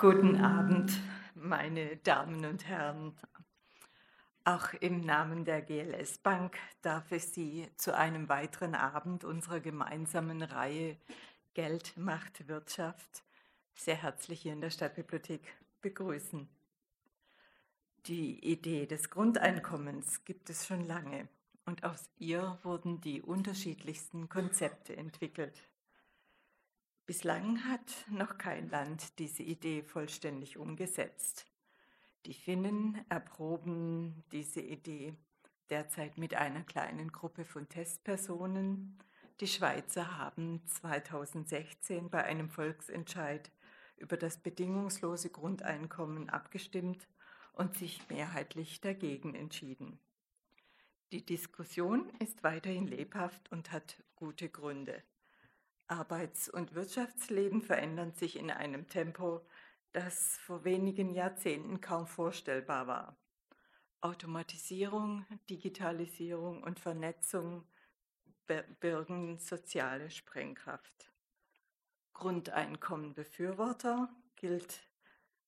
[0.00, 0.98] Guten Abend,
[1.34, 3.14] meine Damen und Herren.
[4.44, 10.40] Auch im Namen der GLS Bank darf ich Sie zu einem weiteren Abend unserer gemeinsamen
[10.40, 10.96] Reihe
[11.52, 13.24] Geld macht Wirtschaft
[13.74, 15.42] sehr herzlich hier in der Stadtbibliothek
[15.82, 16.48] begrüßen.
[18.06, 21.28] Die Idee des Grundeinkommens gibt es schon lange
[21.66, 25.60] und aus ihr wurden die unterschiedlichsten Konzepte entwickelt.
[27.10, 31.44] Bislang hat noch kein Land diese Idee vollständig umgesetzt.
[32.24, 35.16] Die Finnen erproben diese Idee
[35.70, 38.96] derzeit mit einer kleinen Gruppe von Testpersonen.
[39.40, 43.50] Die Schweizer haben 2016 bei einem Volksentscheid
[43.96, 47.08] über das bedingungslose Grundeinkommen abgestimmt
[47.54, 49.98] und sich mehrheitlich dagegen entschieden.
[51.10, 55.02] Die Diskussion ist weiterhin lebhaft und hat gute Gründe.
[55.90, 59.44] Arbeits- und Wirtschaftsleben verändern sich in einem Tempo,
[59.92, 63.16] das vor wenigen Jahrzehnten kaum vorstellbar war.
[64.00, 67.66] Automatisierung, Digitalisierung und Vernetzung
[68.80, 71.12] birgen soziale Sprengkraft.
[72.14, 74.80] Grundeinkommenbefürworter gilt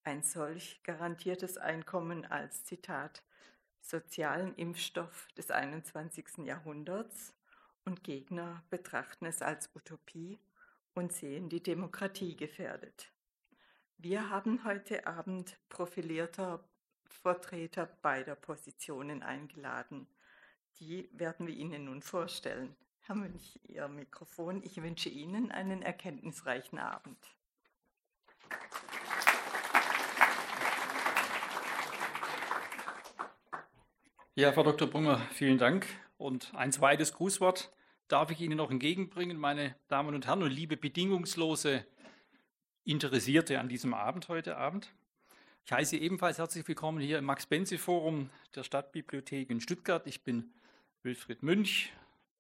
[0.03, 3.23] ein solch garantiertes Einkommen als Zitat
[3.81, 6.39] sozialen Impfstoff des 21.
[6.39, 7.33] Jahrhunderts
[7.85, 10.39] und Gegner betrachten es als Utopie
[10.95, 13.13] und sehen die Demokratie gefährdet.
[13.99, 16.65] Wir haben heute Abend profilierter
[17.07, 20.07] Vertreter beider Positionen eingeladen.
[20.81, 22.75] Die werden wir Ihnen nun vorstellen.
[23.01, 24.63] Herr Münch, Ihr Mikrofon.
[24.63, 27.19] Ich wünsche Ihnen einen erkenntnisreichen Abend.
[34.35, 34.89] Ja, Frau Dr.
[34.89, 35.87] Brunger, vielen Dank.
[36.23, 37.73] Und ein zweites Grußwort
[38.07, 41.85] darf ich Ihnen noch entgegenbringen, meine Damen und Herren und liebe bedingungslose
[42.85, 44.89] Interessierte an diesem Abend heute Abend.
[45.65, 50.07] Ich heiße Sie ebenfalls herzlich willkommen hier im Max-Benzi-Forum der Stadtbibliothek in Stuttgart.
[50.07, 50.53] Ich bin
[51.03, 51.93] Wilfried Münch,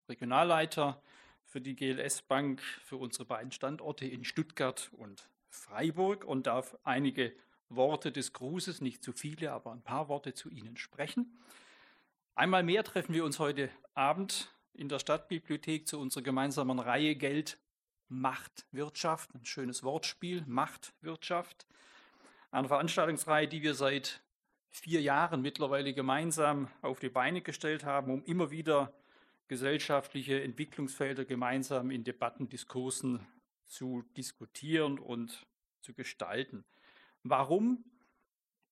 [0.08, 1.02] Regionalleiter
[1.44, 7.32] für die GLS Bank für unsere beiden Standorte in Stuttgart und Freiburg und darf einige
[7.68, 11.36] Worte des Grußes, nicht zu viele, aber ein paar Worte zu Ihnen sprechen.
[12.34, 17.58] Einmal mehr treffen wir uns heute Abend in der Stadtbibliothek zu unserer gemeinsamen Reihe Geld,
[18.08, 19.34] Macht, Wirtschaft.
[19.34, 21.66] Ein schönes Wortspiel, Macht, Wirtschaft.
[22.50, 24.22] Eine Veranstaltungsreihe, die wir seit
[24.70, 28.94] vier Jahren mittlerweile gemeinsam auf die Beine gestellt haben, um immer wieder
[29.48, 33.26] gesellschaftliche Entwicklungsfelder gemeinsam in Debatten, Diskursen
[33.66, 35.46] zu diskutieren und
[35.82, 36.64] zu gestalten.
[37.24, 37.84] Warum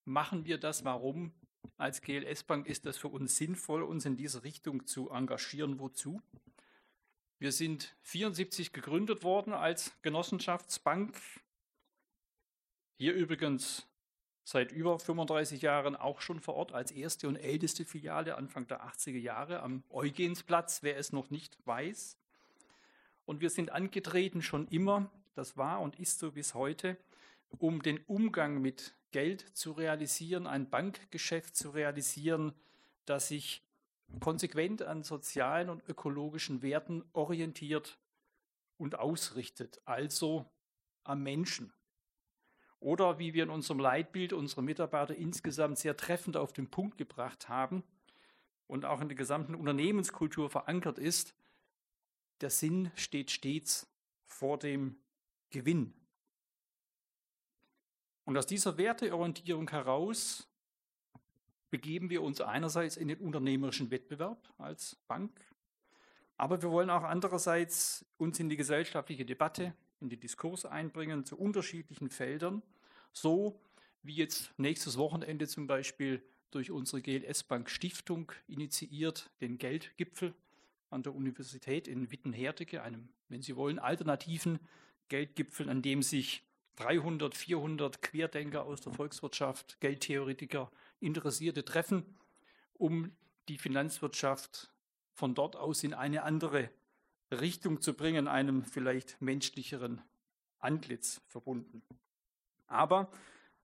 [0.06, 0.82] machen wir das?
[0.86, 1.34] Warum
[1.76, 5.78] als GLS Bank ist das für uns sinnvoll, uns in diese Richtung zu engagieren.
[5.78, 6.20] Wozu?
[7.38, 11.18] Wir sind 74 gegründet worden als Genossenschaftsbank.
[12.96, 13.86] Hier übrigens
[14.44, 18.84] seit über 35 Jahren auch schon vor Ort als erste und älteste Filiale Anfang der
[18.84, 22.18] 80er Jahre am Eugensplatz, wer es noch nicht weiß.
[23.24, 26.96] Und wir sind angetreten schon immer, das war und ist so bis heute,
[27.58, 32.54] um den Umgang mit Geld zu realisieren, ein Bankgeschäft zu realisieren,
[33.04, 33.62] das sich
[34.20, 37.98] konsequent an sozialen und ökologischen Werten orientiert
[38.76, 40.50] und ausrichtet, also
[41.04, 41.72] am Menschen.
[42.80, 47.48] Oder wie wir in unserem Leitbild unsere Mitarbeiter insgesamt sehr treffend auf den Punkt gebracht
[47.48, 47.84] haben
[48.66, 51.34] und auch in der gesamten Unternehmenskultur verankert ist,
[52.40, 53.86] der Sinn steht stets
[54.24, 54.96] vor dem
[55.50, 55.99] Gewinn.
[58.30, 60.48] Und aus dieser Werteorientierung heraus
[61.68, 65.32] begeben wir uns einerseits in den unternehmerischen Wettbewerb als Bank,
[66.36, 71.36] aber wir wollen auch andererseits uns in die gesellschaftliche Debatte, in den Diskurs einbringen zu
[71.36, 72.62] unterschiedlichen Feldern,
[73.12, 73.60] so
[74.04, 80.34] wie jetzt nächstes Wochenende zum Beispiel durch unsere GLS Bank Stiftung initiiert, den Geldgipfel
[80.88, 84.60] an der Universität in Wittenherdecke, einem, wenn Sie wollen, alternativen
[85.08, 86.44] Geldgipfel, an dem sich
[86.76, 92.04] 300, 400 Querdenker aus der Volkswirtschaft, Geldtheoretiker, Interessierte treffen,
[92.74, 93.12] um
[93.48, 94.72] die Finanzwirtschaft
[95.12, 96.70] von dort aus in eine andere
[97.30, 100.02] Richtung zu bringen, einem vielleicht menschlicheren
[100.58, 101.82] Antlitz verbunden.
[102.66, 103.10] Aber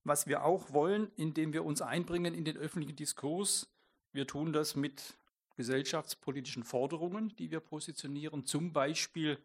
[0.03, 3.67] was wir auch wollen, indem wir uns einbringen in den öffentlichen Diskurs,
[4.13, 5.17] wir tun das mit
[5.57, 9.37] gesellschaftspolitischen Forderungen, die wir positionieren, zum Beispiel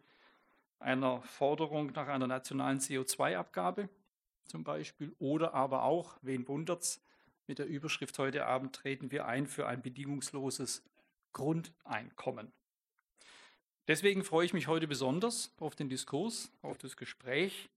[0.83, 3.89] einer Forderung nach einer nationalen CO2-Abgabe
[4.45, 7.01] zum Beispiel oder aber auch, wen wundert's,
[7.47, 10.83] mit der Überschrift heute Abend treten wir ein für ein bedingungsloses
[11.33, 12.53] Grundeinkommen.
[13.89, 17.69] Deswegen freue ich mich heute besonders auf den Diskurs, auf das Gespräch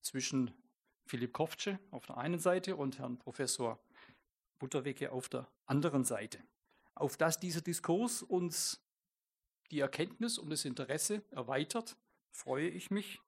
[0.00, 0.50] zwischen
[1.04, 3.78] Philipp Koftsche auf der einen Seite und Herrn Professor
[4.58, 6.38] Butterwecke auf der anderen Seite.
[6.94, 8.80] Auf dass dieser Diskurs uns
[9.70, 11.96] die Erkenntnis und das Interesse erweitert,
[12.32, 13.20] freue ich mich.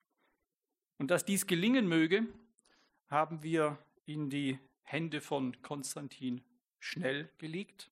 [0.99, 2.27] Und dass dies gelingen möge,
[3.09, 6.43] haben wir in die Hände von Konstantin
[6.81, 7.91] Schnell gelegt.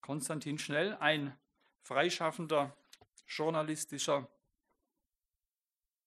[0.00, 1.36] Konstantin Schnell, ein
[1.82, 2.76] freischaffender
[3.26, 4.28] journalistischer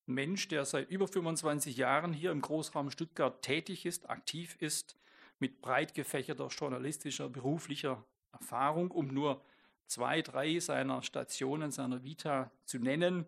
[0.06, 4.96] Mensch, der seit über 25 Jahren hier im Großraum Stuttgart tätig ist, aktiv ist,
[5.40, 9.44] mit breit gefächerter journalistischer, beruflicher Erfahrung, um nur
[9.88, 13.26] zwei, drei seiner Stationen, seiner Vita zu nennen.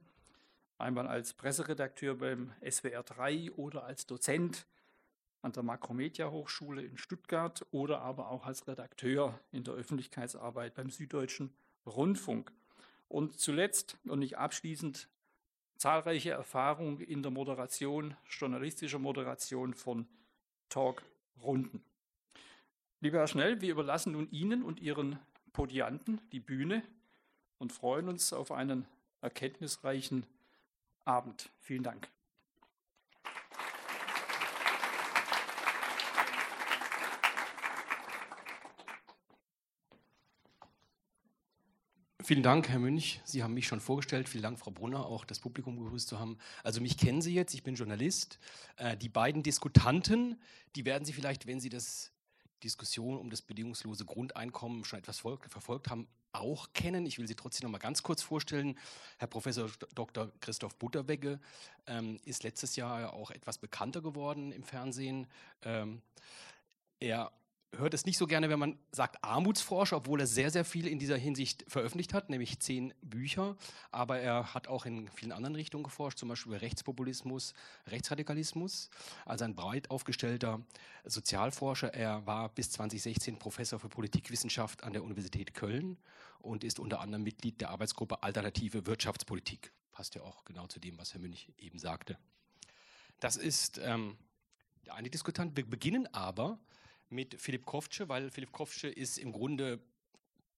[0.79, 4.67] Einmal als Presseredakteur beim SWR 3 oder als Dozent
[5.41, 10.91] an der Makromedia Hochschule in Stuttgart oder aber auch als Redakteur in der Öffentlichkeitsarbeit beim
[10.91, 11.51] Süddeutschen
[11.87, 12.51] Rundfunk.
[13.07, 15.09] Und zuletzt und nicht abschließend
[15.77, 20.07] zahlreiche Erfahrung in der Moderation, journalistischer Moderation von
[20.69, 21.83] Talkrunden.
[22.99, 25.17] Lieber Herr Schnell, wir überlassen nun Ihnen und Ihren
[25.53, 26.83] Podianten die Bühne
[27.57, 28.85] und freuen uns auf einen
[29.21, 30.25] erkenntnisreichen
[31.07, 31.49] Abend.
[31.59, 32.09] Vielen Dank.
[42.27, 43.21] Vielen Dank, Herr Münch.
[43.23, 44.27] Sie haben mich schon vorgestellt.
[44.27, 46.37] Vielen Dank, Frau Brunner, auch das Publikum begrüßt zu haben.
[46.61, 48.37] Also mich kennen Sie jetzt, ich bin Journalist.
[48.75, 50.37] Äh, die beiden Diskutanten,
[50.75, 52.11] die werden Sie vielleicht, wenn Sie das
[52.63, 57.05] Diskussion um das bedingungslose Grundeinkommen schon etwas verfolgt haben, auch kennen.
[57.05, 58.77] Ich will Sie trotzdem noch mal ganz kurz vorstellen.
[59.17, 60.31] Herr Professor Dr.
[60.39, 61.39] Christoph Butterwegge
[61.85, 65.27] ähm, ist letztes Jahr auch etwas bekannter geworden im Fernsehen.
[65.63, 66.01] Ähm,
[66.99, 67.31] er
[67.75, 70.99] hört es nicht so gerne, wenn man sagt Armutsforscher, obwohl er sehr, sehr viel in
[70.99, 73.55] dieser Hinsicht veröffentlicht hat, nämlich zehn Bücher.
[73.91, 77.53] Aber er hat auch in vielen anderen Richtungen geforscht, zum Beispiel über Rechtspopulismus,
[77.87, 78.89] Rechtsradikalismus.
[79.25, 80.61] Also ein breit aufgestellter
[81.05, 81.93] Sozialforscher.
[81.93, 85.97] Er war bis 2016 Professor für Politikwissenschaft an der Universität Köln
[86.47, 89.73] und ist unter anderem Mitglied der Arbeitsgruppe Alternative Wirtschaftspolitik.
[89.91, 92.17] Passt ja auch genau zu dem, was Herr Münch eben sagte.
[93.19, 94.17] Das ist ähm,
[94.85, 95.55] der eine Diskutant.
[95.57, 96.59] Wir beginnen aber
[97.09, 99.79] mit Philipp Koftsche, weil Philipp Koftsche ist im Grunde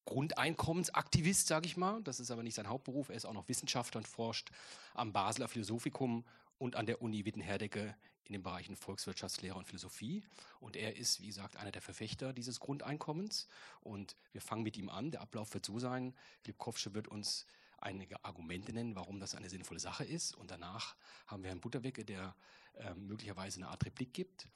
[0.05, 2.01] Grundeinkommensaktivist, sage ich mal.
[2.03, 3.09] Das ist aber nicht sein Hauptberuf.
[3.09, 4.49] Er ist auch noch Wissenschaftler und forscht
[4.93, 6.25] am Basler Philosophikum
[6.59, 7.95] und an der Uni Wittenherdecke
[8.25, 10.23] in den Bereichen Volkswirtschaftslehre und Philosophie.
[10.59, 13.47] Und er ist, wie gesagt, einer der Verfechter dieses Grundeinkommens.
[13.81, 15.09] Und wir fangen mit ihm an.
[15.09, 16.13] Der Ablauf wird so sein.
[16.41, 17.47] Philipp Kofsche wird uns
[17.79, 20.35] einige Argumente nennen, warum das eine sinnvolle Sache ist.
[20.35, 20.95] Und danach
[21.25, 22.35] haben wir Herrn Butterwecke, der
[22.75, 24.47] äh, möglicherweise eine Art Replik gibt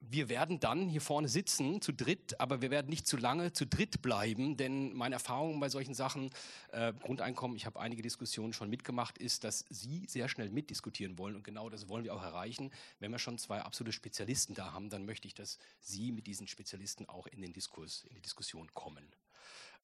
[0.00, 3.66] wir werden dann hier vorne sitzen, zu dritt, aber wir werden nicht zu lange zu
[3.66, 6.30] dritt bleiben, denn meine Erfahrung bei solchen Sachen,
[6.72, 11.36] äh, Grundeinkommen, ich habe einige Diskussionen schon mitgemacht, ist, dass Sie sehr schnell mitdiskutieren wollen
[11.36, 12.70] und genau das wollen wir auch erreichen.
[12.98, 16.48] Wenn wir schon zwei absolute Spezialisten da haben, dann möchte ich, dass Sie mit diesen
[16.48, 19.06] Spezialisten auch in den Diskurs, in die Diskussion kommen.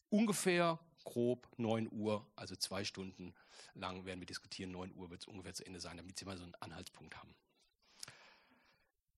[0.09, 3.35] Ungefähr grob 9 Uhr, also zwei Stunden
[3.75, 4.71] lang werden wir diskutieren.
[4.73, 7.35] 9 Uhr wird es ungefähr zu Ende sein, damit Sie mal so einen Anhaltspunkt haben.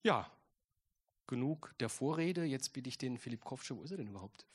[0.03, 0.31] Ja,
[1.29, 2.45] genug der Vorrede.
[2.45, 4.47] Jetzt bitte ich den Philipp Kopfsche, wo ist er denn überhaupt?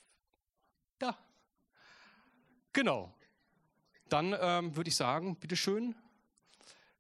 [0.99, 1.17] Da.
[2.73, 3.13] Genau.
[4.09, 5.95] Dann ähm, würde ich sagen, bitteschön,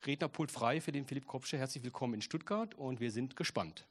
[0.05, 1.57] Rednerpult frei für den Philipp Kopsche.
[1.57, 3.85] Herzlich willkommen in Stuttgart und wir sind gespannt.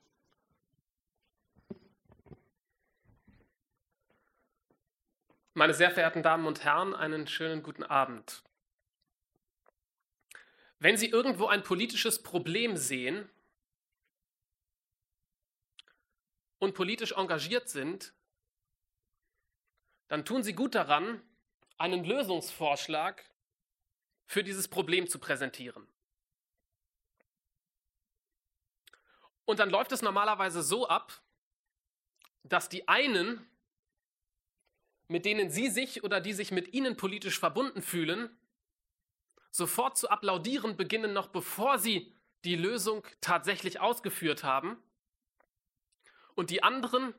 [5.55, 8.43] Meine sehr verehrten Damen und Herren, einen schönen guten Abend.
[10.79, 13.29] Wenn Sie irgendwo ein politisches Problem sehen,
[16.63, 18.15] und politisch engagiert sind,
[20.07, 21.21] dann tun sie gut daran,
[21.77, 23.29] einen Lösungsvorschlag
[24.27, 25.89] für dieses Problem zu präsentieren.
[29.45, 31.21] Und dann läuft es normalerweise so ab,
[32.45, 33.45] dass die einen,
[35.09, 38.31] mit denen Sie sich oder die sich mit Ihnen politisch verbunden fühlen,
[39.51, 42.15] sofort zu applaudieren beginnen, noch bevor Sie
[42.45, 44.81] die Lösung tatsächlich ausgeführt haben.
[46.34, 47.15] Und die anderen,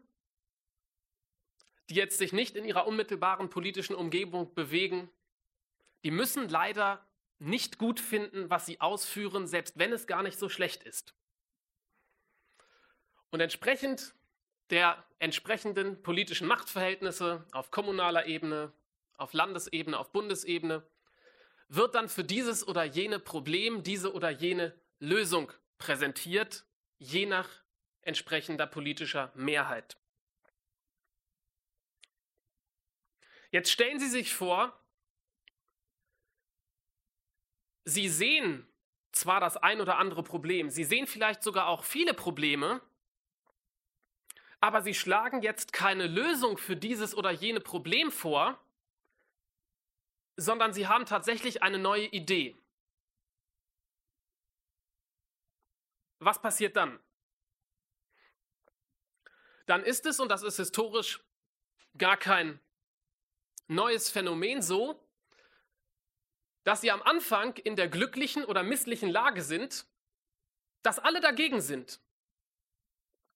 [1.89, 5.09] die jetzt sich nicht in ihrer unmittelbaren politischen Umgebung bewegen,
[6.03, 7.05] die müssen leider
[7.39, 11.13] nicht gut finden, was sie ausführen, selbst wenn es gar nicht so schlecht ist.
[13.31, 14.13] Und entsprechend
[14.69, 18.71] der entsprechenden politischen Machtverhältnisse auf kommunaler Ebene,
[19.17, 20.83] auf Landesebene, auf Bundesebene,
[21.67, 26.65] wird dann für dieses oder jene Problem diese oder jene Lösung präsentiert,
[26.97, 27.49] je nach
[28.03, 29.97] entsprechender politischer Mehrheit.
[33.51, 34.77] Jetzt stellen Sie sich vor,
[37.85, 38.67] Sie sehen
[39.13, 42.81] zwar das ein oder andere Problem, sie sehen vielleicht sogar auch viele Probleme,
[44.59, 48.59] aber sie schlagen jetzt keine Lösung für dieses oder jene Problem vor,
[50.35, 52.57] sondern sie haben tatsächlich eine neue Idee.
[56.19, 56.99] Was passiert dann?
[59.65, 61.21] Dann ist es, und das ist historisch
[61.97, 62.59] gar kein
[63.67, 64.99] neues Phänomen, so,
[66.63, 69.85] dass sie am Anfang in der glücklichen oder misslichen Lage sind,
[70.81, 72.01] dass alle dagegen sind.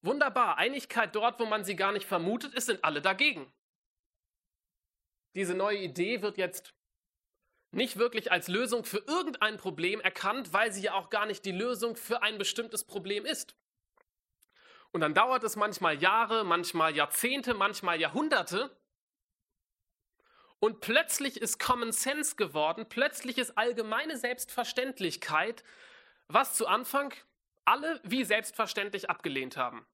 [0.01, 3.51] Wunderbar, Einigkeit dort, wo man sie gar nicht vermutet, es sind alle dagegen.
[5.36, 6.74] Diese neue Idee wird jetzt
[7.72, 11.51] nicht wirklich als Lösung für irgendein Problem erkannt, weil sie ja auch gar nicht die
[11.51, 13.55] Lösung für ein bestimmtes Problem ist.
[14.91, 18.75] Und dann dauert es manchmal Jahre, manchmal Jahrzehnte, manchmal Jahrhunderte.
[20.60, 25.63] Und plötzlich ist Common Sense geworden, plötzlich ist allgemeine Selbstverständlichkeit,
[26.27, 27.13] was zu Anfang
[27.63, 29.86] alle wie selbstverständlich abgelehnt haben.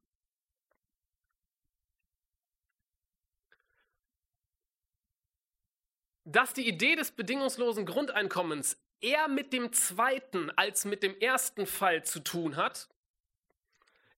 [6.24, 12.06] Dass die Idee des bedingungslosen Grundeinkommens eher mit dem zweiten als mit dem ersten Fall
[12.06, 12.88] zu tun hat,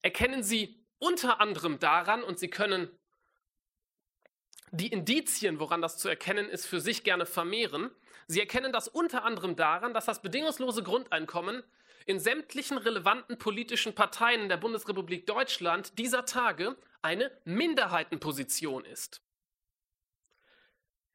[0.05, 2.89] erkennen Sie unter anderem daran, und Sie können
[4.69, 7.89] die Indizien, woran das zu erkennen ist, für sich gerne vermehren.
[8.27, 11.63] Sie erkennen das unter anderem daran, dass das bedingungslose Grundeinkommen
[12.05, 19.23] in sämtlichen relevanten politischen Parteien der Bundesrepublik Deutschland dieser Tage eine Minderheitenposition ist.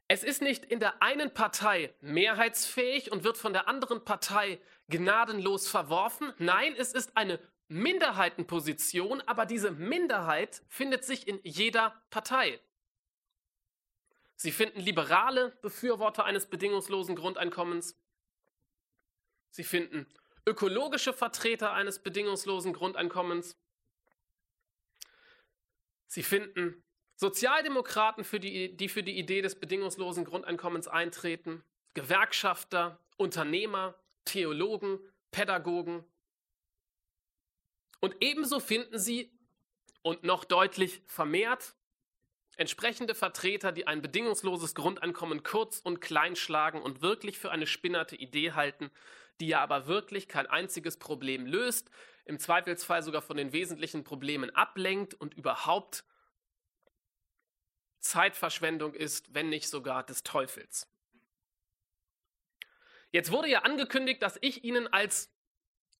[0.08, 5.68] Es ist nicht in der einen Partei mehrheitsfähig und wird von der anderen Partei gnadenlos
[5.68, 6.32] verworfen.
[6.38, 7.38] Nein, es ist eine
[7.70, 12.60] Minderheitenposition, aber diese Minderheit findet sich in jeder Partei.
[14.34, 17.96] Sie finden liberale Befürworter eines bedingungslosen Grundeinkommens.
[19.50, 20.06] Sie finden
[20.46, 23.56] ökologische Vertreter eines bedingungslosen Grundeinkommens.
[26.06, 26.82] Sie finden
[27.14, 31.62] Sozialdemokraten, für die, die für die Idee des bedingungslosen Grundeinkommens eintreten,
[31.94, 34.98] Gewerkschafter, Unternehmer, Theologen,
[35.30, 36.04] Pädagogen.
[38.00, 39.30] Und ebenso finden Sie,
[40.02, 41.74] und noch deutlich vermehrt,
[42.56, 48.16] entsprechende Vertreter, die ein bedingungsloses Grundeinkommen kurz und klein schlagen und wirklich für eine spinnerte
[48.16, 48.90] Idee halten,
[49.40, 51.90] die ja aber wirklich kein einziges Problem löst,
[52.24, 56.04] im Zweifelsfall sogar von den wesentlichen Problemen ablenkt und überhaupt
[58.00, 60.88] Zeitverschwendung ist, wenn nicht sogar des Teufels.
[63.12, 65.30] Jetzt wurde ja angekündigt, dass ich Ihnen als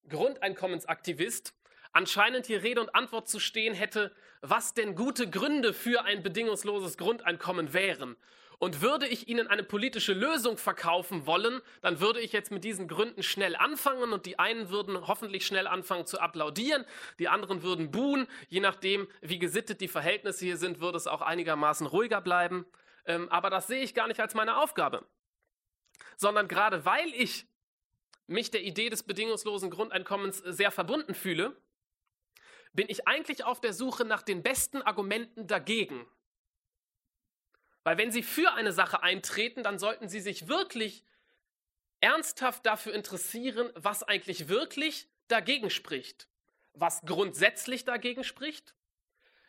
[0.08, 1.54] Grundeinkommensaktivist
[1.92, 6.96] anscheinend hier Rede und Antwort zu stehen hätte, was denn gute Gründe für ein bedingungsloses
[6.96, 8.16] Grundeinkommen wären.
[8.58, 12.88] Und würde ich Ihnen eine politische Lösung verkaufen wollen, dann würde ich jetzt mit diesen
[12.88, 16.84] Gründen schnell anfangen und die einen würden hoffentlich schnell anfangen zu applaudieren,
[17.18, 18.26] die anderen würden buhen.
[18.48, 22.66] Je nachdem, wie gesittet die Verhältnisse hier sind, würde es auch einigermaßen ruhiger bleiben.
[23.06, 25.06] Ähm, aber das sehe ich gar nicht als meine Aufgabe.
[26.18, 27.46] Sondern gerade weil ich
[28.26, 31.56] mich der Idee des bedingungslosen Grundeinkommens sehr verbunden fühle,
[32.72, 36.06] bin ich eigentlich auf der Suche nach den besten Argumenten dagegen.
[37.82, 41.04] Weil wenn Sie für eine Sache eintreten, dann sollten Sie sich wirklich
[42.00, 46.28] ernsthaft dafür interessieren, was eigentlich wirklich dagegen spricht.
[46.72, 48.74] Was grundsätzlich dagegen spricht,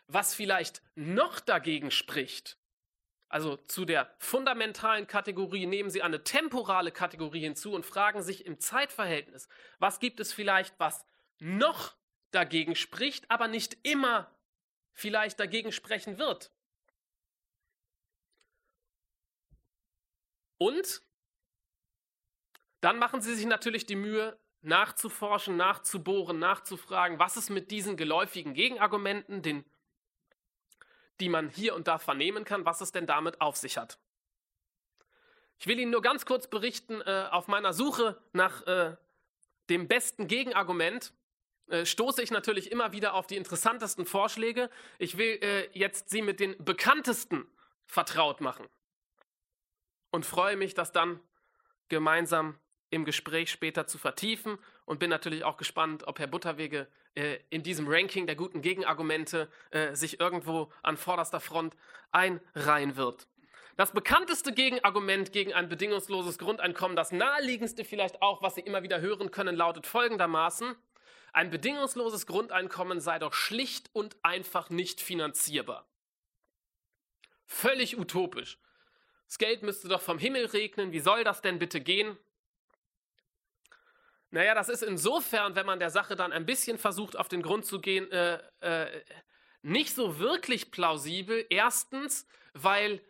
[0.07, 2.57] was vielleicht noch dagegen spricht.
[3.29, 8.59] Also zu der fundamentalen Kategorie nehmen Sie eine temporale Kategorie hinzu und fragen sich im
[8.59, 9.47] Zeitverhältnis,
[9.79, 11.05] was gibt es vielleicht, was
[11.39, 11.95] noch
[12.31, 14.29] dagegen spricht, aber nicht immer
[14.93, 16.51] vielleicht dagegen sprechen wird.
[20.57, 21.01] Und
[22.81, 28.53] dann machen sie sich natürlich die Mühe, nachzuforschen, nachzubohren, nachzufragen, was ist mit diesen geläufigen
[28.53, 29.65] Gegenargumenten, den,
[31.19, 33.97] die man hier und da vernehmen kann, was es denn damit auf sich hat.
[35.57, 38.95] Ich will Ihnen nur ganz kurz berichten, äh, auf meiner Suche nach äh,
[39.69, 41.13] dem besten Gegenargument
[41.71, 44.69] äh, stoße ich natürlich immer wieder auf die interessantesten Vorschläge.
[44.99, 47.47] Ich will äh, jetzt Sie mit den bekanntesten
[47.85, 48.67] vertraut machen
[50.11, 51.19] und freue mich, das dann
[51.89, 52.57] gemeinsam
[52.89, 57.63] im Gespräch später zu vertiefen und bin natürlich auch gespannt, ob Herr Butterwege äh, in
[57.63, 61.75] diesem Ranking der guten Gegenargumente äh, sich irgendwo an vorderster Front
[62.11, 63.27] einreihen wird.
[63.77, 69.01] Das bekannteste Gegenargument gegen ein bedingungsloses Grundeinkommen, das naheliegendste vielleicht auch, was Sie immer wieder
[69.01, 70.75] hören können, lautet folgendermaßen,
[71.33, 75.87] ein bedingungsloses Grundeinkommen sei doch schlicht und einfach nicht finanzierbar.
[77.45, 78.57] Völlig utopisch.
[79.27, 80.91] Das Geld müsste doch vom Himmel regnen.
[80.91, 82.17] Wie soll das denn bitte gehen?
[84.29, 87.65] Naja, das ist insofern, wenn man der Sache dann ein bisschen versucht, auf den Grund
[87.65, 89.03] zu gehen, äh, äh,
[89.61, 91.45] nicht so wirklich plausibel.
[91.49, 93.01] Erstens, weil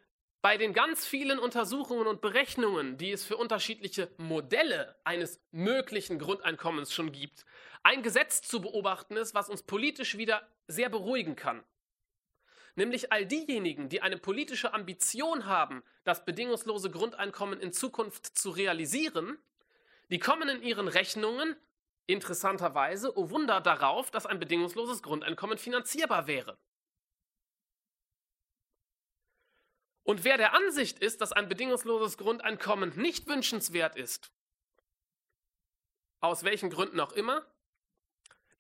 [0.42, 6.94] bei den ganz vielen Untersuchungen und Berechnungen, die es für unterschiedliche Modelle eines möglichen Grundeinkommens
[6.94, 7.46] schon gibt,
[7.84, 11.64] ein Gesetz zu beobachten ist, was uns politisch wieder sehr beruhigen kann.
[12.76, 19.38] Nämlich all diejenigen, die eine politische Ambition haben, das bedingungslose Grundeinkommen in Zukunft zu realisieren,
[20.10, 21.56] die kommen in ihren Rechnungen
[22.06, 26.58] interessanterweise, oh Wunder, darauf, dass ein bedingungsloses Grundeinkommen finanzierbar wäre.
[30.04, 34.32] Und wer der Ansicht ist, dass ein bedingungsloses Grundeinkommen nicht wünschenswert ist,
[36.20, 37.46] aus welchen Gründen auch immer,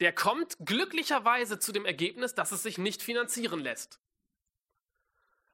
[0.02, 4.00] der kommt glücklicherweise zu dem Ergebnis, dass es sich nicht finanzieren lässt.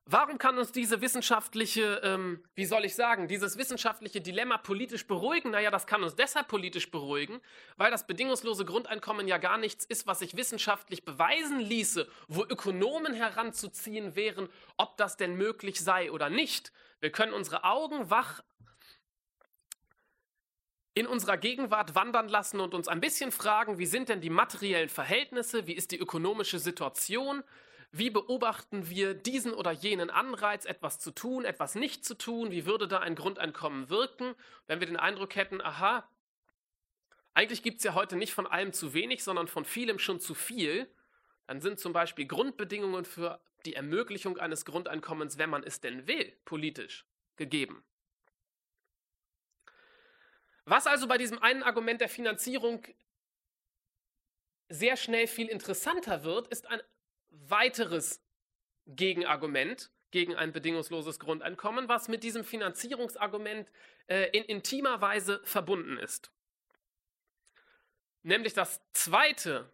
[0.09, 5.51] Warum kann uns diese wissenschaftliche, ähm, wie soll ich sagen, dieses wissenschaftliche Dilemma politisch beruhigen?
[5.51, 7.41] Naja, das kann uns deshalb politisch beruhigen,
[7.75, 13.13] weil das bedingungslose Grundeinkommen ja gar nichts ist, was sich wissenschaftlich beweisen ließe, wo Ökonomen
[13.15, 16.71] heranzuziehen wären, ob das denn möglich sei oder nicht.
[17.01, 18.41] Wir können unsere Augen wach
[20.97, 24.89] in unserer Gegenwart wandern lassen und uns ein bisschen fragen, wie sind denn die materiellen
[24.89, 27.43] Verhältnisse, wie ist die ökonomische Situation,
[27.91, 32.49] wie beobachten wir diesen oder jenen Anreiz, etwas zu tun, etwas nicht zu tun?
[32.49, 34.33] Wie würde da ein Grundeinkommen wirken,
[34.65, 36.09] wenn wir den Eindruck hätten, aha,
[37.35, 40.33] eigentlich gibt es ja heute nicht von allem zu wenig, sondern von vielem schon zu
[40.33, 40.91] viel.
[41.45, 46.35] Dann sind zum Beispiel Grundbedingungen für die Ermöglichung eines Grundeinkommens, wenn man es denn will,
[46.43, 47.83] politisch gegeben.
[50.69, 52.83] Was also bei diesem einen Argument der Finanzierung
[54.67, 56.81] sehr schnell viel interessanter wird, ist ein
[57.29, 58.21] weiteres
[58.85, 63.71] Gegenargument gegen ein bedingungsloses Grundeinkommen, was mit diesem Finanzierungsargument
[64.07, 66.31] äh, in intimer Weise verbunden ist.
[68.23, 69.71] Nämlich das zweite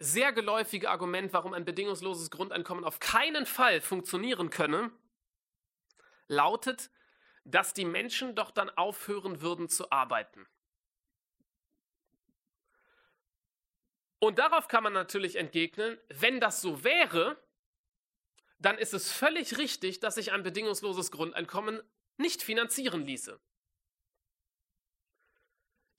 [0.00, 4.90] sehr geläufige Argument, warum ein bedingungsloses Grundeinkommen auf keinen Fall funktionieren könne,
[6.26, 6.90] lautet,
[7.46, 10.46] dass die Menschen doch dann aufhören würden zu arbeiten.
[14.18, 17.40] Und darauf kann man natürlich entgegnen, wenn das so wäre,
[18.58, 21.82] dann ist es völlig richtig, dass sich ein bedingungsloses Grundeinkommen
[22.16, 23.38] nicht finanzieren ließe.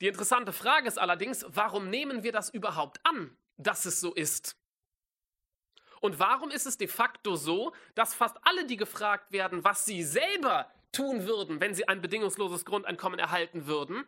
[0.02, 4.58] Die interessante Frage ist allerdings, warum nehmen wir das überhaupt an, dass es so ist?
[6.02, 10.04] Und warum ist es de facto so, dass fast alle, die gefragt werden, was sie
[10.04, 14.04] selber tun würden, wenn sie ein bedingungsloses Grundeinkommen erhalten würden,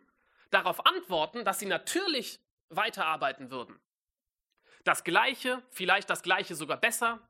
[0.50, 3.78] darauf antworten, dass sie natürlich weiterarbeiten würden.
[4.82, 7.20] Das Gleiche, vielleicht das Gleiche sogar besser,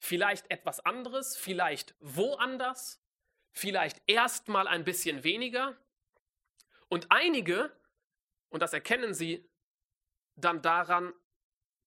[0.00, 3.00] vielleicht etwas anderes, vielleicht woanders,
[3.52, 5.76] vielleicht erstmal ein bisschen weniger.
[6.88, 7.70] Und einige,
[8.48, 9.48] und das erkennen sie
[10.34, 11.12] dann daran,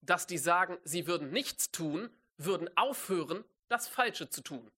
[0.02, 4.72] dass die sagen, sie würden nichts tun, würden aufhören, das Falsche zu tun.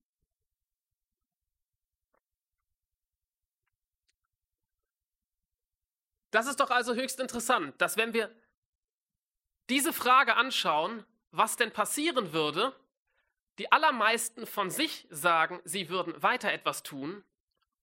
[6.33, 8.33] Das ist doch also höchst interessant, dass wenn wir
[9.69, 12.75] diese Frage anschauen, was denn passieren würde,
[13.59, 17.23] die allermeisten von sich sagen, sie würden weiter etwas tun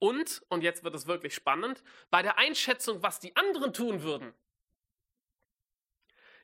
[0.01, 4.35] und, und jetzt wird es wirklich spannend, bei der Einschätzung, was die anderen tun würden,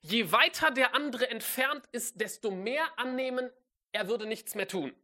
[0.00, 3.50] je weiter der andere entfernt ist, desto mehr annehmen,
[3.90, 4.94] er würde nichts mehr tun.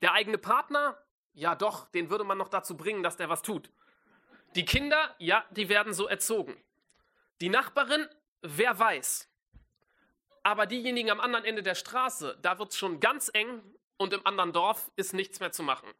[0.00, 0.96] Der eigene Partner,
[1.32, 3.68] ja doch, den würde man noch dazu bringen, dass der was tut.
[4.56, 6.56] Die Kinder, ja, die werden so erzogen.
[7.42, 8.08] Die Nachbarin,
[8.40, 9.28] wer weiß.
[10.42, 13.62] Aber diejenigen am anderen Ende der Straße, da wird es schon ganz eng
[13.98, 15.92] und im anderen Dorf ist nichts mehr zu machen.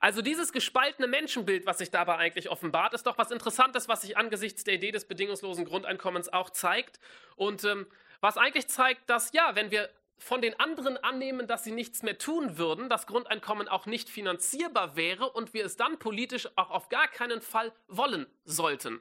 [0.00, 4.16] Also dieses gespaltene Menschenbild, was sich dabei eigentlich offenbart, ist doch was Interessantes, was sich
[4.16, 7.00] angesichts der Idee des bedingungslosen Grundeinkommens auch zeigt.
[7.36, 7.86] Und ähm,
[8.20, 12.18] was eigentlich zeigt, dass ja, wenn wir von den anderen annehmen, dass sie nichts mehr
[12.18, 16.88] tun würden, das Grundeinkommen auch nicht finanzierbar wäre und wir es dann politisch auch auf
[16.88, 19.00] gar keinen Fall wollen sollten.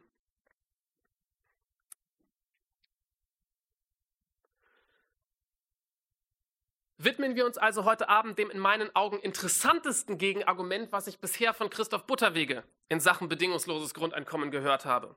[6.99, 11.53] Widmen wir uns also heute Abend dem in meinen Augen interessantesten Gegenargument, was ich bisher
[11.53, 15.15] von Christoph Butterwege in Sachen bedingungsloses Grundeinkommen gehört habe.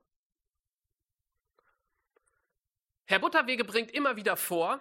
[3.06, 4.80] Herr Butterwege bringt immer wieder vor,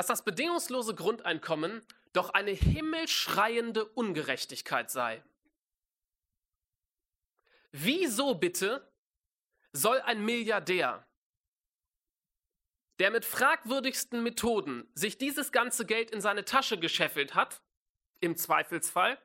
[0.00, 1.82] dass das bedingungslose Grundeinkommen
[2.14, 5.22] doch eine himmelschreiende Ungerechtigkeit sei.
[7.70, 8.90] Wieso bitte
[9.74, 11.06] soll ein Milliardär
[12.98, 17.60] der mit fragwürdigsten Methoden sich dieses ganze Geld in seine Tasche gescheffelt hat,
[18.20, 19.18] im Zweifelsfall,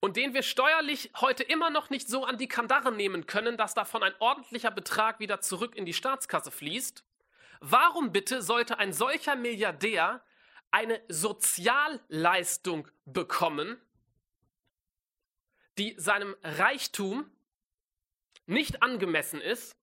[0.00, 3.74] und den wir steuerlich heute immer noch nicht so an die Kandare nehmen können, dass
[3.74, 7.04] davon ein ordentlicher Betrag wieder zurück in die Staatskasse fließt,
[7.60, 10.24] warum bitte sollte ein solcher Milliardär
[10.70, 13.80] eine Sozialleistung bekommen,
[15.78, 17.30] die seinem Reichtum
[18.46, 19.76] nicht angemessen ist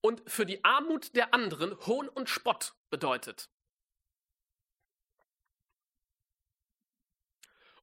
[0.00, 3.48] und für die Armut der anderen Hohn und Spott bedeutet?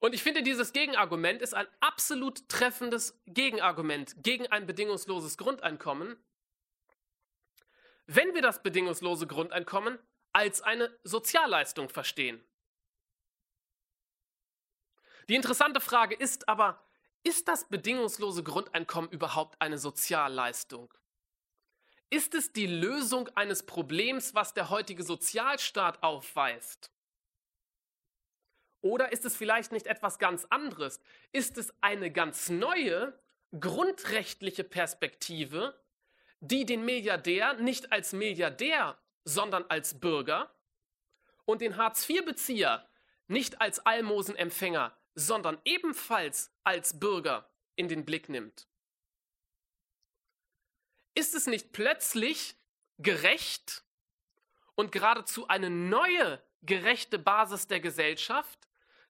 [0.00, 6.22] Und ich finde, dieses Gegenargument ist ein absolut treffendes Gegenargument gegen ein bedingungsloses Grundeinkommen,
[8.06, 9.98] wenn wir das bedingungslose Grundeinkommen
[10.32, 12.44] als eine Sozialleistung verstehen.
[15.28, 16.84] Die interessante Frage ist aber,
[17.22, 20.92] ist das bedingungslose Grundeinkommen überhaupt eine Sozialleistung?
[22.10, 26.90] Ist es die Lösung eines Problems, was der heutige Sozialstaat aufweist?
[28.82, 31.00] Oder ist es vielleicht nicht etwas ganz anderes?
[31.32, 33.18] Ist es eine ganz neue,
[33.58, 35.82] grundrechtliche Perspektive,
[36.50, 40.54] die den Milliardär nicht als Milliardär, sondern als Bürger
[41.44, 42.88] und den Hartz-IV-Bezieher
[43.26, 48.68] nicht als Almosenempfänger, sondern ebenfalls als Bürger in den Blick nimmt?
[51.14, 52.56] Ist es nicht plötzlich
[52.98, 53.84] gerecht
[54.74, 58.58] und geradezu eine neue gerechte Basis der Gesellschaft,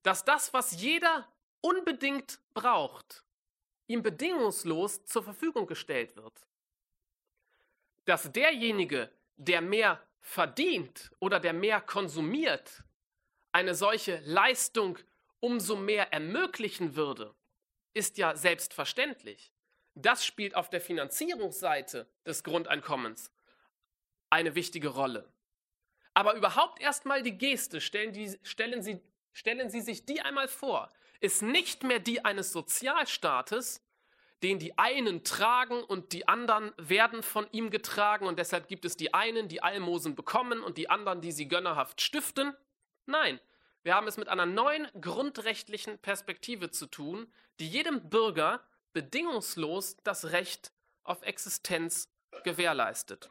[0.03, 1.29] dass das, was jeder
[1.61, 3.25] unbedingt braucht,
[3.87, 6.47] ihm bedingungslos zur Verfügung gestellt wird.
[8.05, 12.83] Dass derjenige, der mehr verdient oder der mehr konsumiert,
[13.53, 14.99] eine solche Leistung
[15.41, 17.35] umso mehr ermöglichen würde,
[17.93, 19.53] ist ja selbstverständlich.
[19.95, 23.31] Das spielt auf der Finanzierungsseite des Grundeinkommens
[24.31, 25.33] eine wichtige Rolle.
[26.15, 29.01] Aber überhaupt erstmal die Geste, stellen, die, stellen Sie
[29.35, 30.91] Stellen Sie sich die einmal vor,
[31.21, 33.85] ist nicht mehr die eines Sozialstaates,
[34.45, 38.95] den die einen tragen und die anderen werden von ihm getragen und deshalb gibt es
[38.95, 42.55] die einen, die Almosen bekommen und die anderen, die sie gönnerhaft stiften.
[43.07, 43.41] Nein,
[43.85, 47.27] wir haben es mit einer neuen grundrechtlichen Perspektive zu tun,
[47.59, 50.73] die jedem Bürger bedingungslos das Recht
[51.05, 52.13] auf Existenz
[52.45, 53.31] gewährleistet.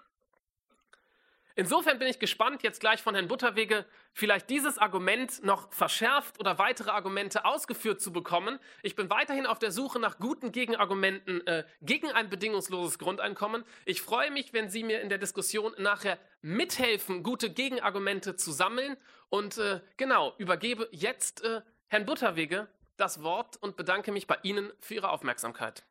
[1.56, 6.58] Insofern bin ich gespannt, jetzt gleich von Herrn Butterwege vielleicht dieses Argument noch verschärft oder
[6.58, 8.58] weitere Argumente ausgeführt zu bekommen.
[8.82, 13.63] Ich bin weiterhin auf der Suche nach guten Gegenargumenten äh, gegen ein bedingungsloses Grundeinkommen.
[13.86, 18.98] Ich freue mich, wenn Sie mir in der Diskussion nachher mithelfen, gute Gegenargumente zu sammeln.
[19.30, 24.72] Und äh, genau, übergebe jetzt äh, Herrn Butterwege das Wort und bedanke mich bei Ihnen
[24.80, 25.84] für Ihre Aufmerksamkeit.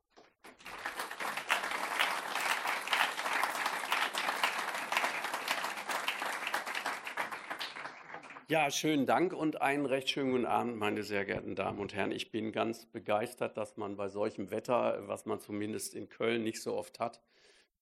[8.48, 12.11] Ja, schönen Dank und einen recht schönen guten Abend, meine sehr geehrten Damen und Herren.
[12.11, 16.61] Ich bin ganz begeistert, dass man bei solchem Wetter, was man zumindest in Köln nicht
[16.61, 17.22] so oft hat,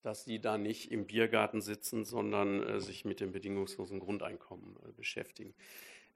[0.03, 4.91] dass Sie da nicht im Biergarten sitzen, sondern äh, sich mit dem bedingungslosen Grundeinkommen äh,
[4.91, 5.55] beschäftigen.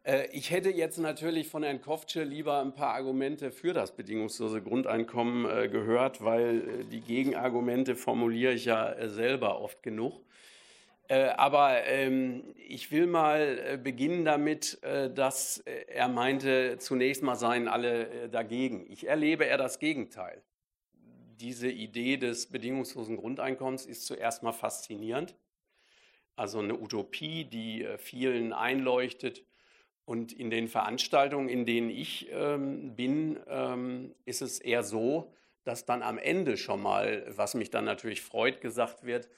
[0.03, 4.61] Äh, ich hätte jetzt natürlich von Herrn Koftsche lieber ein paar Argumente für das bedingungslose
[4.61, 10.21] Grundeinkommen äh, gehört, weil äh, die Gegenargumente formuliere ich ja äh, selber oft genug.
[11.07, 17.21] Äh, aber ähm, ich will mal äh, beginnen damit, äh, dass äh, er meinte, zunächst
[17.21, 18.89] mal seien alle äh, dagegen.
[18.89, 20.41] Ich erlebe eher das Gegenteil.
[21.39, 25.35] Diese Idee des bedingungslosen Grundeinkommens ist zuerst mal faszinierend.
[26.35, 29.45] Also eine Utopie, die vielen einleuchtet.
[30.05, 35.85] Und in den Veranstaltungen, in denen ich ähm, bin, ähm, ist es eher so, dass
[35.85, 39.29] dann am Ende schon mal, was mich dann natürlich freut, gesagt wird,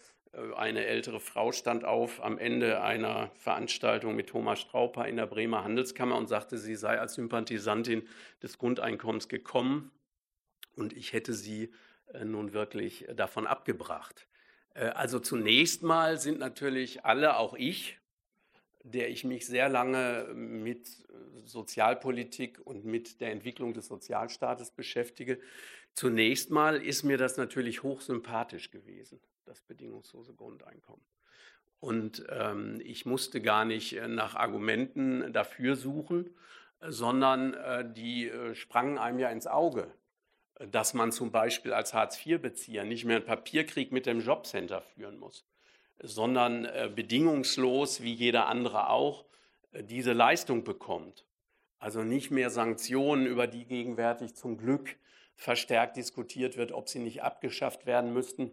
[0.55, 5.63] eine ältere Frau stand auf am Ende einer Veranstaltung mit Thomas Strauper in der Bremer
[5.63, 8.07] Handelskammer und sagte, sie sei als Sympathisantin
[8.41, 9.91] des Grundeinkommens gekommen
[10.75, 11.71] und ich hätte sie
[12.13, 14.27] äh, nun wirklich davon abgebracht.
[14.73, 17.97] Äh, also zunächst mal sind natürlich alle, auch ich,
[18.83, 20.87] der ich mich sehr lange mit
[21.45, 25.39] Sozialpolitik und mit der Entwicklung des Sozialstaates beschäftige,
[25.93, 31.03] zunächst mal ist mir das natürlich hochsympathisch gewesen das bedingungslose Grundeinkommen.
[31.79, 36.35] Und ähm, ich musste gar nicht äh, nach Argumenten dafür suchen,
[36.81, 39.91] sondern äh, die äh, sprangen einem ja ins Auge,
[40.71, 45.45] dass man zum Beispiel als Hartz-IV-Bezieher nicht mehr einen Papierkrieg mit dem Jobcenter führen muss,
[46.01, 49.25] sondern äh, bedingungslos, wie jeder andere auch,
[49.71, 51.25] äh, diese Leistung bekommt.
[51.79, 54.95] Also nicht mehr Sanktionen, über die gegenwärtig zum Glück
[55.35, 58.51] verstärkt diskutiert wird, ob sie nicht abgeschafft werden müssten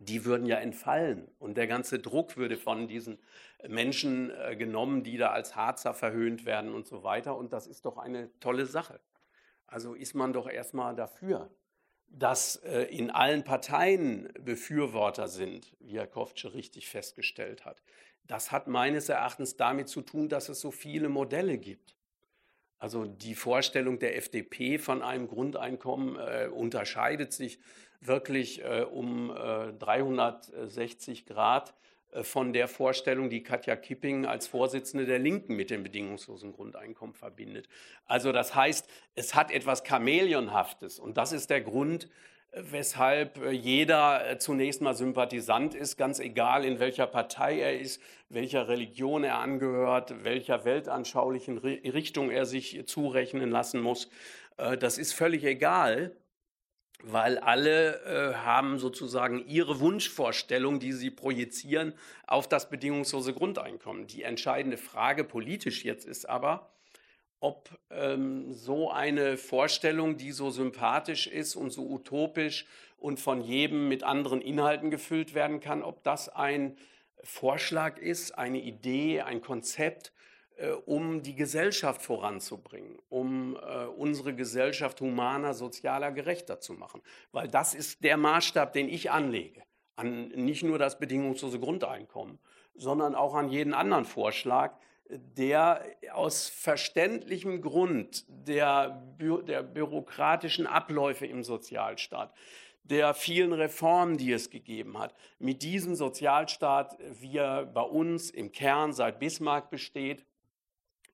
[0.00, 3.18] die würden ja entfallen und der ganze Druck würde von diesen
[3.66, 7.36] Menschen äh, genommen, die da als Harzer verhöhnt werden und so weiter.
[7.36, 9.00] Und das ist doch eine tolle Sache.
[9.66, 11.50] Also ist man doch erstmal dafür,
[12.06, 17.82] dass äh, in allen Parteien Befürworter sind, wie Herr Koftsche richtig festgestellt hat.
[18.26, 21.97] Das hat meines Erachtens damit zu tun, dass es so viele Modelle gibt.
[22.78, 27.58] Also die Vorstellung der FDP von einem Grundeinkommen äh, unterscheidet sich
[28.00, 31.74] wirklich äh, um äh, 360 Grad
[32.12, 37.14] äh, von der Vorstellung, die Katja Kipping als Vorsitzende der Linken mit dem bedingungslosen Grundeinkommen
[37.14, 37.68] verbindet.
[38.06, 42.08] Also das heißt, es hat etwas Chamäleonhaftes und das ist der Grund,
[42.52, 48.68] weshalb äh, jeder zunächst mal Sympathisant ist, ganz egal in welcher Partei er ist, welcher
[48.68, 54.10] Religion er angehört, welcher weltanschaulichen Richtung er sich zurechnen lassen muss.
[54.80, 56.14] Das ist völlig egal
[57.02, 61.94] weil alle äh, haben sozusagen ihre Wunschvorstellung, die sie projizieren
[62.26, 64.06] auf das bedingungslose Grundeinkommen.
[64.06, 66.70] Die entscheidende Frage politisch jetzt ist aber,
[67.40, 73.88] ob ähm, so eine Vorstellung, die so sympathisch ist und so utopisch und von jedem
[73.88, 76.76] mit anderen Inhalten gefüllt werden kann, ob das ein
[77.22, 80.12] Vorschlag ist, eine Idee, ein Konzept,
[80.56, 87.02] äh, um die Gesellschaft voranzubringen, um äh, unsere Gesellschaft humaner, sozialer, gerechter zu machen.
[87.30, 89.62] Weil das ist der Maßstab, den ich anlege.
[89.94, 92.38] An nicht nur das bedingungslose Grundeinkommen,
[92.74, 94.76] sondern auch an jeden anderen Vorschlag,
[95.08, 102.34] der aus verständlichem Grund der, Bü der bürokratischen Abläufe im Sozialstaat,
[102.84, 108.52] der vielen Reformen, die es gegeben hat, mit diesem Sozialstaat, wie er bei uns im
[108.52, 110.24] Kern seit Bismarck besteht,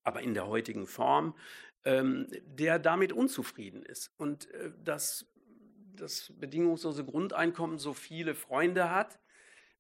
[0.03, 1.35] aber in der heutigen Form,
[1.85, 4.13] ähm, der damit unzufrieden ist.
[4.17, 5.27] Und äh, dass
[5.97, 9.19] das bedingungslose Grundeinkommen so viele Freunde hat,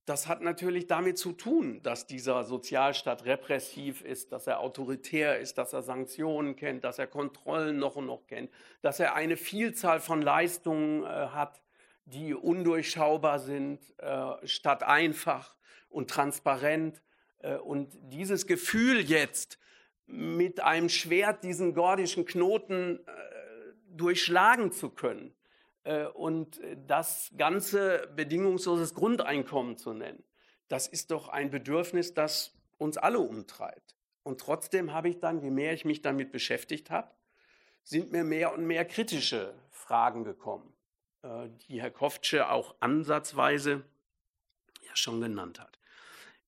[0.06, 5.56] das hat natürlich damit zu tun, dass dieser Sozialstaat repressiv ist, dass er autoritär ist,
[5.56, 8.50] dass er Sanktionen kennt, dass er Kontrollen noch und noch kennt,
[8.82, 11.62] dass er eine Vielzahl von Leistungen äh, hat,
[12.04, 15.56] die undurchschaubar sind, äh, statt einfach
[15.88, 17.00] und transparent.
[17.38, 19.58] Äh, und dieses Gefühl jetzt,
[20.06, 23.10] mit einem Schwert diesen gordischen Knoten äh,
[23.88, 25.34] durchschlagen zu können
[26.14, 30.24] und das Ganze bedingungsloses Grundeinkommen zu nennen.
[30.68, 33.94] Das ist doch ein Bedürfnis, das uns alle umtreibt.
[34.22, 37.10] Und trotzdem habe ich dann, je mehr ich mich damit beschäftigt habe,
[37.84, 40.72] sind mir mehr und mehr kritische Fragen gekommen,
[41.22, 43.84] äh, die Herr Koftsche auch ansatzweise
[44.82, 45.78] ja schon genannt hat.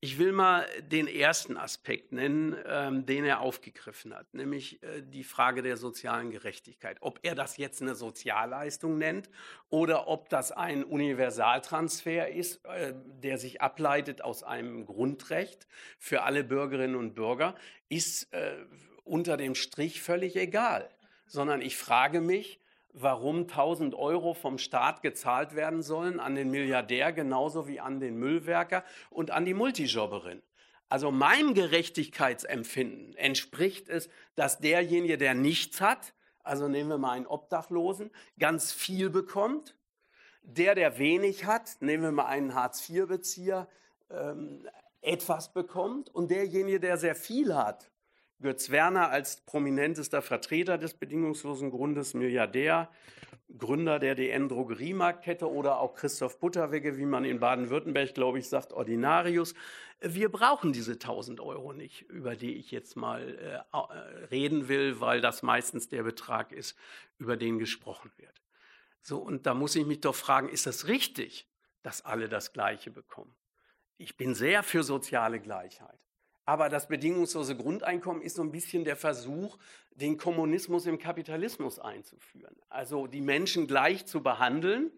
[0.01, 5.25] Ich will mal den ersten Aspekt nennen, ähm, den er aufgegriffen hat, nämlich äh, die
[5.25, 6.99] Frage der sozialen Gerechtigkeit.
[7.01, 9.31] Ob er das jetzt eine Sozialleistung nennt
[9.71, 15.67] oder ob das ein Universaltransfer ist, äh, der sich ableitet aus einem Grundrecht
[15.99, 17.55] für alle Bürgerinnen und Bürger,
[17.89, 18.55] ist äh,
[19.03, 20.91] unter dem Strich völlig egal.
[21.27, 22.61] Sondern ich frage mich,
[22.99, 28.17] warum 1000 Euro vom Staat gezahlt werden sollen an den Milliardär genauso wie an den
[28.17, 30.43] Müllwerker und an die Multijobberin.
[30.89, 37.27] Also meinem Gerechtigkeitsempfinden entspricht es, dass derjenige, der nichts hat, also nehmen wir mal einen
[37.27, 39.77] Obdachlosen, ganz viel bekommt.
[40.43, 43.69] Der, der wenig hat, nehmen wir mal einen Hartz-IV-Bezieher,
[44.11, 44.69] ähm,
[45.01, 46.09] etwas bekommt.
[46.15, 47.91] Und derjenige, der sehr viel hat,
[48.41, 52.91] Götz Werner als prominentester Vertreter des bedingungslosen Grundes, Milliardär,
[53.57, 59.55] Gründer der DN-Drogeriemarktkette oder auch Christoph Butterwegge, wie man in Baden-Württemberg, glaube ich, sagt, Ordinarius.
[60.01, 65.01] Wir brauchen diese 1000 Euro nicht, über die ich jetzt mal äh, äh, reden will,
[65.01, 66.77] weil das meistens der Betrag ist,
[67.19, 68.43] über den gesprochen wird.
[69.01, 71.49] So, und da muss ich mich doch fragen, ist das richtig,
[71.83, 73.35] dass alle das Gleiche bekommen?
[73.97, 76.06] Ich bin sehr für soziale Gleichheit.
[76.47, 79.59] Aber das bedingungslose Grundeinkommen ist so ein bisschen der Versuch,
[79.91, 82.55] den Kommunismus im Kapitalismus einzuführen.
[82.69, 84.93] Also die Menschen gleich zu behandeln,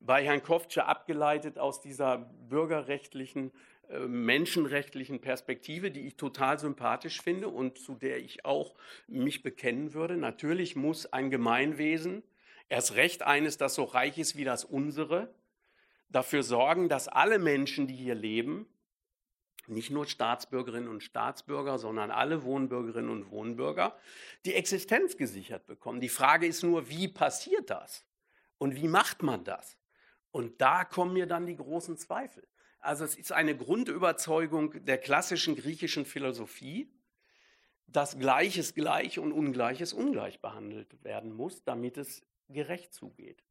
[0.00, 2.16] bei Herrn Koftsche abgeleitet aus dieser
[2.48, 3.52] bürgerrechtlichen,
[3.90, 8.74] äh, menschenrechtlichen Perspektive, die ich total sympathisch finde und zu der ich auch
[9.08, 10.16] mich bekennen würde.
[10.16, 12.22] Natürlich muss ein Gemeinwesen,
[12.70, 15.34] erst recht eines, das so reich ist wie das unsere,
[16.08, 18.66] dafür sorgen, dass alle Menschen, die hier leben,
[19.68, 23.96] nicht nur Staatsbürgerinnen und Staatsbürger, sondern alle Wohnbürgerinnen und Wohnbürger
[24.44, 26.00] die Existenz gesichert bekommen.
[26.00, 28.04] Die Frage ist nur, wie passiert das?
[28.58, 29.76] Und wie macht man das?
[30.30, 32.46] Und da kommen mir dann die großen Zweifel.
[32.78, 36.90] Also es ist eine Grundüberzeugung der klassischen griechischen Philosophie,
[37.86, 43.42] dass Gleiches gleich und Ungleiches ungleich behandelt werden muss, damit es gerecht zugeht.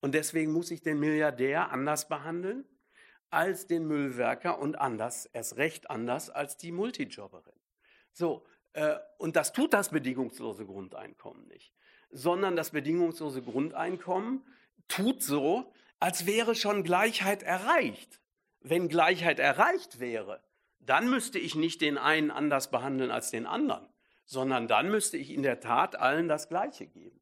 [0.00, 2.66] Und deswegen muss ich den Milliardär anders behandeln
[3.34, 7.54] als den Müllwerker und anders, erst recht anders als die Multijobberin.
[8.12, 11.72] So, äh, und das tut das bedingungslose Grundeinkommen nicht,
[12.10, 14.44] sondern das bedingungslose Grundeinkommen
[14.88, 18.20] tut so, als wäre schon Gleichheit erreicht.
[18.60, 20.42] Wenn Gleichheit erreicht wäre,
[20.80, 23.86] dann müsste ich nicht den einen anders behandeln als den anderen,
[24.24, 27.20] sondern dann müsste ich in der Tat allen das Gleiche geben.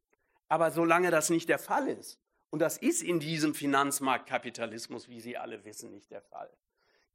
[0.48, 2.21] Aber solange das nicht der Fall ist,
[2.52, 6.50] und das ist in diesem Finanzmarktkapitalismus, wie Sie alle wissen, nicht der Fall,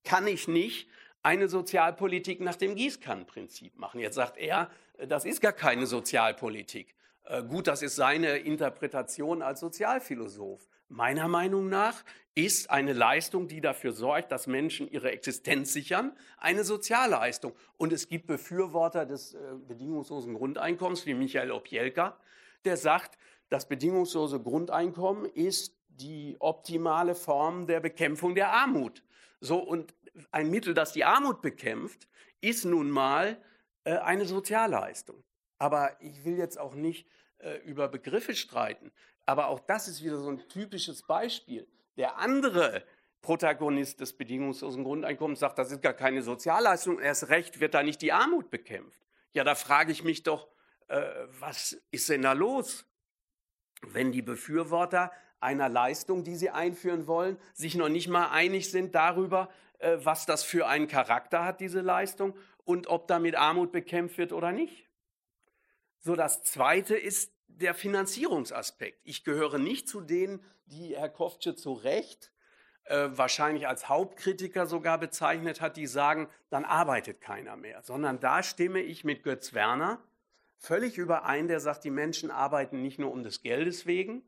[0.03, 0.89] kann ich nicht
[1.21, 3.99] eine Sozialpolitik nach dem Gießkannenprinzip machen.
[3.99, 4.71] Jetzt sagt er,
[5.07, 6.95] das ist gar keine Sozialpolitik.
[7.25, 10.67] Äh, gut, das ist seine Interpretation als Sozialphilosoph.
[10.89, 16.63] Meiner Meinung nach ist eine Leistung, die dafür sorgt, dass Menschen ihre Existenz sichern, eine
[16.63, 17.53] Sozialleistung.
[17.77, 22.17] Und es gibt Befürworter des äh, bedingungslosen Grundeinkommens, wie Michael Opielka,
[22.65, 29.03] der sagt, das bedingungslose Grundeinkommen ist die optimale Form der Bekämpfung der Armut.
[29.39, 29.93] So, und
[30.31, 32.07] ein Mittel, das die Armut bekämpft,
[32.41, 33.41] ist nun mal
[33.83, 35.23] äh, eine Sozialleistung.
[35.59, 37.07] Aber ich will jetzt auch nicht
[37.39, 38.91] äh, über Begriffe streiten.
[39.25, 41.67] Aber auch das ist wieder so ein typisches Beispiel.
[41.97, 42.83] Der andere
[43.21, 48.01] Protagonist des bedingungslosen Grundeinkommens sagt, das ist gar keine Sozialleistung, erst recht wird da nicht
[48.01, 49.01] die Armut bekämpft.
[49.33, 50.47] Ja, da frage ich mich doch,
[50.87, 51.01] äh,
[51.39, 52.85] was ist denn da los?
[53.81, 58.95] Wenn die Befürworter einer Leistung, die sie einführen wollen, sich noch nicht mal einig sind
[58.95, 64.17] darüber, äh, was das für einen Charakter hat, diese Leistung, und ob damit Armut bekämpft
[64.17, 64.89] wird oder nicht.
[65.99, 68.99] So, das Zweite ist der Finanzierungsaspekt.
[69.03, 72.31] Ich gehöre nicht zu denen, die Herr Koftsche zu Recht
[72.85, 78.43] äh, wahrscheinlich als Hauptkritiker sogar bezeichnet hat, die sagen, dann arbeitet keiner mehr, sondern da
[78.43, 80.01] stimme ich mit Götz Werner
[80.57, 84.23] völlig überein, der sagt, die Menschen arbeiten nicht nur um des Geldes wegen,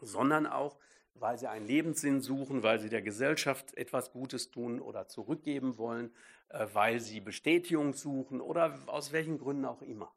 [0.00, 0.78] sondern auch,
[1.14, 6.12] weil sie einen Lebenssinn suchen, weil sie der Gesellschaft etwas Gutes tun oder zurückgeben wollen,
[6.48, 10.12] äh, weil sie Bestätigung suchen oder aus welchen Gründen auch immer.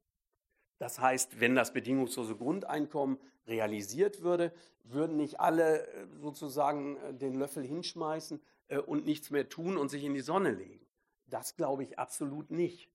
[0.77, 7.35] Das heißt, wenn das bedingungslose Grundeinkommen realisiert würde, würden nicht alle äh, sozusagen äh, den
[7.35, 8.41] Löffel hinschmeißen
[8.87, 10.83] und nichts mehr tun und sich in die Sonne legen.
[11.27, 12.89] Das glaube ich absolut nicht.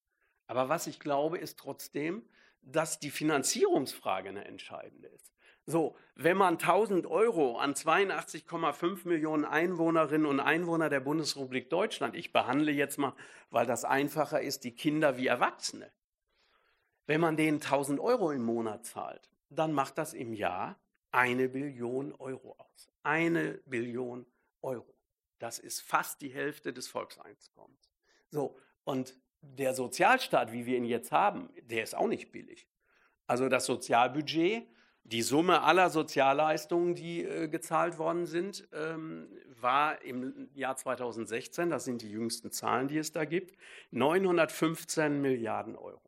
[0.50, 2.24] Aber was ich glaube, ist trotzdem,
[2.60, 5.32] dass die Finanzierungsfrage eine entscheidende ist.
[5.64, 12.32] So, wenn man 1000 Euro an 82,5 Millionen Einwohnerinnen und Einwohner der Bundesrepublik Deutschland, ich
[12.32, 13.14] behandle jetzt mal,
[13.50, 15.92] weil das einfacher ist, die Kinder wie Erwachsene,
[17.06, 20.80] wenn man denen 1000 Euro im Monat zahlt, dann macht das im Jahr
[21.12, 22.90] eine Billion Euro aus.
[23.04, 24.26] Eine Billion
[24.62, 24.96] Euro.
[25.38, 27.92] Das ist fast die Hälfte des Volkseinkommens.
[28.30, 32.66] So, und der Sozialstaat, wie wir ihn jetzt haben, der ist auch nicht billig.
[33.26, 34.66] Also das Sozialbudget,
[35.05, 39.29] die Summe aller Sozialleistungen, die äh, gezahlt worden sind, ähm,
[39.61, 43.57] war im Jahr 2016, das sind die jüngsten Zahlen, die es da gibt,
[43.90, 46.03] 915 Milliarden Euro.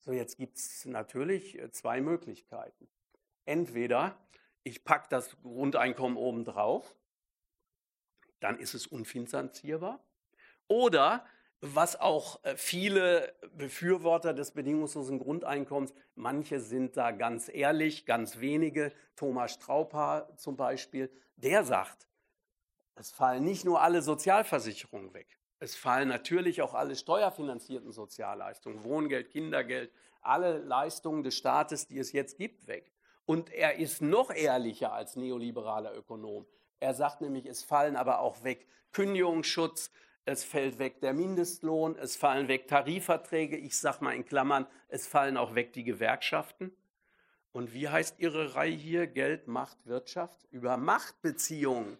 [0.00, 2.88] So, jetzt gibt es natürlich äh, zwei Möglichkeiten.
[3.44, 4.16] Entweder
[4.64, 6.94] ich packe das Grundeinkommen obendrauf,
[8.40, 10.04] dann ist es unfinanzierbar.
[10.68, 11.24] Oder
[11.62, 18.92] was auch äh, viele Befürworter des bedingungslosen Grundeinkommens, manche sind da ganz ehrlich, ganz wenige,
[19.14, 22.08] Thomas Strauper zum Beispiel, der sagt,
[22.96, 29.30] es fallen nicht nur alle Sozialversicherungen weg, es fallen natürlich auch alle steuerfinanzierten Sozialleistungen, Wohngeld,
[29.30, 32.92] Kindergeld, alle Leistungen des Staates, die es jetzt gibt, weg.
[33.24, 36.44] Und er ist noch ehrlicher als neoliberaler Ökonom.
[36.80, 39.92] Er sagt nämlich, es fallen aber auch weg Kündigungsschutz,
[40.24, 45.06] es fällt weg der Mindestlohn, es fallen weg Tarifverträge, ich sage mal in Klammern, es
[45.06, 46.72] fallen auch weg die Gewerkschaften.
[47.52, 49.06] Und wie heißt Ihre Reihe hier?
[49.06, 50.46] Geld, Macht, Wirtschaft?
[50.50, 51.98] Über Machtbeziehungen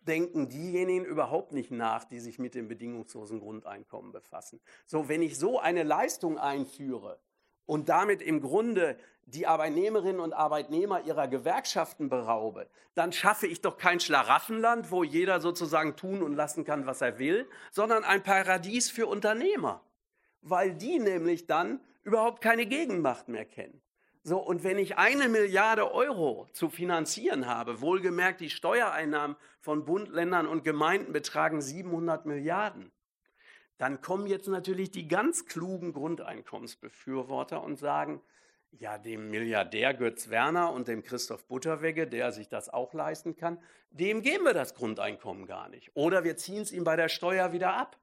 [0.00, 4.60] denken diejenigen überhaupt nicht nach, die sich mit dem bedingungslosen Grundeinkommen befassen.
[4.86, 7.20] So, wenn ich so eine Leistung einführe
[7.70, 13.78] und damit im Grunde die Arbeitnehmerinnen und Arbeitnehmer ihrer Gewerkschaften beraube, dann schaffe ich doch
[13.78, 18.90] kein Schlaraffenland, wo jeder sozusagen tun und lassen kann, was er will, sondern ein Paradies
[18.90, 19.82] für Unternehmer,
[20.42, 23.80] weil die nämlich dann überhaupt keine Gegenmacht mehr kennen.
[24.24, 30.08] So, und wenn ich eine Milliarde Euro zu finanzieren habe, wohlgemerkt, die Steuereinnahmen von Bund,
[30.08, 32.90] Ländern und Gemeinden betragen 700 Milliarden,
[33.80, 38.20] dann kommen jetzt natürlich die ganz klugen Grundeinkommensbefürworter und sagen,
[38.72, 43.58] ja, dem Milliardär Götz Werner und dem Christoph Butterwegge, der sich das auch leisten kann,
[43.90, 45.90] dem geben wir das Grundeinkommen gar nicht.
[45.94, 47.96] Oder wir ziehen es ihm bei der Steuer wieder ab.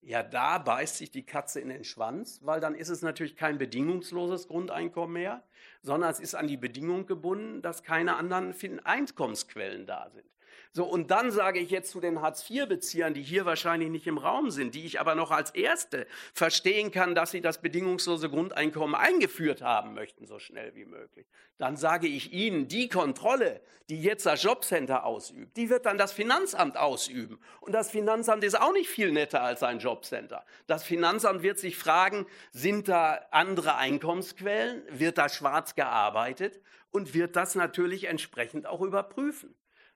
[0.00, 3.58] Ja, da beißt sich die Katze in den Schwanz, weil dann ist es natürlich kein
[3.58, 5.44] bedingungsloses Grundeinkommen mehr,
[5.82, 8.54] sondern es ist an die Bedingung gebunden, dass keine anderen
[8.84, 10.26] Einkommensquellen da sind.
[10.74, 14.50] So, und dann sage ich jetzt zu den Hartz-IV-Beziehern, die hier wahrscheinlich nicht im Raum
[14.50, 19.60] sind, die ich aber noch als Erste verstehen kann, dass sie das bedingungslose Grundeinkommen eingeführt
[19.60, 21.26] haben möchten, so schnell wie möglich.
[21.58, 23.60] Dann sage ich Ihnen, die Kontrolle,
[23.90, 27.38] die jetzt das Jobcenter ausübt, die wird dann das Finanzamt ausüben.
[27.60, 30.42] Und das Finanzamt ist auch nicht viel netter als ein Jobcenter.
[30.66, 34.84] Das Finanzamt wird sich fragen, sind da andere Einkommensquellen?
[34.88, 36.62] Wird da schwarz gearbeitet?
[36.90, 39.54] Und wird das natürlich entsprechend auch überprüfen.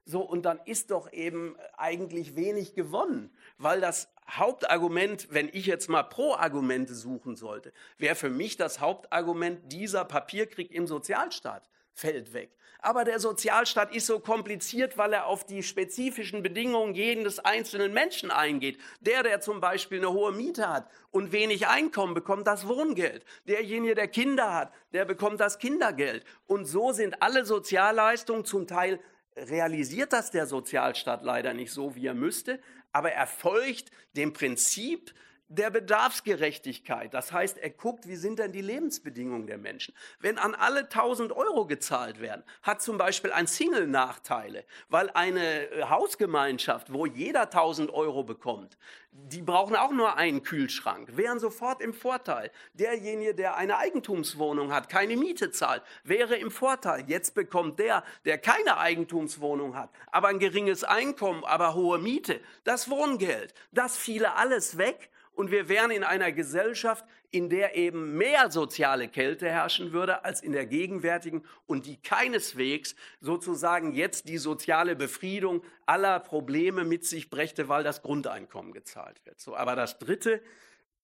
[0.09, 5.88] So, und dann ist doch eben eigentlich wenig gewonnen, weil das Hauptargument, wenn ich jetzt
[5.88, 12.57] mal Pro-Argumente suchen sollte, wäre für mich das Hauptargument, dieser Papierkrieg im Sozialstaat fällt weg.
[12.78, 18.30] Aber der Sozialstaat ist so kompliziert, weil er auf die spezifischen Bedingungen jedes einzelnen Menschen
[18.30, 18.78] eingeht.
[19.00, 23.24] Der, der zum Beispiel eine hohe Miete hat und wenig Einkommen, bekommt das Wohngeld.
[23.48, 26.24] Derjenige, der Kinder hat, der bekommt das Kindergeld.
[26.46, 29.00] Und so sind alle Sozialleistungen zum Teil
[29.37, 32.61] realisiert das der Sozialstaat leider nicht so, wie er müsste,
[32.93, 35.12] aber er folgt dem Prinzip
[35.49, 37.14] der Bedarfsgerechtigkeit.
[37.14, 39.94] Das heißt, er guckt, wie sind denn die Lebensbedingungen der Menschen.
[40.18, 45.70] Wenn an alle 1000 Euro gezahlt werden, hat zum Beispiel ein Single Nachteile, weil eine
[45.70, 48.76] äh, Hausgemeinschaft, wo jeder 1000 Euro bekommt,
[49.12, 52.51] die brauchen auch nur einen Kühlschrank, wären sofort im Vorteil.
[52.74, 57.05] Derjenige, der eine Eigentumswohnung hat, keine Miete zahlt, wäre im Vorteil.
[57.07, 62.90] Jetzt bekommt der, der keine Eigentumswohnung hat, aber ein geringes Einkommen, aber hohe Miete, das
[62.90, 63.55] Wohngeld.
[63.72, 69.07] Das fiele alles weg und wir wären in einer Gesellschaft, in der eben mehr soziale
[69.07, 75.62] Kälte herrschen würde als in der gegenwärtigen und die keineswegs sozusagen jetzt die soziale Befriedung
[75.84, 79.39] aller Probleme mit sich brächte, weil das Grundeinkommen gezahlt wird.
[79.39, 80.43] So, aber das dritte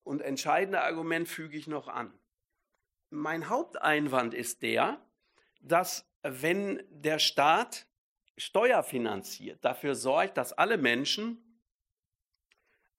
[0.03, 2.11] und entscheidende Argument füge ich noch an.
[3.11, 4.99] Mein Haupteinwand ist der,
[5.61, 7.87] dass wenn der Staat
[8.39, 11.52] steuerfinanziert dafür sorgt, dass alle Menschen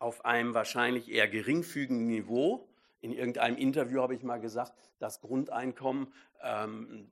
[0.04, 2.68] auf einem wahrscheinlich eher geringfügigen Niveau.
[3.00, 7.10] In irgendeinem Interview habe ich mal gesagt, das Grundeinkommen ähm,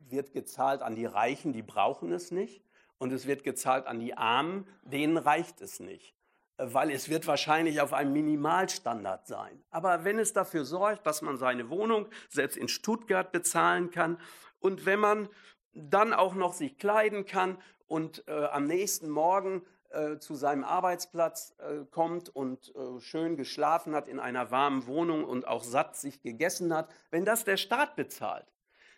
[0.00, 2.64] wird gezahlt an die Reichen, die brauchen es nicht.
[2.98, 6.16] Und es wird gezahlt an die Armen, denen reicht es nicht.
[6.56, 9.62] Weil es wird wahrscheinlich auf einem Minimalstandard sein.
[9.70, 14.18] Aber wenn es dafür sorgt, dass man seine Wohnung selbst in Stuttgart bezahlen kann
[14.58, 15.28] und wenn man
[15.74, 19.62] dann auch noch sich kleiden kann und äh, am nächsten Morgen
[19.96, 25.24] äh, zu seinem Arbeitsplatz äh, kommt und äh, schön geschlafen hat in einer warmen Wohnung
[25.24, 28.46] und auch satt sich gegessen hat, wenn das der Staat bezahlt,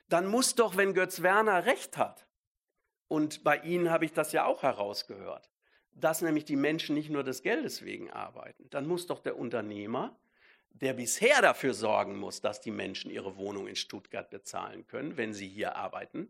[0.08, 2.26] dann muss doch, wenn Götz Werner recht hat,
[3.08, 5.50] und bei Ihnen habe ich das ja auch herausgehört,
[5.92, 10.16] dass nämlich die Menschen nicht nur des Geldes wegen arbeiten, dann muss doch der Unternehmer,
[10.70, 15.32] der bisher dafür sorgen muss, dass die Menschen ihre Wohnung in Stuttgart bezahlen können, wenn
[15.32, 16.28] sie hier arbeiten,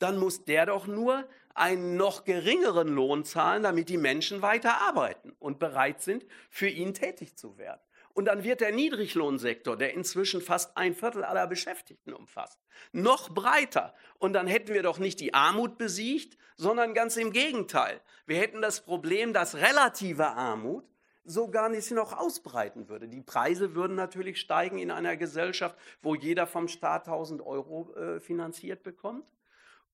[0.00, 5.32] dann muss der doch nur einen noch geringeren Lohn zahlen, damit die Menschen weiter arbeiten
[5.38, 7.80] und bereit sind, für ihn tätig zu werden.
[8.12, 12.58] Und dann wird der Niedriglohnsektor, der inzwischen fast ein Viertel aller Beschäftigten umfasst,
[12.92, 13.94] noch breiter.
[14.18, 18.00] Und dann hätten wir doch nicht die Armut besiegt, sondern ganz im Gegenteil.
[18.26, 20.84] Wir hätten das Problem, dass relative Armut
[21.24, 23.06] so gar nicht noch ausbreiten würde.
[23.06, 28.20] Die Preise würden natürlich steigen in einer Gesellschaft, wo jeder vom Staat 1000 Euro äh,
[28.20, 29.32] finanziert bekommt.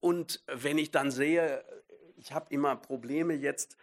[0.01, 1.65] Und wenn ich dann sehe,
[2.17, 3.77] ich habe immer Probleme jetzt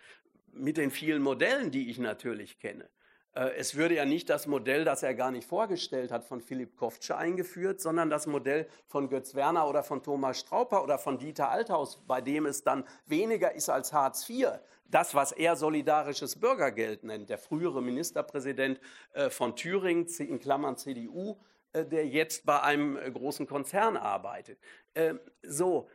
[0.51, 2.89] mit den vielen Modellen, die ich natürlich kenne.
[3.33, 6.75] Äh, es würde ja nicht das Modell, das er gar nicht vorgestellt hat, von Philipp
[6.75, 11.49] Koftsche eingeführt, sondern das Modell von Götz Werner oder von Thomas Strauper oder von Dieter
[11.49, 14.47] Althaus, bei dem es dann weniger ist als Hartz IV.
[14.85, 18.79] Das, was er solidarisches Bürgergeld nennt, der frühere Ministerpräsident
[19.13, 21.37] äh, von Thüringen, in Klammern CDU,
[21.71, 24.59] äh, der jetzt bei einem großen Konzern arbeitet.
[24.93, 25.89] Ähm, so,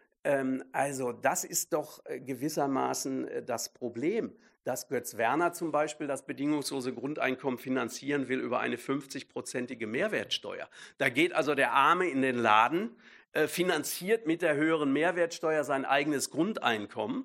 [0.73, 4.33] also das ist doch äh, gewissermaßen äh, das Problem,
[4.65, 10.69] dass Götz Werner zum Beispiel das bedingungslose Grundeinkommen finanzieren will über eine 50-prozentige Mehrwertsteuer.
[10.99, 12.91] Da geht also der Arme in den Laden,
[13.33, 17.25] äh, finanziert mit der höheren Mehrwertsteuer sein eigenes Grundeinkommen.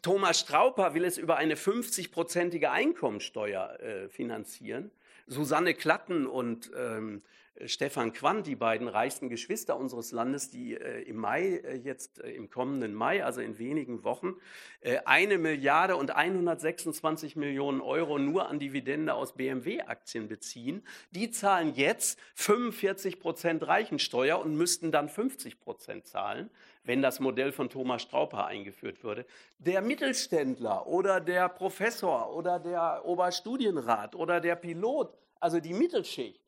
[0.00, 4.90] Thomas Strauper will es über eine 50-prozentige Einkommensteuer finanzieren.
[5.26, 7.20] Susanne Klatten und ähm,
[7.66, 12.30] Stefan Quandt, die beiden reichsten Geschwister unseres Landes, die äh, im Mai, äh, jetzt äh,
[12.30, 14.36] im kommenden Mai, also in wenigen Wochen,
[14.80, 21.74] äh, eine Milliarde und 126 Millionen Euro nur an Dividende aus BMW-Aktien beziehen, die zahlen
[21.74, 26.50] jetzt 45 Prozent Reichensteuer und müssten dann 50 Prozent zahlen,
[26.84, 29.26] wenn das Modell von Thomas Strauper eingeführt würde.
[29.58, 36.41] Der Mittelständler oder der Professor oder der Oberstudienrat oder der Pilot, also die Mittelschicht,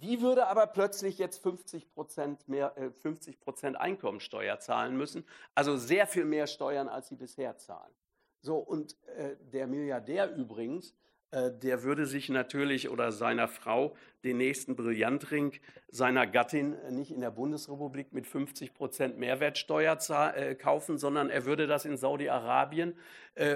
[0.00, 5.24] Die würde aber plötzlich jetzt 50 Prozent mehr, äh, 50 Prozent Einkommensteuer zahlen müssen,
[5.54, 7.92] also sehr viel mehr Steuern, als sie bisher zahlen.
[8.40, 10.94] So, und äh, der Milliardär übrigens,
[11.32, 15.52] äh, der würde sich natürlich oder seiner Frau den nächsten Brillantring
[15.88, 19.98] seiner Gattin äh, nicht in der Bundesrepublik mit 50 Prozent Mehrwertsteuer
[20.34, 22.94] äh, kaufen, sondern er würde das in Saudi-Arabien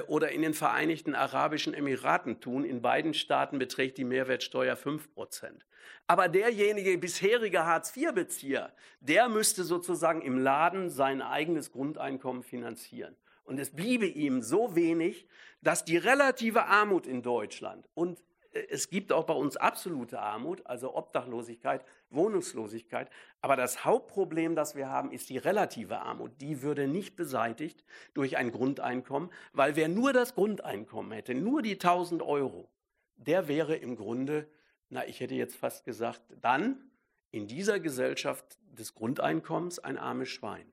[0.06, 2.64] oder in den Vereinigten Arabischen Emiraten tun.
[2.64, 5.66] In beiden Staaten beträgt die Mehrwertsteuer 5 Prozent.
[6.06, 13.16] Aber derjenige bisherige Hartz-IV-Bezieher, der müsste sozusagen im Laden sein eigenes Grundeinkommen finanzieren.
[13.44, 15.26] Und es bliebe ihm so wenig,
[15.62, 18.22] dass die relative Armut in Deutschland und
[18.56, 23.10] äh, es gibt auch bei uns absolute Armut, also Obdachlosigkeit, Wohnungslosigkeit.
[23.40, 26.32] Aber das Hauptproblem, das wir haben, ist die relative Armut.
[26.40, 27.84] Die würde nicht beseitigt
[28.14, 32.68] durch ein Grundeinkommen, weil wer nur das Grundeinkommen hätte, nur die 1000 Euro,
[33.16, 34.48] der wäre im Grunde,
[34.88, 36.90] na, ich hätte jetzt fast gesagt, dann
[37.30, 40.72] in dieser Gesellschaft des Grundeinkommens ein armes Schwein.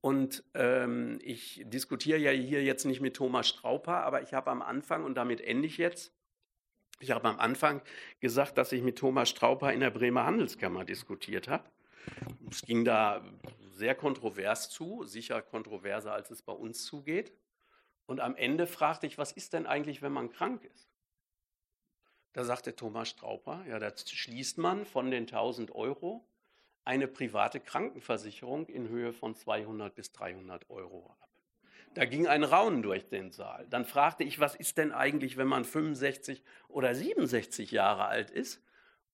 [0.00, 4.60] Und ähm, ich diskutiere ja hier jetzt nicht mit Thomas Strauper, aber ich habe am
[4.60, 6.12] Anfang, und damit ende ich jetzt,
[6.98, 7.82] ich habe am Anfang
[8.20, 11.68] gesagt, dass ich mit Thomas Strauper in der Bremer Handelskammer diskutiert habe.
[12.50, 13.24] Es ging da
[13.70, 17.32] sehr kontrovers zu, sicher kontroverser, als es bei uns zugeht.
[18.06, 20.91] Und am Ende fragte ich, was ist denn eigentlich, wenn man krank ist?
[22.32, 26.26] Da sagte Thomas Strauper, ja, das schließt man von den 1000 Euro
[26.84, 31.28] eine private Krankenversicherung in Höhe von 200 bis 300 Euro ab.
[31.94, 33.66] Da ging ein Raunen durch den Saal.
[33.68, 38.62] Dann fragte ich, was ist denn eigentlich, wenn man 65 oder 67 Jahre alt ist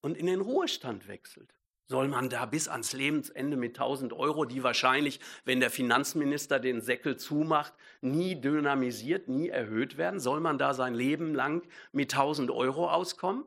[0.00, 1.57] und in den Ruhestand wechselt?
[1.90, 6.82] Soll man da bis ans Lebensende mit 1000 Euro, die wahrscheinlich, wenn der Finanzminister den
[6.82, 7.72] Säckel zumacht,
[8.02, 10.20] nie dynamisiert, nie erhöht werden?
[10.20, 13.46] Soll man da sein Leben lang mit 1000 Euro auskommen?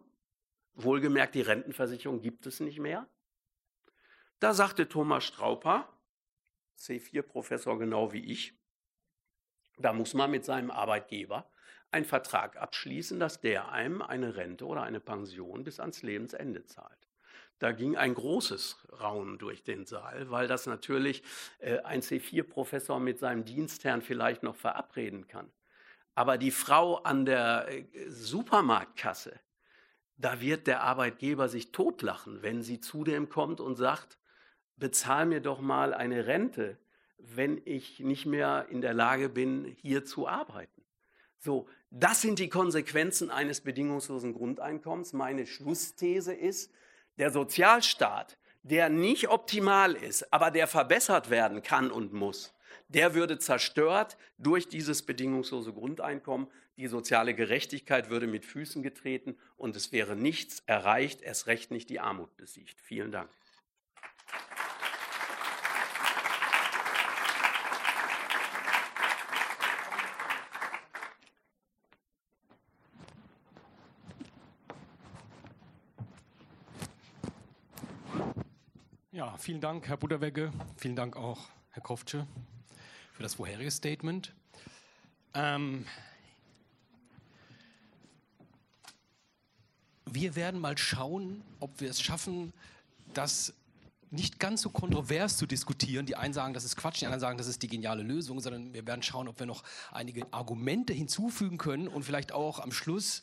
[0.73, 3.07] Wohlgemerkt, die Rentenversicherung gibt es nicht mehr.
[4.39, 5.87] Da sagte Thomas Strauper,
[6.79, 8.57] C4-Professor genau wie ich,
[9.77, 11.47] da muss man mit seinem Arbeitgeber
[11.91, 17.10] einen Vertrag abschließen, dass der einem eine Rente oder eine Pension bis ans Lebensende zahlt.
[17.61, 21.21] Da ging ein großes Raunen durch den Saal, weil das natürlich
[21.59, 25.47] äh, ein C4-Professor mit seinem Dienstherrn vielleicht noch verabreden kann.
[26.15, 29.39] Aber die Frau an der äh, Supermarktkasse,
[30.17, 34.17] da wird der Arbeitgeber sich totlachen, wenn sie zu dem kommt und sagt,
[34.77, 36.79] bezahl mir doch mal eine Rente,
[37.19, 40.81] wenn ich nicht mehr in der Lage bin, hier zu arbeiten.
[41.37, 45.13] So, das sind die Konsequenzen eines bedingungslosen Grundeinkommens.
[45.13, 46.71] Meine Schlussthese ist,
[47.17, 52.53] der Sozialstaat, der nicht optimal ist, aber der verbessert werden kann und muss,
[52.87, 56.47] der würde zerstört durch dieses bedingungslose Grundeinkommen.
[56.77, 61.89] Die soziale Gerechtigkeit würde mit Füßen getreten und es wäre nichts erreicht, erst recht nicht
[61.89, 62.79] die Armut besiegt.
[62.81, 63.29] Vielen Dank.
[79.13, 80.51] Ja, vielen Dank, Herr Butterwegge.
[80.77, 82.27] Vielen Dank auch, Herr Koftsche,
[83.13, 84.33] für das vorherige Statement.
[85.33, 85.85] Ähm,
[90.05, 92.53] wir werden mal schauen, ob wir es schaffen,
[93.15, 93.53] das
[94.11, 96.05] nicht ganz so kontrovers zu diskutieren.
[96.05, 98.73] Die einen sagen, das ist Quatsch, die anderen sagen, das ist die geniale Lösung, sondern
[98.73, 103.21] wir werden schauen, ob wir noch einige Argumente hinzufügen können und vielleicht auch am Schluss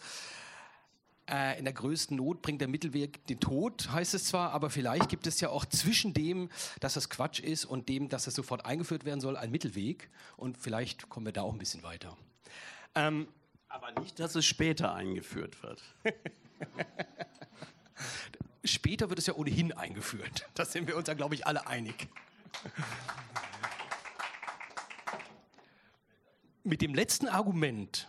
[1.28, 5.08] äh, in der größten Not bringt der Mittelweg den Tod, heißt es zwar, aber vielleicht
[5.08, 6.48] gibt es ja auch zwischen dem,
[6.80, 10.10] dass das Quatsch ist und dem, dass es sofort eingeführt werden soll, einen Mittelweg.
[10.36, 12.16] Und vielleicht kommen wir da auch ein bisschen weiter.
[12.94, 13.28] Ähm,
[13.68, 15.82] aber nicht, dass es später eingeführt wird.
[18.64, 20.48] später wird es ja ohnehin eingeführt.
[20.54, 22.08] Da sind wir uns ja, glaube ich, alle einig.
[26.64, 28.08] Mit dem letzten Argument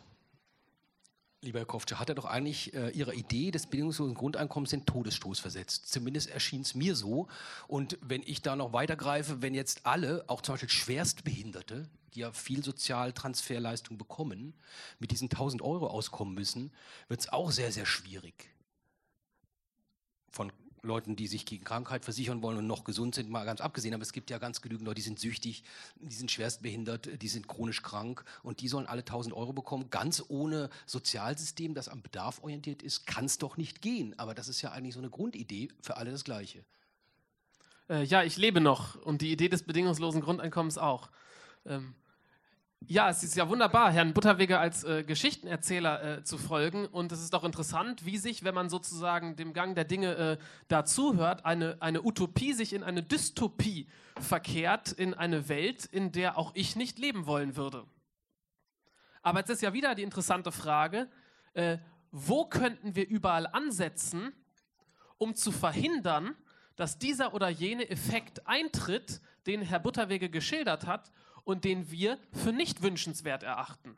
[1.41, 5.39] Lieber Herr Koftsche, hat er doch eigentlich äh, Ihre Idee des bedingungslosen Grundeinkommens den Todesstoß
[5.39, 5.89] versetzt.
[5.89, 7.29] Zumindest erschien es mir so.
[7.69, 12.33] Und wenn ich da noch weitergreife, wenn jetzt alle, auch zum Beispiel Schwerstbehinderte, die ja
[12.33, 14.53] viel Sozialtransferleistung bekommen,
[14.99, 16.71] mit diesen 1000 Euro auskommen müssen,
[17.07, 18.49] wird es auch sehr, sehr schwierig.
[20.31, 20.51] Von
[20.81, 23.93] Leuten, die sich gegen Krankheit versichern wollen und noch gesund sind, mal ganz abgesehen.
[23.93, 25.63] Aber es gibt ja ganz genügend Leute, die sind süchtig,
[25.95, 29.89] die sind schwerstbehindert, die sind chronisch krank und die sollen alle 1000 Euro bekommen.
[29.89, 34.17] Ganz ohne Sozialsystem, das am Bedarf orientiert ist, kann es doch nicht gehen.
[34.17, 36.63] Aber das ist ja eigentlich so eine Grundidee für alle das Gleiche.
[37.89, 41.09] Äh, ja, ich lebe noch und die Idee des bedingungslosen Grundeinkommens auch.
[41.65, 41.95] Ähm,
[42.87, 46.85] Ja, es ist ja wunderbar, Herrn Butterweger als äh, Geschichtenerzähler äh, zu folgen.
[46.85, 50.37] Und es ist doch interessant, wie sich, wenn man sozusagen dem Gang der Dinge äh,
[50.69, 53.87] dazuhört, eine, eine Utopie sich in eine Dystopie
[54.19, 57.85] verkehrt, in eine Welt, in der auch ich nicht leben wollen würde.
[59.21, 61.09] Aber jetzt ist ja wieder die interessante Frage,
[61.53, 61.77] äh,
[62.11, 64.33] wo könnten wir überall ansetzen,
[65.17, 66.35] um zu verhindern,
[66.75, 71.11] dass dieser oder jene Effekt eintritt, den Herr Butterwege geschildert hat
[71.49, 73.97] und den wir für nicht wünschenswert erachten.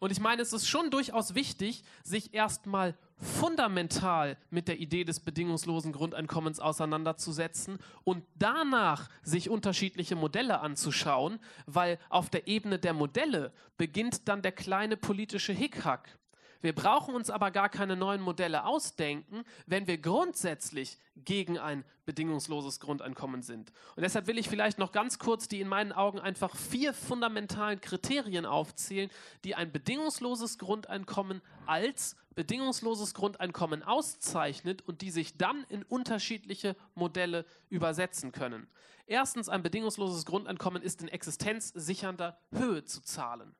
[0.00, 5.20] Und ich meine, es ist schon durchaus wichtig, sich erstmal fundamental mit der Idee des
[5.20, 13.52] bedingungslosen Grundeinkommens auseinanderzusetzen und danach sich unterschiedliche Modelle anzuschauen, weil auf der Ebene der Modelle
[13.76, 16.18] beginnt dann der kleine politische Hickhack.
[16.62, 22.80] Wir brauchen uns aber gar keine neuen Modelle ausdenken, wenn wir grundsätzlich gegen ein bedingungsloses
[22.80, 23.72] Grundeinkommen sind.
[23.96, 27.80] Und deshalb will ich vielleicht noch ganz kurz die in meinen Augen einfach vier fundamentalen
[27.80, 29.10] Kriterien aufzählen,
[29.44, 37.44] die ein bedingungsloses Grundeinkommen als bedingungsloses Grundeinkommen auszeichnet und die sich dann in unterschiedliche Modelle
[37.68, 38.66] übersetzen können.
[39.06, 43.54] Erstens, ein bedingungsloses Grundeinkommen ist in existenzsichernder Höhe zu zahlen.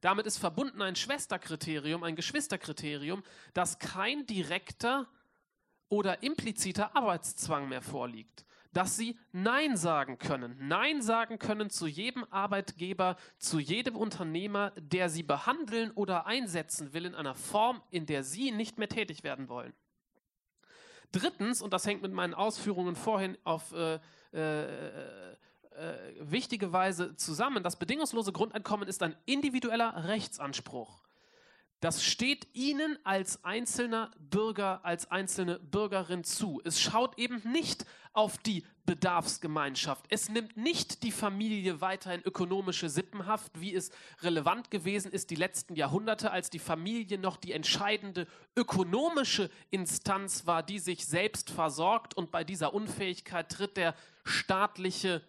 [0.00, 3.22] Damit ist verbunden ein Schwesterkriterium, ein Geschwisterkriterium,
[3.54, 5.06] dass kein direkter
[5.88, 8.44] oder impliziter Arbeitszwang mehr vorliegt.
[8.72, 10.56] Dass sie Nein sagen können.
[10.60, 17.06] Nein sagen können zu jedem Arbeitgeber, zu jedem Unternehmer, der sie behandeln oder einsetzen will
[17.06, 19.72] in einer Form, in der sie nicht mehr tätig werden wollen.
[21.12, 23.98] Drittens, und das hängt mit meinen Ausführungen vorhin auf äh,
[24.32, 25.36] äh,
[25.76, 27.62] äh, wichtige Weise zusammen.
[27.62, 31.02] Das bedingungslose Grundeinkommen ist ein individueller Rechtsanspruch.
[31.80, 36.62] Das steht Ihnen als einzelner Bürger, als einzelne Bürgerin zu.
[36.64, 40.06] Es schaut eben nicht auf die Bedarfsgemeinschaft.
[40.08, 43.90] Es nimmt nicht die Familie weiterhin ökonomische Sippenhaft, wie es
[44.22, 50.62] relevant gewesen ist die letzten Jahrhunderte, als die Familie noch die entscheidende ökonomische Instanz war,
[50.62, 52.14] die sich selbst versorgt.
[52.14, 55.20] Und bei dieser Unfähigkeit tritt der staatliche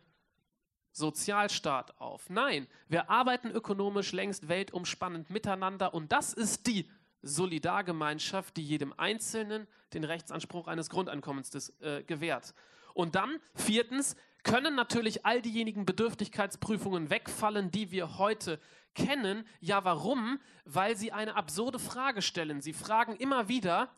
[0.98, 2.30] Sozialstaat auf.
[2.30, 6.90] Nein, wir arbeiten ökonomisch längst weltumspannend miteinander und das ist die
[7.22, 12.54] Solidargemeinschaft, die jedem Einzelnen den Rechtsanspruch eines Grundeinkommens des, äh, gewährt.
[12.94, 18.60] Und dann, viertens, können natürlich all diejenigen Bedürftigkeitsprüfungen wegfallen, die wir heute
[18.96, 19.46] kennen.
[19.60, 20.40] Ja, warum?
[20.66, 22.62] Weil sie eine absurde Frage stellen.
[22.62, 23.90] Sie fragen immer wieder,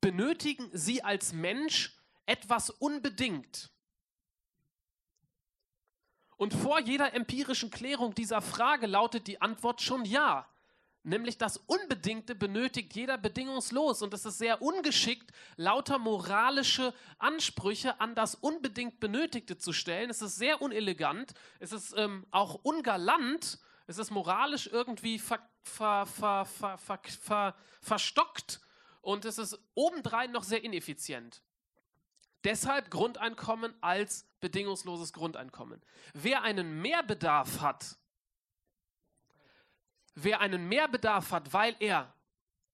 [0.00, 3.70] benötigen Sie als Mensch etwas unbedingt?
[6.36, 10.46] Und vor jeder empirischen Klärung dieser Frage lautet die Antwort schon ja.
[11.02, 14.02] Nämlich das Unbedingte benötigt jeder bedingungslos.
[14.02, 20.10] Und es ist sehr ungeschickt, lauter moralische Ansprüche an das unbedingt Benötigte zu stellen.
[20.10, 21.32] Es ist sehr unelegant.
[21.60, 23.60] Es ist ähm, auch ungalant.
[23.86, 28.60] Es ist moralisch irgendwie ver, ver, ver, verstockt.
[29.00, 31.40] Und es ist obendrein noch sehr ineffizient.
[32.46, 35.82] Deshalb Grundeinkommen als bedingungsloses Grundeinkommen.
[36.14, 37.96] Wer einen Mehrbedarf hat,
[40.14, 42.14] wer einen Mehrbedarf hat, weil er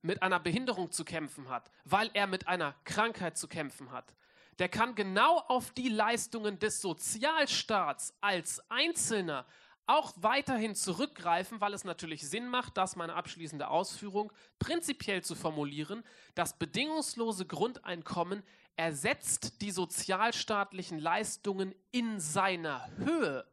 [0.02, 4.14] mit einer Behinderung zu kämpfen hat, weil er mit einer Krankheit zu kämpfen hat,
[4.58, 9.46] der kann genau auf die Leistungen des Sozialstaats als Einzelner
[9.86, 16.04] auch weiterhin zurückgreifen, weil es natürlich Sinn macht, das meine abschließende Ausführung prinzipiell zu formulieren,
[16.34, 18.42] das bedingungslose Grundeinkommen
[18.76, 23.46] ersetzt die sozialstaatlichen Leistungen in seiner Höhe.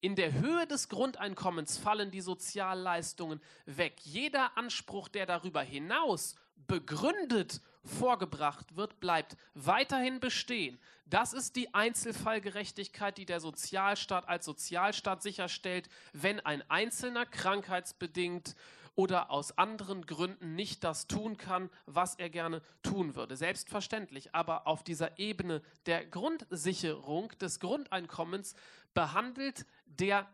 [0.00, 3.94] In der Höhe des Grundeinkommens fallen die Sozialleistungen weg.
[4.02, 6.34] Jeder Anspruch, der darüber hinaus
[6.66, 10.78] begründet vorgebracht wird, bleibt weiterhin bestehen.
[11.06, 18.56] Das ist die Einzelfallgerechtigkeit, die der Sozialstaat als Sozialstaat sicherstellt, wenn ein Einzelner krankheitsbedingt
[18.96, 23.36] oder aus anderen Gründen nicht das tun kann, was er gerne tun würde.
[23.36, 28.54] Selbstverständlich, aber auf dieser Ebene der Grundsicherung des Grundeinkommens
[28.94, 30.28] behandelt der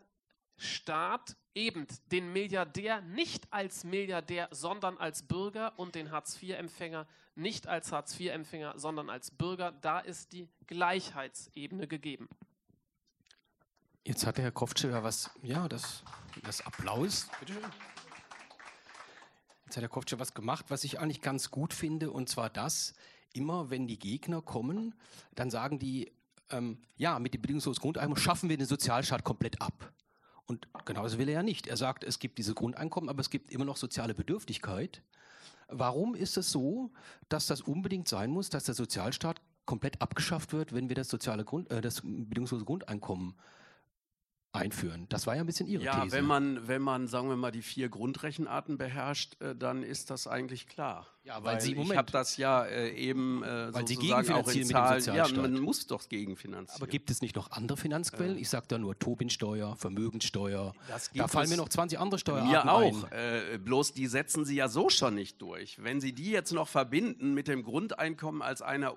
[0.56, 7.92] Staat eben den Milliardär nicht als Milliardär, sondern als Bürger und den Hartz-IV-Empfänger nicht als
[7.92, 9.72] Hartz-IV-Empfänger, sondern als Bürger.
[9.72, 12.28] Da ist die Gleichheitsebene gegeben.
[14.04, 16.02] Jetzt hat der Herr Kopfschiller was, ja, das,
[16.42, 17.28] das Applaus.
[17.40, 17.64] Bitte schön.
[19.70, 22.92] Jetzt hat der schon was gemacht, was ich eigentlich ganz gut finde, und zwar das,
[23.32, 24.96] immer wenn die Gegner kommen,
[25.36, 26.10] dann sagen die,
[26.50, 29.92] ähm, ja, mit dem bedingungslosen Grundeinkommen schaffen wir den Sozialstaat komplett ab.
[30.46, 31.68] Und genauso will er ja nicht.
[31.68, 35.04] Er sagt, es gibt diese Grundeinkommen, aber es gibt immer noch soziale Bedürftigkeit.
[35.68, 36.90] Warum ist es so,
[37.28, 41.44] dass das unbedingt sein muss, dass der Sozialstaat komplett abgeschafft wird, wenn wir das soziale
[41.44, 43.36] Grund, äh, das bedingungslose Grundeinkommen
[44.53, 45.07] einführen.
[45.09, 46.16] Das war ja ein bisschen Ihre Ja, These.
[46.16, 50.26] wenn man, wenn man, sagen wir mal, die vier Grundrechenarten beherrscht, äh, dann ist das
[50.26, 51.07] eigentlich klar.
[51.22, 51.98] Ja, weil Sie- ich Moment.
[51.98, 55.36] habe das ja äh, eben äh, Weil Sie sozusagen auch in gegenfinanzieren mit dem.
[55.36, 56.82] Ja, man muss doch gegenfinanzieren.
[56.82, 58.36] Aber gibt es nicht noch andere Finanzquellen?
[58.38, 60.72] Ich sage da nur Tobin-Steuer, Vermögenssteuer.
[60.88, 63.05] Das Da fallen mir noch 20 andere Steuerarten Mir auch.
[63.12, 63.12] ein.
[63.12, 65.80] Äh, bloß die setzen sie ja so schon nicht durch.
[65.82, 68.94] Wenn sie die jetzt noch verbinden mit dem Grundeinkommen als einer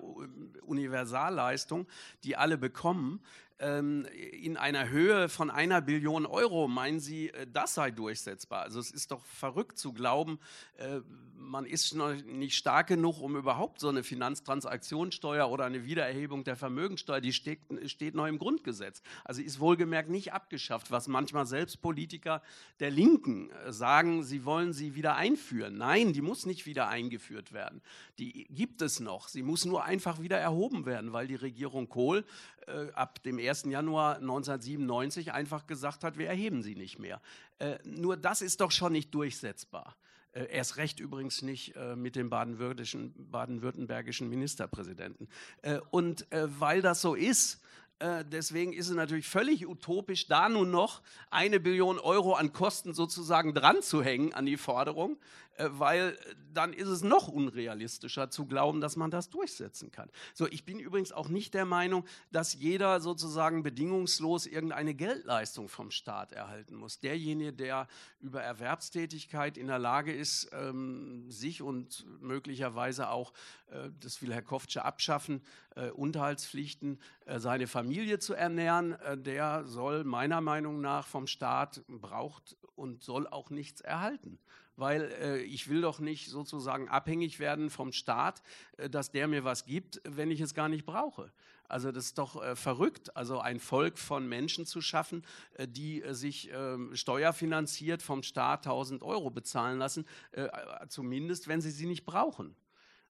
[0.62, 1.86] Universalleistung,
[2.24, 3.20] die alle bekommen,
[3.64, 8.62] in einer Höhe von einer Billion Euro, meinen Sie, äh, das sei durchsetzbar?
[8.62, 10.38] Also es ist doch verrückt zu glauben,
[10.76, 11.00] äh,
[11.36, 16.56] man ist noch nicht stark genug, um überhaupt so eine Finanztransaktionssteuer oder eine Wiedererhebung der
[16.56, 19.02] Vermögensteuer, die steht, steht noch im Grundgesetz.
[19.24, 22.42] Also ist wohlgemerkt nicht abgeschafft, was manchmal selbst Politiker
[22.80, 25.76] der Linken äh, sagen, sie wollen sie wieder einführen.
[25.76, 27.82] Nein, die muss nicht wieder eingeführt werden.
[28.18, 29.28] Die gibt es noch.
[29.28, 32.24] Sie muss nur einfach wieder erhoben werden, weil die Regierung Kohl
[32.66, 33.64] äh, ab dem 1.
[33.64, 37.20] Januar 1997 einfach gesagt hat, wir erheben sie nicht mehr.
[37.58, 39.96] Äh, nur das ist doch schon nicht durchsetzbar.
[40.34, 45.28] Äh, erst recht übrigens nicht äh, mit dem baden-württembergischen baden-württembergischen Ministerpräsidenten.
[45.62, 47.60] Äh, und äh, weil das so ist,
[48.00, 51.00] deswegen ist es natürlich völlig utopisch, da nun noch
[51.30, 55.16] eine Billion Euro an Kosten sozusagen dran zu hängen an die Forderung,
[55.58, 60.10] weil äh, dann ist es noch unrealistischer zu glauben, dass man das durchsetzen kann.
[60.32, 65.90] So, ich bin übrigens auch nicht der Meinung, dass jeder sozusagen bedingungslos irgendeine Geldleistung vom
[65.90, 67.00] Staat erhalten muss.
[67.00, 67.88] Derjenige, der
[68.20, 73.32] über Erwerbstätigkeit in der Lage ist, ähm, sich und möglicherweise auch,
[73.70, 75.42] äh, das will Herr Koftsche abschaffen,
[75.76, 81.82] äh, Unterhaltspflichten, äh, seine Familie zu ernähren, äh, der soll meiner Meinung nach vom Staat
[81.88, 84.38] braucht und soll auch nichts erhalten.
[84.76, 88.42] Weil äh, ich will doch nicht sozusagen abhängig werden vom Staat,
[88.76, 91.32] äh, dass der mir was gibt, wenn ich es gar nicht brauche.
[91.68, 96.02] Also das ist doch äh, verrückt, also ein Volk von Menschen zu schaffen, äh, die
[96.02, 100.48] äh, sich ähm, steuerfinanziert vom Staat 1000 Euro bezahlen lassen, äh,
[100.88, 102.54] zumindest wenn sie sie nicht brauchen.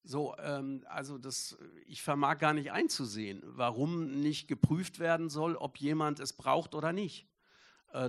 [0.04, 5.78] So, ähm, also das, ich vermag gar nicht einzusehen, warum nicht geprüft werden soll, ob
[5.78, 7.26] jemand es braucht oder nicht.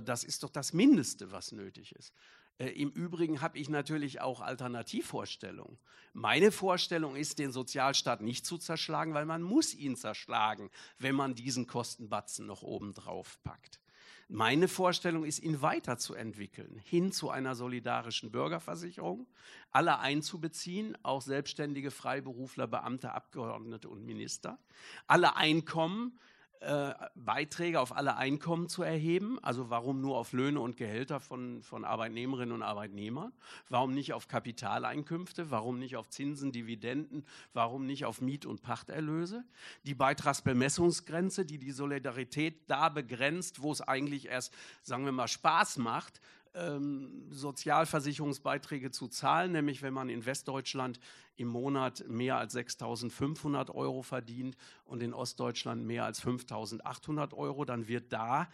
[0.02, 2.12] Das ist doch das Mindeste, was nötig ist.
[2.58, 5.78] Äh, Im Übrigen habe ich natürlich auch Alternativvorstellungen.
[6.12, 11.34] Meine Vorstellung ist, den Sozialstaat nicht zu zerschlagen, weil man muss ihn zerschlagen, wenn man
[11.34, 13.80] diesen Kostenbatzen noch oben drauf packt.
[14.28, 19.28] Meine Vorstellung ist, ihn weiterzuentwickeln, hin zu einer solidarischen Bürgerversicherung,
[19.70, 24.58] alle einzubeziehen, auch selbstständige Freiberufler, Beamte, Abgeordnete und Minister,
[25.06, 26.18] alle Einkommen,
[26.60, 29.38] äh, Beiträge auf alle Einkommen zu erheben.
[29.42, 33.32] Also warum nur auf Löhne und Gehälter von, von Arbeitnehmerinnen und Arbeitnehmern?
[33.68, 35.50] Warum nicht auf Kapitaleinkünfte?
[35.50, 37.24] Warum nicht auf Zinsen, Dividenden?
[37.52, 39.44] Warum nicht auf Miet- und Pachterlöse?
[39.84, 44.52] Die Beitragsbemessungsgrenze, die die Solidarität da begrenzt, wo es eigentlich erst,
[44.82, 46.20] sagen wir mal, Spaß macht,
[46.56, 50.98] ähm, Sozialversicherungsbeiträge zu zahlen, nämlich wenn man in Westdeutschland
[51.36, 57.88] im Monat mehr als 6.500 Euro verdient und in Ostdeutschland mehr als 5.800 Euro, dann
[57.88, 58.48] wird da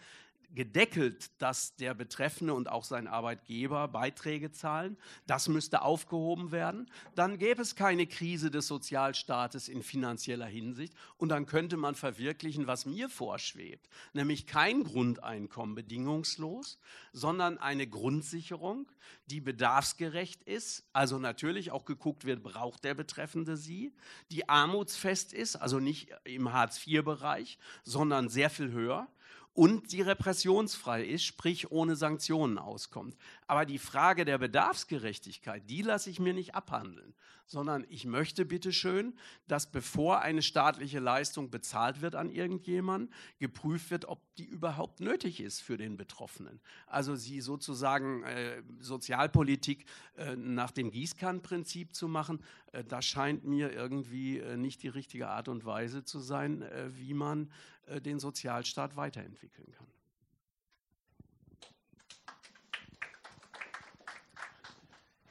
[0.53, 4.97] gedeckelt, dass der Betreffende und auch sein Arbeitgeber Beiträge zahlen.
[5.25, 6.89] Das müsste aufgehoben werden.
[7.15, 12.67] Dann gäbe es keine Krise des Sozialstaates in finanzieller Hinsicht und dann könnte man verwirklichen,
[12.67, 16.79] was mir vorschwebt, nämlich kein Grundeinkommen bedingungslos,
[17.11, 18.87] sondern eine Grundsicherung,
[19.25, 23.93] die bedarfsgerecht ist, also natürlich auch geguckt wird, braucht der Betreffende sie,
[24.31, 29.07] die armutsfest ist, also nicht im Hartz-IV-Bereich, sondern sehr viel höher
[29.53, 33.15] und die repressionsfrei ist, sprich ohne Sanktionen auskommt.
[33.47, 37.13] Aber die Frage der Bedarfsgerechtigkeit, die lasse ich mir nicht abhandeln,
[37.45, 39.13] sondern ich möchte bitteschön,
[39.47, 45.41] dass bevor eine staatliche Leistung bezahlt wird an irgendjemanden, geprüft wird, ob die überhaupt nötig
[45.41, 46.61] ist für den Betroffenen.
[46.87, 49.85] Also sie sozusagen äh, Sozialpolitik
[50.15, 55.27] äh, nach dem Gießkannenprinzip zu machen, äh, das scheint mir irgendwie äh, nicht die richtige
[55.27, 57.51] Art und Weise zu sein, äh, wie man
[57.85, 59.87] äh, den Sozialstaat weiterentwickeln kann.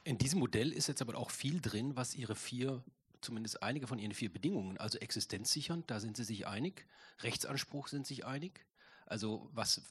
[0.05, 2.83] In diesem Modell ist jetzt aber auch viel drin, was Ihre vier,
[3.21, 6.87] zumindest einige von Ihren vier Bedingungen, also existenzsichernd, da sind Sie sich einig,
[7.21, 8.67] Rechtsanspruch sind sich einig.
[9.07, 9.83] Also was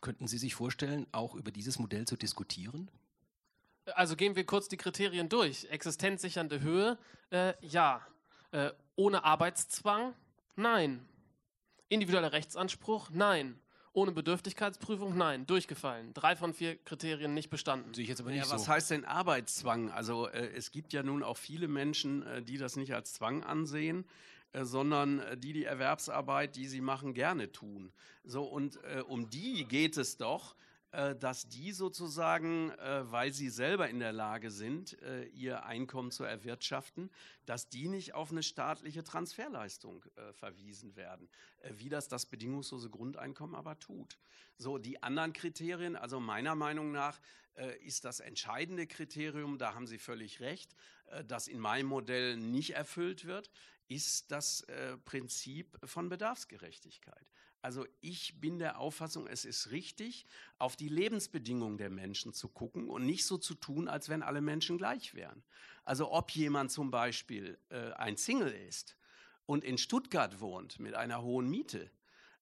[0.00, 2.90] könnten Sie sich vorstellen, auch über dieses Modell zu diskutieren?
[3.94, 5.64] Also gehen wir kurz die Kriterien durch.
[5.70, 6.98] Existenzsichernde Höhe,
[7.30, 8.06] äh, ja.
[8.52, 10.14] Äh, ohne Arbeitszwang,
[10.56, 11.06] nein.
[11.88, 13.58] Individueller Rechtsanspruch, nein.
[13.92, 15.46] Ohne Bedürftigkeitsprüfung, nein.
[15.46, 16.12] Durchgefallen.
[16.14, 17.94] Drei von vier Kriterien nicht bestanden.
[17.94, 18.68] Sehe ich jetzt aber nicht Ja, was so.
[18.72, 19.90] heißt denn Arbeitszwang?
[19.90, 23.42] Also äh, es gibt ja nun auch viele Menschen, äh, die das nicht als Zwang
[23.44, 24.04] ansehen.
[24.52, 27.92] äh, sondern äh, die die Erwerbsarbeit, die sie machen, gerne tun.
[28.24, 30.54] So, und äh, um die geht es doch,
[30.90, 36.24] dass die sozusagen, äh, weil sie selber in der Lage sind, äh, ihr Einkommen zu
[36.24, 37.10] erwirtschaften,
[37.44, 41.28] dass die nicht auf eine staatliche Transferleistung verwiesen werden,
[41.70, 44.18] wie das das bedingungslose Grundeinkommen aber tut.
[44.56, 47.20] So, die anderen Kriterien, also meiner Meinung nach
[47.80, 50.74] ist das entscheidende Kriterium, da haben Sie völlig recht,
[51.26, 53.50] das in meinem Modell nicht erfüllt wird,
[53.88, 54.66] ist das
[55.06, 57.26] Prinzip von Bedarfsgerechtigkeit.
[57.60, 60.26] Also ich bin der Auffassung, es ist richtig,
[60.58, 64.40] auf die Lebensbedingungen der Menschen zu gucken und nicht so zu tun, als wenn alle
[64.40, 65.42] Menschen gleich wären.
[65.84, 68.96] Also ob jemand zum Beispiel äh, ein Single ist
[69.46, 71.90] und in Stuttgart wohnt mit einer hohen Miete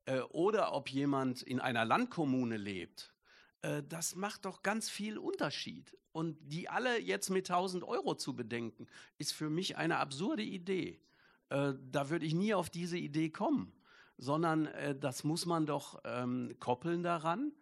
[0.05, 3.15] äh, oder ob jemand in einer Landkommune lebt,
[3.63, 5.97] äh, das macht doch ganz viel Unterschied.
[6.13, 8.87] Und die alle jetzt mit 1000 Euro zu bedenken,
[9.19, 11.01] ist für mich eine absurde Idee.
[11.49, 13.73] Äh, da würde ich nie auf diese Idee kommen
[14.19, 17.53] sondern äh, das muss man doch ähm, koppeln daran,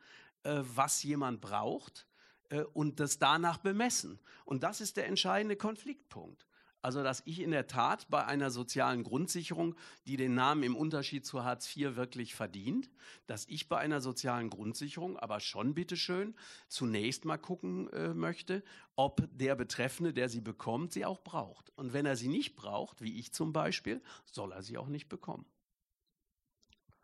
[0.43, 2.07] äh, was jemand braucht
[2.51, 4.19] äh, und das danach bemessen.
[4.45, 6.47] Und das ist der entscheidende Konfliktpunkt.
[6.85, 9.75] Also, dass ich in der Tat bei einer sozialen Grundsicherung,
[10.07, 12.91] die den Namen im Unterschied zu Hartz IV wirklich verdient,
[13.27, 16.35] dass ich bei einer sozialen Grundsicherung aber schon bitteschön
[16.69, 18.63] zunächst mal gucken äh, möchte,
[18.97, 21.73] ob der Betreffende, der sie bekommt, sie auch braucht.
[21.79, 25.09] Und wenn er sie nicht braucht, wie ich zum Beispiel, soll er sie auch nicht
[25.09, 25.47] bekommen.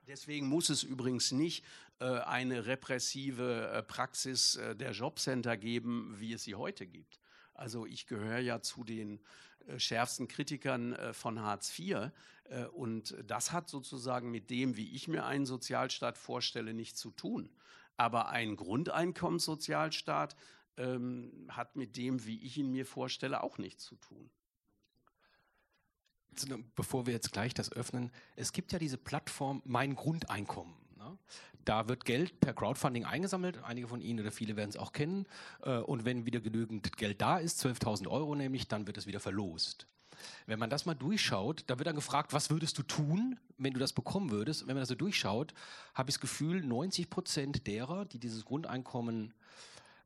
[0.07, 1.65] Deswegen muss es übrigens nicht
[2.01, 7.21] äh, eine repressive äh, Praxis äh, der Jobcenter geben, wie es sie heute gibt.
[7.55, 9.21] Also ich gehöre ja zu den
[9.67, 12.11] äh, schärfsten Kritikern äh, von Hartz IV
[12.45, 17.11] äh, und das hat sozusagen mit dem, wie ich mir einen Sozialstaat vorstelle, nichts zu
[17.11, 17.51] tun.
[17.97, 20.35] Aber ein Grundeinkommenssozialstaat
[20.79, 24.31] ähm, hat mit dem, wie ich ihn mir vorstelle, auch nichts zu tun
[26.77, 30.75] bevor wir jetzt gleich das öffnen, es gibt ja diese Plattform Mein Grundeinkommen.
[30.97, 31.19] Ne?
[31.65, 33.63] Da wird Geld per Crowdfunding eingesammelt.
[33.65, 35.27] Einige von Ihnen oder viele werden es auch kennen.
[35.63, 39.21] Äh, und wenn wieder genügend Geld da ist, 12.000 Euro nämlich, dann wird es wieder
[39.21, 39.87] verlost.
[40.47, 43.81] Wenn man das mal durchschaut, da wird dann gefragt, was würdest du tun, wenn du
[43.81, 44.63] das bekommen würdest?
[44.63, 45.55] Wenn man das so durchschaut,
[45.95, 49.33] habe ich das Gefühl, 90 Prozent derer, die dieses Grundeinkommen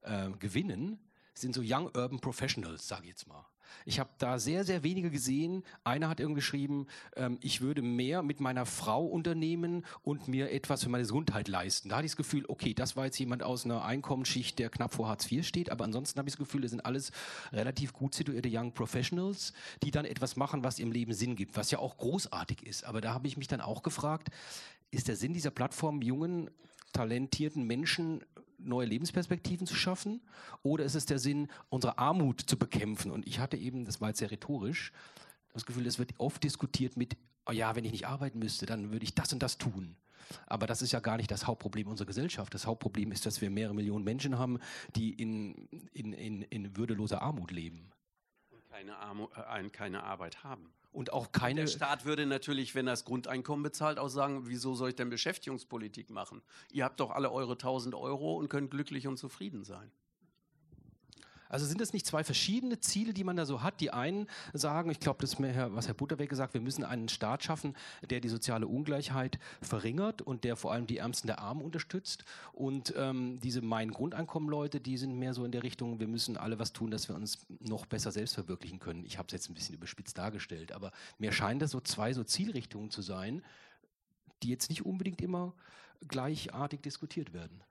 [0.02, 0.98] äh, gewinnen,
[1.34, 3.44] sind so Young Urban Professionals, sage ich jetzt mal.
[3.84, 5.62] Ich habe da sehr, sehr wenige gesehen.
[5.84, 6.86] Einer hat irgendwie geschrieben,
[7.16, 11.88] ähm, ich würde mehr mit meiner Frau unternehmen und mir etwas für meine Gesundheit leisten.
[11.88, 14.94] Da hatte ich das Gefühl, okay, das war jetzt jemand aus einer Einkommensschicht, der knapp
[14.94, 15.70] vor Hartz IV steht.
[15.70, 17.12] Aber ansonsten habe ich das Gefühl, das sind alles
[17.52, 19.52] relativ gut situierte Young Professionals,
[19.82, 22.84] die dann etwas machen, was im Leben Sinn gibt, was ja auch großartig ist.
[22.84, 24.28] Aber da habe ich mich dann auch gefragt,
[24.90, 26.50] ist der Sinn dieser Plattform, jungen,
[26.92, 28.24] talentierten Menschen
[28.58, 30.20] neue Lebensperspektiven zu schaffen?
[30.62, 33.10] Oder ist es der Sinn, unsere Armut zu bekämpfen?
[33.10, 34.92] Und ich hatte eben, das war jetzt sehr rhetorisch,
[35.52, 38.90] das Gefühl, es wird oft diskutiert mit, oh ja, wenn ich nicht arbeiten müsste, dann
[38.90, 39.96] würde ich das und das tun.
[40.46, 42.54] Aber das ist ja gar nicht das Hauptproblem unserer Gesellschaft.
[42.54, 44.58] Das Hauptproblem ist, dass wir mehrere Millionen Menschen haben,
[44.96, 47.90] die in, in, in, in würdeloser Armut leben.
[48.74, 51.60] Keine, Armu äh, keine Arbeit haben und auch keine.
[51.60, 55.10] Der Staat würde natürlich, wenn er das Grundeinkommen bezahlt, auch sagen, wieso soll ich denn
[55.10, 56.42] Beschäftigungspolitik machen?
[56.72, 59.92] Ihr habt doch alle eure 1000 Euro und könnt glücklich und zufrieden sein.
[61.54, 63.80] Also sind das nicht zwei verschiedene Ziele, die man da so hat?
[63.80, 67.08] Die einen sagen, ich glaube, das ist mehr, was Herr Butterweg gesagt, wir müssen einen
[67.08, 67.76] Staat schaffen,
[68.10, 72.24] der die soziale Ungleichheit verringert und der vor allem die Ärmsten der Armen unterstützt.
[72.54, 76.58] Und ähm, diese Mein Grundeinkommen-Leute, die sind mehr so in der Richtung, wir müssen alle
[76.58, 79.04] was tun, dass wir uns noch besser selbst verwirklichen können.
[79.04, 82.24] Ich habe es jetzt ein bisschen überspitzt dargestellt, aber mir scheint das so zwei so
[82.24, 83.44] Zielrichtungen zu sein,
[84.42, 85.54] die jetzt nicht unbedingt immer
[86.08, 87.62] gleichartig diskutiert werden.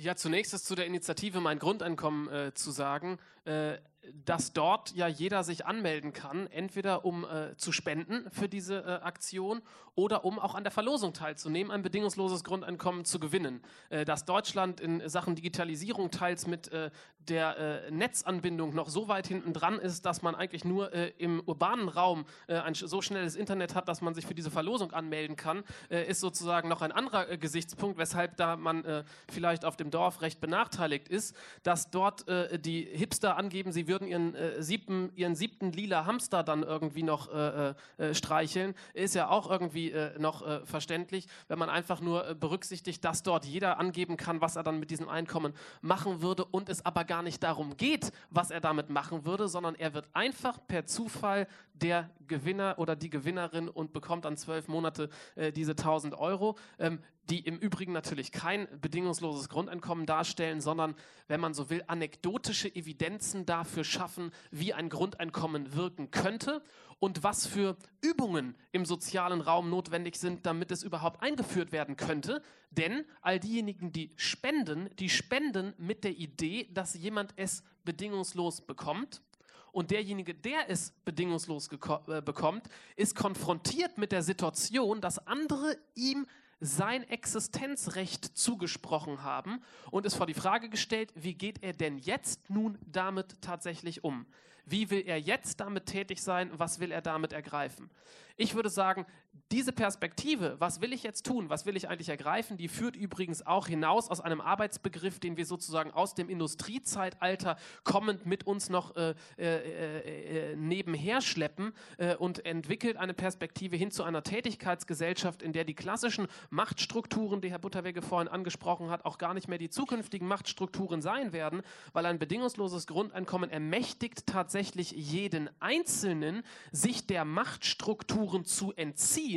[0.00, 3.18] Ja, zunächst ist zu der Initiative mein Grundeinkommen äh, zu sagen.
[3.44, 3.78] Äh,
[4.24, 9.04] dass dort ja jeder sich anmelden kann, entweder um äh, zu spenden für diese äh,
[9.04, 9.62] Aktion
[9.98, 13.60] oder um auch an der Verlosung teilzunehmen, ein bedingungsloses Grundeinkommen zu gewinnen.
[13.90, 16.90] Äh, dass Deutschland in Sachen Digitalisierung teils mit äh,
[17.28, 21.42] der äh, Netzanbindung noch so weit hinten dran ist, dass man eigentlich nur äh, im
[21.44, 25.64] urbanen Raum ein so schnelles Internet hat, dass man sich für diese Verlosung anmelden kann,
[25.88, 31.08] ist sozusagen noch ein anderer Gesichtspunkt, weshalb da man vielleicht auf dem Dorf recht benachteiligt
[31.08, 32.24] ist, dass dort
[32.64, 37.32] die Hipster angeben, sie würden ihren, äh, siebten, ihren siebten lila Hamster dann irgendwie noch
[37.32, 42.00] äh, äh, äh streicheln, ist ja auch irgendwie äh, noch äh, verständlich, wenn man einfach
[42.00, 46.44] nur berücksichtigt, dass dort jeder angeben kann, was er dann mit diesem Einkommen machen würde
[46.44, 50.08] und es aber gar nicht darum geht, was er damit machen würde, sondern er wird
[50.12, 55.08] einfach per Zufall der Gewinner oder die Gewinnerin und bekommt dann zwölf Monate
[55.54, 56.56] diese 1000 Euro.
[56.78, 60.94] Ähm, die im Übrigen natürlich kein bedingungsloses Grundeinkommen darstellen, sondern,
[61.26, 66.62] wenn man so will, anekdotische Evidenzen dafür schaffen, wie ein Grundeinkommen wirken könnte
[66.98, 72.42] und was für Übungen im sozialen Raum notwendig sind, damit es überhaupt eingeführt werden könnte.
[72.70, 79.22] Denn all diejenigen, die spenden, die spenden mit der Idee, dass jemand es bedingungslos bekommt.
[79.70, 81.68] Und derjenige, der es bedingungslos
[82.08, 86.26] äh, bekommt, ist konfrontiert mit der Situation, dass andere ihm
[86.60, 92.50] sein Existenzrecht zugesprochen haben und ist vor die Frage gestellt, wie geht er denn jetzt
[92.50, 94.26] nun damit tatsächlich um?
[94.64, 96.50] Wie will er jetzt damit tätig sein?
[96.52, 97.90] Was will er damit ergreifen?
[98.36, 99.06] Ich würde sagen,
[99.52, 103.46] diese Perspektive, was will ich jetzt tun, was will ich eigentlich ergreifen, die führt übrigens
[103.46, 108.96] auch hinaus aus einem Arbeitsbegriff, den wir sozusagen aus dem Industriezeitalter kommend mit uns noch
[108.96, 115.52] äh, äh, äh, nebenher schleppen äh, und entwickelt eine Perspektive hin zu einer Tätigkeitsgesellschaft, in
[115.52, 119.70] der die klassischen Machtstrukturen, die Herr Butterwege vorhin angesprochen hat, auch gar nicht mehr die
[119.70, 121.62] zukünftigen Machtstrukturen sein werden,
[121.92, 129.27] weil ein bedingungsloses Grundeinkommen ermächtigt tatsächlich jeden Einzelnen, sich der Machtstrukturen Strukturen zu entziehen,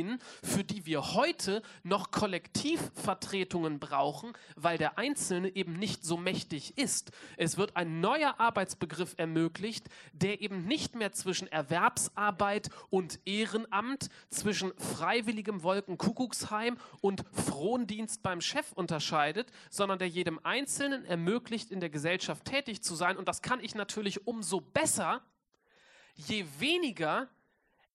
[0.42, 7.10] für die wir heute noch Kollektivvertretungen brauchen, weil der Einzelne eben nicht so mächtig ist.
[7.36, 14.72] Es wird ein neuer Arbeitsbegriff ermöglicht, der eben nicht mehr zwischen Erwerbsarbeit und Ehrenamt, zwischen
[14.78, 22.46] freiwilligem Wolkenkuckucksheim und Frondienst beim Chef unterscheidet, sondern der jedem Einzelnen ermöglicht, in der Gesellschaft
[22.46, 23.16] tätig zu sein.
[23.16, 25.22] Und das kann ich natürlich umso besser,
[26.14, 27.28] je weniger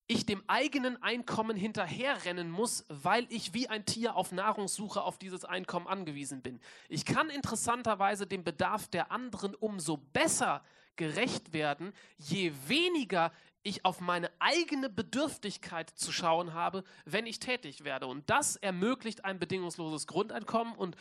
[0.07, 5.43] ich dem eigenen Einkommen hinterherrennen muss, weil ich wie ein Tier auf Nahrungssuche auf dieses
[5.43, 6.59] Einkommen angewiesen bin.
[6.87, 10.63] Ich kann interessanterweise dem Bedarf der anderen umso besser
[10.95, 13.31] gerecht werden, je weniger
[13.63, 18.07] ich auf meine eigene Bedürftigkeit zu schauen habe, wenn ich tätig werde.
[18.07, 20.95] Und das ermöglicht ein bedingungsloses Grundeinkommen und,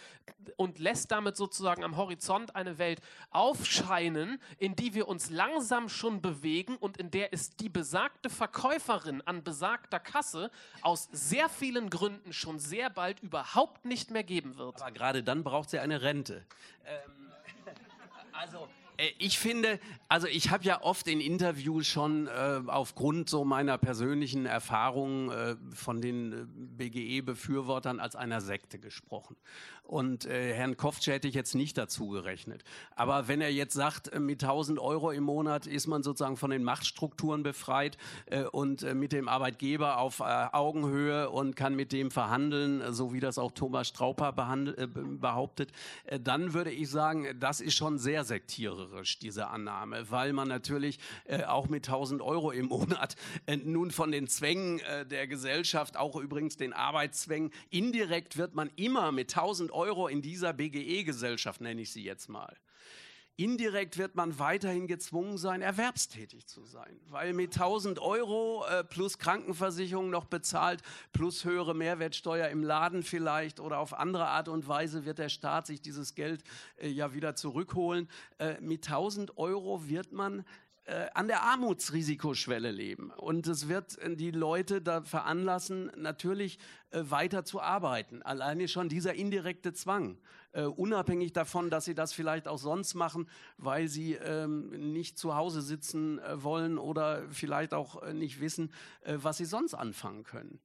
[0.56, 3.00] und lässt damit sozusagen am Horizont eine Welt
[3.30, 9.22] aufscheinen, in die wir uns langsam schon bewegen und in der es die besagte Verkäuferin
[9.22, 10.50] an besagter Kasse
[10.82, 14.80] aus sehr vielen Gründen schon sehr bald überhaupt nicht mehr geben wird.
[14.82, 16.44] Aber gerade dann braucht sie eine Rente.
[16.84, 17.32] Ähm,
[18.32, 18.68] also
[19.18, 19.78] ich finde,
[20.08, 25.56] also ich habe ja oft in Interviews schon äh, aufgrund so meiner persönlichen Erfahrungen äh,
[25.74, 29.36] von den äh, BGE-Befürwortern als einer Sekte gesprochen.
[29.86, 32.64] Und äh, Herrn Koftsche hätte ich jetzt nicht dazu gerechnet.
[32.96, 36.50] Aber wenn er jetzt sagt, äh, mit 1000 Euro im Monat ist man sozusagen von
[36.50, 41.92] den Machtstrukturen befreit äh, und äh, mit dem Arbeitgeber auf äh, Augenhöhe und kann mit
[41.92, 44.34] dem verhandeln, äh, so wie das auch Thomas Strauper
[44.76, 45.70] äh, behauptet,
[46.06, 50.98] äh, dann würde ich sagen, das ist schon sehr sektiererisch, diese Annahme, weil man natürlich
[51.26, 53.14] äh, auch mit 1000 Euro im Monat
[53.46, 58.68] äh, nun von den Zwängen äh, der Gesellschaft, auch übrigens den Arbeitszwängen, indirekt wird man
[58.74, 62.56] immer mit 1000 Euro in dieser BGE-Gesellschaft, nenne ich sie jetzt mal.
[63.38, 69.18] Indirekt wird man weiterhin gezwungen sein, erwerbstätig zu sein, weil mit 1000 Euro äh, plus
[69.18, 70.80] Krankenversicherung noch bezahlt,
[71.12, 75.66] plus höhere Mehrwertsteuer im Laden vielleicht oder auf andere Art und Weise wird der Staat
[75.66, 76.44] sich dieses Geld
[76.78, 78.08] äh, ja wieder zurückholen.
[78.38, 80.46] Äh, mit 1000 Euro wird man
[80.86, 83.10] äh, an der Armutsrisikoschwelle leben.
[83.10, 86.60] Und es wird äh, die Leute da veranlassen, natürlich
[86.90, 88.22] äh, weiter zu arbeiten.
[88.22, 90.16] Alleine schon dieser indirekte Zwang,
[90.52, 95.34] äh, unabhängig davon, dass sie das vielleicht auch sonst machen, weil sie ähm, nicht zu
[95.34, 98.72] Hause sitzen äh, wollen oder vielleicht auch nicht wissen,
[99.04, 100.60] was sie sonst anfangen können.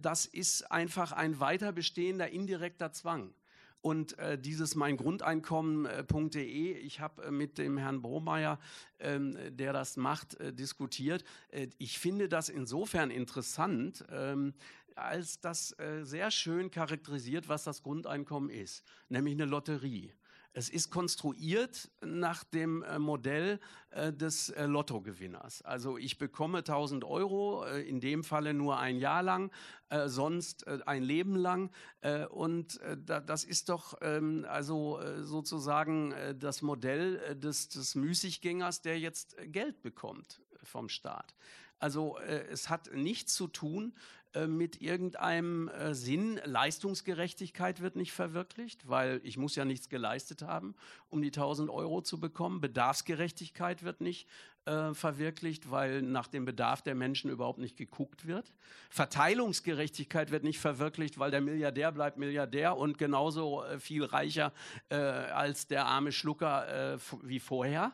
[0.00, 3.32] das ist einfach ein weiter bestehender indirekter Zwang.
[3.82, 8.60] Und äh, dieses meingrundeinkommen.de, ich habe äh, mit dem Herrn Bromeyer,
[9.00, 11.24] ähm, der das macht, äh, diskutiert.
[11.50, 14.54] Äh, ich finde das insofern interessant, ähm,
[14.94, 20.12] als das äh, sehr schön charakterisiert, was das Grundeinkommen ist, nämlich eine Lotterie.
[20.54, 23.58] Es ist konstruiert nach dem äh, Modell
[23.90, 25.62] äh, des äh, Lottogewinners.
[25.62, 29.50] Also ich bekomme 1000 Euro, in dem Falle nur ein Jahr lang,
[30.06, 31.70] sonst ein Leben lang.
[32.30, 39.82] Und das ist doch ähm, also sozusagen das Modell des, des Müßiggängers, der jetzt Geld
[39.82, 41.34] bekommt vom Staat.
[41.78, 43.94] Also es hat nichts zu tun
[44.34, 46.40] äh, mit irgendeinem äh, Sinn.
[46.44, 50.74] Leistungsgerechtigkeit wird nicht verwirklicht, weil ich muss ja nichts geleistet haben,
[51.10, 52.60] um die 1000 Euro zu bekommen.
[52.60, 54.26] Bedarfsgerechtigkeit wird nicht
[54.64, 58.52] äh, verwirklicht, weil nach dem Bedarf der Menschen überhaupt nicht geguckt wird.
[58.88, 64.52] Verteilungsgerechtigkeit wird nicht verwirklicht, weil der Milliardär bleibt Milliardär und genauso äh, viel reicher
[64.88, 67.92] äh, als der arme Schlucker wie vorher.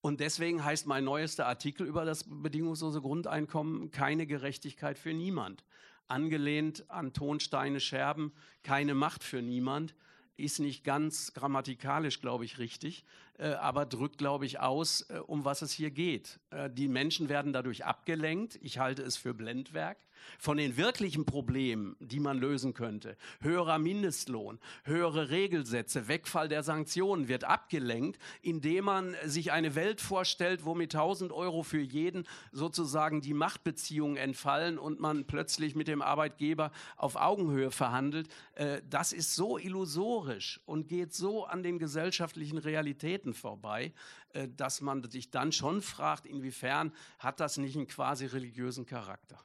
[0.00, 5.64] Und deswegen heißt mein neuester Artikel über das bedingungslose Grundeinkommen keine Gerechtigkeit für niemand.
[6.06, 8.32] angelehnt an Tonsteine Scherben,
[8.62, 9.94] keine Macht für niemand,
[10.38, 13.04] ist nicht ganz grammatikalisch, glaube ich, richtig,
[13.38, 16.40] äh, aber drückt, glaube ich, aus, äh, um was es hier geht.
[16.50, 18.58] Äh, die Menschen werden dadurch abgelenkt.
[18.62, 19.98] Ich halte es für Blendwerk
[20.38, 23.16] von den wirklichen Problemen, die man lösen könnte.
[23.40, 30.64] Höherer Mindestlohn, höhere Regelsätze, Wegfall der Sanktionen wird abgelenkt, indem man sich eine Welt vorstellt,
[30.64, 36.02] wo mit 1000 Euro für jeden sozusagen die Machtbeziehungen entfallen und man plötzlich mit dem
[36.02, 38.28] Arbeitgeber auf Augenhöhe verhandelt.
[38.54, 43.92] Äh, das ist so illusorisch und geht so an den gesellschaftlichen Realitäten vorbei,
[44.32, 49.42] äh, dass man sich dann schon fragt, inwiefern hat das nicht einen quasi religiösen Charakter.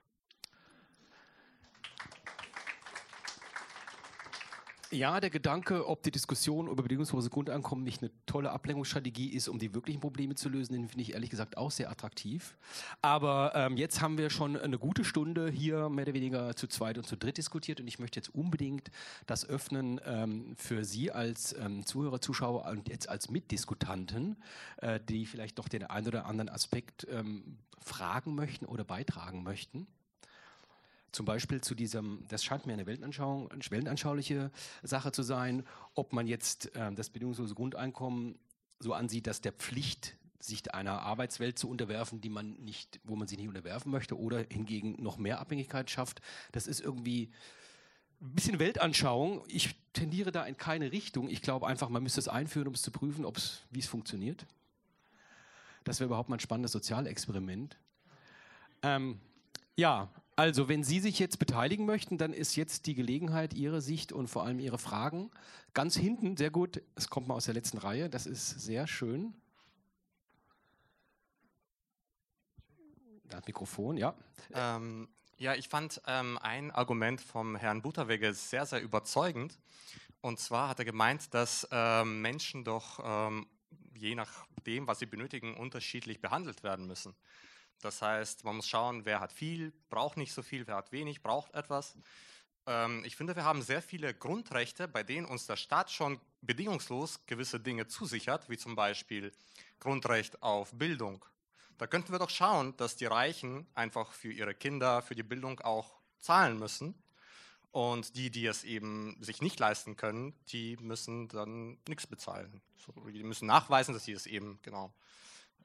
[4.94, 9.58] Ja, der Gedanke, ob die Diskussion über bedingungslose Grundeinkommen nicht eine tolle Ablenkungsstrategie ist, um
[9.58, 12.56] die wirklichen Probleme zu lösen, den finde ich ehrlich gesagt auch sehr attraktiv.
[13.02, 17.00] Aber ähm, jetzt haben wir schon eine gute Stunde hier mehr oder weniger zu zweit
[17.00, 18.92] und zu dritt diskutiert und ich möchte jetzt unbedingt
[19.26, 24.38] das öffnen ähm, für Sie als ähm, Zuhörer, Zuschauer und jetzt als Mitdiskutanten,
[24.78, 29.88] äh, die vielleicht doch den einen oder anderen Aspekt ähm, fragen möchten oder beitragen möchten
[31.14, 34.52] zum Beispiel zu diesem, das scheint mir eine Weltanschauung, eine weltanschauliche
[34.82, 38.38] Sache zu sein, ob man jetzt äh, das bedingungslose Grundeinkommen
[38.80, 43.28] so ansieht, dass der Pflicht sich einer Arbeitswelt zu unterwerfen, die man nicht, wo man
[43.28, 46.22] sich nicht unterwerfen möchte, oder hingegen noch mehr Abhängigkeit schafft.
[46.52, 47.32] Das ist irgendwie
[48.20, 49.44] ein bisschen Weltanschauung.
[49.48, 51.30] Ich tendiere da in keine Richtung.
[51.30, 53.26] Ich glaube einfach, man müsste es einführen, um es zu prüfen,
[53.70, 54.46] wie es funktioniert.
[55.84, 57.78] Das wäre überhaupt mal ein spannendes Sozialexperiment.
[58.82, 59.20] Ähm,
[59.76, 64.12] ja, also, wenn Sie sich jetzt beteiligen möchten, dann ist jetzt die Gelegenheit, Ihre Sicht
[64.12, 65.32] und vor allem Ihre Fragen.
[65.74, 69.34] Ganz hinten, sehr gut, es kommt mal aus der letzten Reihe, das ist sehr schön.
[73.30, 74.14] Das Mikrofon, ja.
[74.54, 75.08] Ähm,
[75.38, 79.60] ja, ich fand ähm, ein Argument vom Herrn Butterwege sehr, sehr überzeugend.
[80.22, 83.48] Und zwar hat er gemeint, dass ähm, Menschen doch ähm,
[83.96, 87.16] je nachdem, was sie benötigen, unterschiedlich behandelt werden müssen.
[87.82, 91.22] Das heißt, man muss schauen, wer hat viel, braucht nicht so viel, wer hat wenig,
[91.22, 91.96] braucht etwas.
[92.66, 97.26] Ähm, ich finde, wir haben sehr viele Grundrechte, bei denen uns der Staat schon bedingungslos
[97.26, 99.32] gewisse Dinge zusichert, wie zum Beispiel
[99.80, 101.26] Grundrecht auf Bildung.
[101.78, 105.60] Da könnten wir doch schauen, dass die Reichen einfach für ihre Kinder, für die Bildung
[105.62, 106.96] auch zahlen müssen.
[107.72, 112.62] Und die, die es eben sich nicht leisten können, die müssen dann nichts bezahlen.
[112.78, 114.94] So, die müssen nachweisen, dass sie es eben genau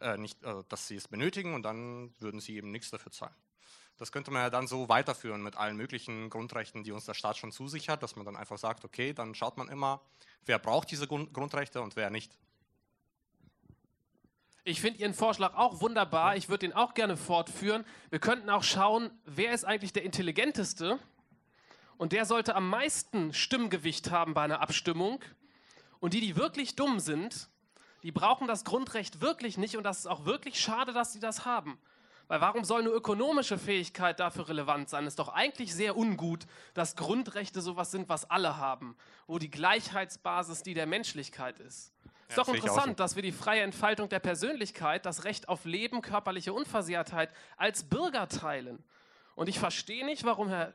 [0.01, 3.35] äh, nicht, äh, dass sie es benötigen und dann würden sie eben nichts dafür zahlen.
[3.99, 7.37] Das könnte man ja dann so weiterführen mit allen möglichen Grundrechten, die uns der Staat
[7.37, 10.01] schon zusichert, dass man dann einfach sagt, okay, dann schaut man immer,
[10.47, 12.39] wer braucht diese Grund Grundrechte und wer nicht.
[14.63, 16.37] Ich finde Ihren Vorschlag auch wunderbar.
[16.37, 17.85] Ich würde den auch gerne fortführen.
[18.11, 20.99] Wir könnten auch schauen, wer ist eigentlich der Intelligenteste?
[21.97, 25.21] Und der sollte am meisten Stimmgewicht haben bei einer Abstimmung.
[26.01, 27.49] Und die, die wirklich dumm sind,
[28.03, 31.45] die brauchen das Grundrecht wirklich nicht und das ist auch wirklich schade, dass sie das
[31.45, 31.79] haben.
[32.29, 35.07] Weil warum soll nur ökonomische Fähigkeit dafür relevant sein?
[35.07, 38.97] Ist doch eigentlich sehr ungut, dass Grundrechte sowas sind, was alle haben,
[39.27, 41.95] wo die Gleichheitsbasis die der Menschlichkeit ist.
[42.29, 42.95] Ist ja, doch interessant, so.
[42.95, 48.29] dass wir die freie Entfaltung der Persönlichkeit, das Recht auf Leben, körperliche Unversehrtheit als Bürger
[48.29, 48.85] teilen.
[49.35, 50.75] Und ich verstehe nicht, warum Herr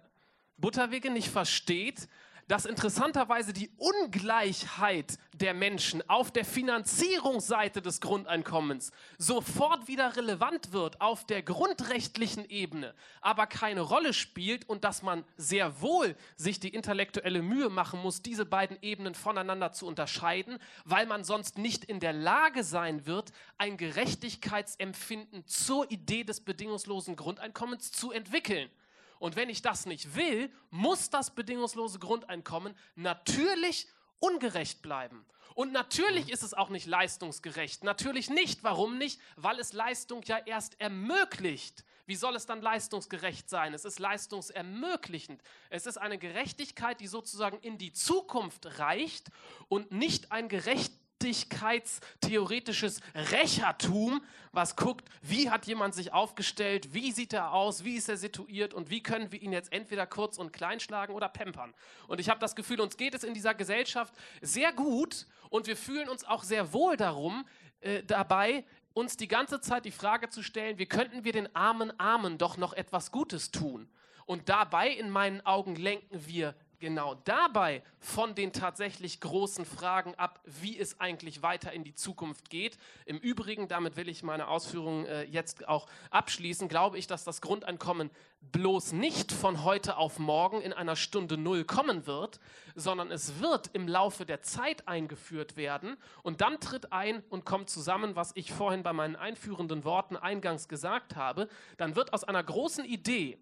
[0.58, 2.08] Butterwege nicht versteht,
[2.48, 11.02] dass interessanterweise die Ungleichheit der Menschen auf der Finanzierungsseite des Grundeinkommens sofort wieder relevant wird
[11.02, 16.70] auf der grundrechtlichen Ebene, aber keine Rolle spielt und dass man sehr wohl sich die
[16.70, 22.00] intellektuelle Mühe machen muss, diese beiden Ebenen voneinander zu unterscheiden, weil man sonst nicht in
[22.00, 28.70] der Lage sein wird, ein Gerechtigkeitsempfinden zur Idee des bedingungslosen Grundeinkommens zu entwickeln.
[29.24, 33.88] Und wenn ich das nicht will, muss das bedingungslose Grundeinkommen natürlich
[34.20, 35.26] ungerecht bleiben.
[35.56, 37.86] Und natürlich ist es auch nicht leistungsgerecht.
[37.86, 38.66] Natürlich nicht.
[38.66, 39.22] Warum nicht?
[39.38, 41.86] Weil es Leistung ja erst ermöglicht.
[42.06, 43.74] Wie soll es dann leistungsgerecht sein?
[43.74, 45.42] Es ist leistungsermöglichend.
[45.70, 49.30] Es ist eine Gerechtigkeit, die sozusagen in die Zukunft reicht
[49.70, 50.92] und nicht ein gerecht
[51.24, 54.22] gerechtigkeitstheoretisches Rächertum,
[54.52, 58.74] was guckt, wie hat jemand sich aufgestellt, wie sieht er aus, wie ist er situiert
[58.74, 61.74] und wie können wir ihn jetzt entweder kurz und klein schlagen oder pampern.
[62.08, 65.78] Und ich habe das Gefühl, uns geht es in dieser Gesellschaft sehr gut und wir
[65.78, 67.46] fühlen uns auch sehr wohl darum,
[67.82, 72.00] äh, dabei, uns die ganze Zeit die Frage zu stellen, wie könnten wir den armen
[72.00, 73.90] Armen doch noch etwas Gutes tun?
[74.26, 80.42] Und dabei in meinen Augen lenken wir genau dabei von den tatsächlich großen Fragen ab,
[80.44, 82.78] wie es eigentlich weiter in die Zukunft geht.
[83.06, 87.40] Im Übrigen, damit will ich meine Ausführungen äh, jetzt auch abschließen, glaube ich, dass das
[87.40, 88.10] Grundeinkommen
[88.52, 92.42] bloß nicht von heute auf morgen in einer Stunde Null kommen wird,
[92.76, 97.70] sondern es wird im Laufe der Zeit eingeführt werden und dann tritt ein und kommt
[97.70, 101.48] zusammen, was ich vorhin bei meinen einführenden Worten eingangs gesagt habe,
[101.78, 103.38] dann wird aus einer großen Idee,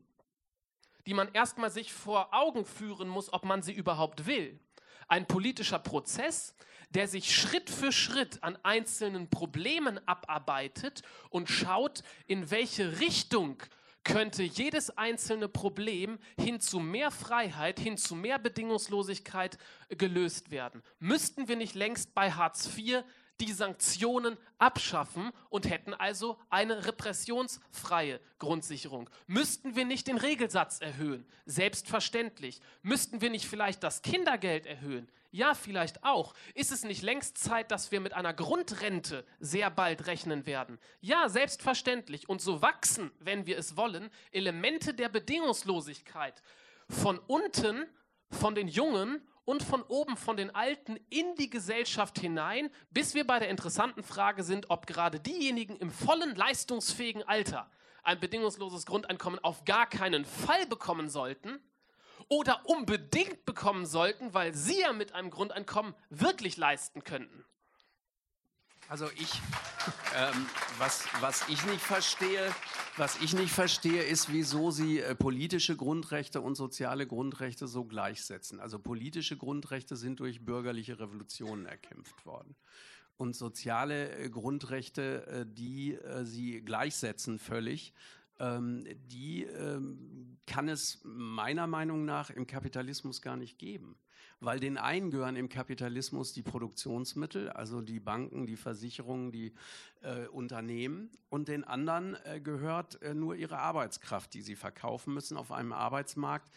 [1.06, 4.60] die man erstmal sich vor Augen führen muss, ob man sie überhaupt will.
[5.08, 6.56] Ein politischer Prozess,
[6.92, 13.62] der sich Schritt für Schritt an einzelnen Problemen abarbeitet und schaut, in welche Richtung
[14.04, 19.58] könnte jedes einzelne Problem hin zu mehr Freiheit, hin zu mehr Bedingungslosigkeit
[19.90, 20.82] gelöst werden.
[21.00, 23.04] Müssten wir nicht längst bei Hartz IV
[23.42, 29.10] die Sanktionen abschaffen und hätten also eine repressionsfreie Grundsicherung.
[29.28, 31.26] Müssten wir nicht den Regelsatz erhöhen?
[31.46, 32.62] Selbstverständlich.
[32.84, 35.10] Müssten wir nicht vielleicht das Kindergeld erhöhen?
[35.32, 36.34] Ja, vielleicht auch.
[36.54, 40.78] Ist es nicht längst Zeit, dass wir mit einer Grundrente sehr bald rechnen werden?
[41.00, 42.30] Ja, selbstverständlich.
[42.30, 46.44] Und so wachsen, wenn wir es wollen, Elemente der Bedingungslosigkeit
[46.90, 47.86] von unten,
[48.30, 53.26] von den Jungen und von oben von den Alten in die Gesellschaft hinein, bis wir
[53.26, 57.70] bei der interessanten Frage sind, ob gerade diejenigen im vollen leistungsfähigen Alter
[58.04, 61.60] ein bedingungsloses Grundeinkommen auf gar keinen Fall bekommen sollten
[62.28, 67.46] oder unbedingt bekommen sollten, weil sie ja mit einem Grundeinkommen wirklich leisten könnten.
[68.92, 69.42] Also ich,
[70.18, 70.46] ähm,
[70.78, 72.54] was, was ich nicht verstehe,
[72.98, 78.60] was ich nicht verstehe, ist, wieso Sie äh, politische Grundrechte und soziale Grundrechte so gleichsetzen.
[78.60, 82.54] Also politische Grundrechte sind durch bürgerliche Revolutionen erkämpft worden.
[83.16, 87.94] Und soziale äh, Grundrechte, äh, die äh, Sie gleichsetzen völlig,
[88.40, 93.96] ähm, die ähm, kann es meiner Meinung nach im Kapitalismus gar nicht geben
[94.42, 99.54] weil den einen gehören im Kapitalismus die Produktionsmittel, also die Banken, die Versicherungen, die
[100.02, 105.38] äh, Unternehmen, und den anderen äh, gehört äh, nur ihre Arbeitskraft, die sie verkaufen müssen
[105.38, 106.50] auf einem Arbeitsmarkt,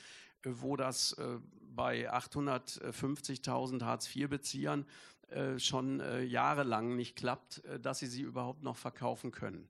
[0.45, 1.39] äh, wo das äh,
[1.75, 4.87] bei 850.000 Hartz-IV-Beziehern
[5.29, 9.69] äh, schon jahrelang nicht klappt, dass sie sie überhaupt noch verkaufen können.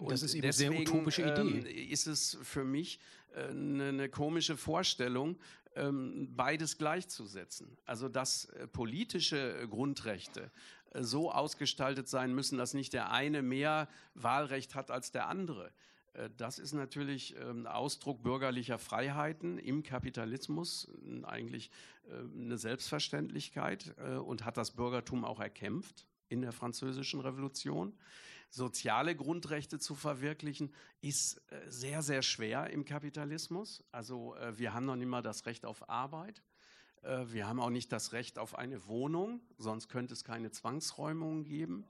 [0.00, 1.70] Und das ist eben deswegen, eine sehr utopische Idee.
[1.70, 2.98] Ähm, ist es für mich
[3.34, 5.38] eine, eine komische Vorstellung,
[5.74, 7.76] beides gleichzusetzen.
[7.84, 10.50] Also dass äh, politische Grundrechte
[10.92, 15.72] äh, so ausgestaltet sein müssen, dass nicht der eine mehr Wahlrecht hat als der andere.
[16.12, 20.88] Äh, das ist natürlich ähm, Ausdruck bürgerlicher Freiheiten im Kapitalismus,
[21.22, 21.70] eigentlich
[22.34, 23.94] eine Selbstverständlichkeit
[24.24, 27.96] und hat das Bürgertum auch erkämpft in der Französischen Revolution
[28.50, 33.84] soziale Grundrechte zu verwirklichen, ist äh, sehr, sehr schwer im Kapitalismus.
[33.92, 36.42] Also äh, wir haben noch nicht mal das Recht auf Arbeit.
[37.02, 41.44] Äh, wir haben auch nicht das Recht auf eine Wohnung, sonst könnte es keine Zwangsräumungen
[41.44, 41.84] geben.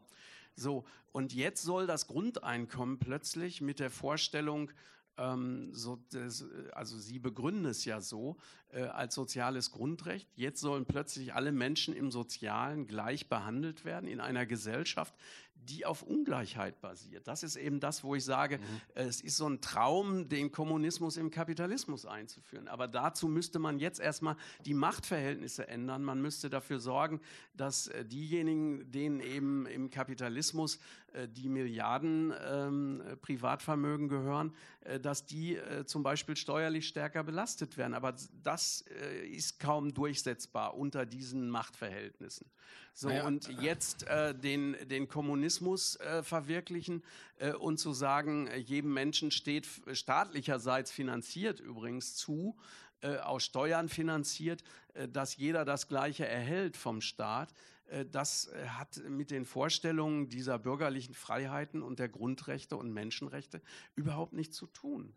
[0.56, 4.70] So, und jetzt soll das Grundeinkommen plötzlich mit der Vorstellung,
[5.16, 8.36] ähm, so, das, also Sie begründen es ja so
[8.70, 10.28] äh, als soziales Grundrecht.
[10.36, 15.14] Jetzt sollen plötzlich alle Menschen im Sozialen gleich behandelt werden in einer Gesellschaft,
[15.64, 17.26] die auf Ungleichheit basiert.
[17.26, 18.62] Das ist eben das, wo ich sage, mhm.
[18.94, 22.68] es ist so ein Traum, den Kommunismus im Kapitalismus einzuführen.
[22.68, 26.02] Aber dazu müsste man jetzt erstmal die Machtverhältnisse ändern.
[26.04, 27.20] Man müsste dafür sorgen,
[27.54, 30.78] dass äh, diejenigen, denen eben im Kapitalismus
[31.12, 37.76] äh, die Milliarden ähm, Privatvermögen gehören, äh, dass die äh, zum Beispiel steuerlich stärker belastet
[37.76, 37.94] werden.
[37.94, 42.50] Aber das äh, ist kaum durchsetzbar unter diesen Machtverhältnissen.
[42.94, 43.26] So, naja.
[43.26, 47.02] und jetzt äh, den, den Kommunismus äh, verwirklichen
[47.38, 52.56] äh, und zu sagen, äh, jedem Menschen steht staatlicherseits finanziert übrigens zu,
[53.02, 54.62] äh, aus Steuern finanziert,
[54.94, 57.52] äh, dass jeder das Gleiche erhält vom Staat,
[58.12, 63.60] das hat mit den Vorstellungen dieser bürgerlichen Freiheiten und der Grundrechte und Menschenrechte
[63.96, 65.12] überhaupt nichts zu tun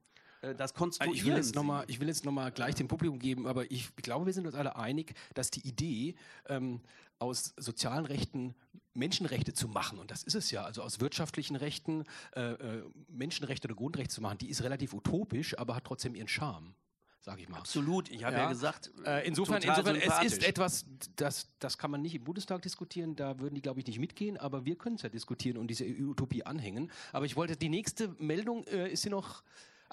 [0.57, 3.47] das konstruieren ich will jetzt noch mal, Ich will jetzt nochmal gleich dem Publikum geben,
[3.47, 6.15] aber ich glaube, wir sind uns alle einig, dass die Idee,
[6.47, 6.81] ähm,
[7.19, 8.53] aus sozialen Rechten
[8.93, 12.03] Menschenrechte zu machen, und das ist es ja, also aus wirtschaftlichen Rechten
[12.35, 16.27] äh, äh, Menschenrechte oder Grundrechte zu machen, die ist relativ utopisch, aber hat trotzdem ihren
[16.27, 16.75] Charme.
[17.19, 17.59] Sag ich mal.
[17.59, 18.43] Absolut, ich habe ja.
[18.43, 18.49] ja.
[18.49, 18.91] gesagt.
[19.05, 23.39] Äh, insofern, insofern es ist etwas, das, das kann man nicht im Bundestag diskutieren, da
[23.39, 26.43] würden die, glaube ich, nicht mitgehen, aber wir können es ja diskutieren und diese Utopie
[26.43, 26.91] anhängen.
[27.13, 29.41] Aber ich wollte, die nächste Meldung äh, ist hier noch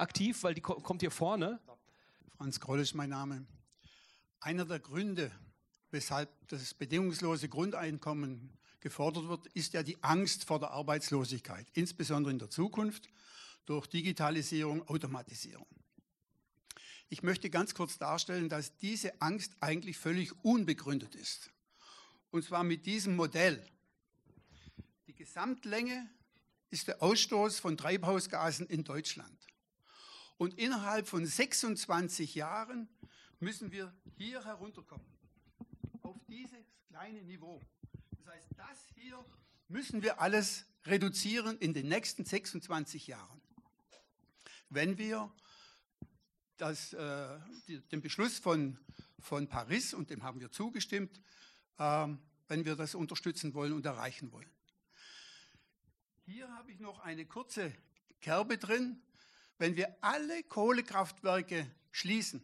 [0.00, 1.60] aktiv, weil die ko kommt hier vorne.
[2.36, 3.46] Franz Kroll ist mein Name.
[4.40, 5.30] Einer der Gründe,
[5.90, 12.38] weshalb das bedingungslose Grundeinkommen gefordert wird, ist ja die Angst vor der Arbeitslosigkeit, insbesondere in
[12.38, 13.08] der Zukunft
[13.66, 15.66] durch Digitalisierung, Automatisierung.
[17.10, 21.50] Ich möchte ganz kurz darstellen, dass diese Angst eigentlich völlig unbegründet ist.
[22.30, 23.62] Und zwar mit diesem Modell.
[25.08, 26.08] Die Gesamtlänge
[26.70, 29.49] ist der Ausstoß von Treibhausgasen in Deutschland.
[30.40, 32.88] Und innerhalb von 26 Jahren
[33.40, 35.04] müssen wir hier herunterkommen,
[36.00, 37.60] auf dieses kleine Niveau.
[38.16, 39.22] Das heißt, das hier
[39.68, 43.42] müssen wir alles reduzieren in den nächsten 26 Jahren.
[44.70, 45.30] Wenn wir
[46.56, 47.38] das, äh,
[47.68, 48.78] die, den Beschluss von,
[49.18, 51.20] von Paris, und dem haben wir zugestimmt,
[51.76, 52.08] äh,
[52.48, 54.50] wenn wir das unterstützen wollen und erreichen wollen.
[56.24, 57.74] Hier habe ich noch eine kurze
[58.22, 59.02] Kerbe drin.
[59.60, 62.42] Wenn wir alle Kohlekraftwerke schließen,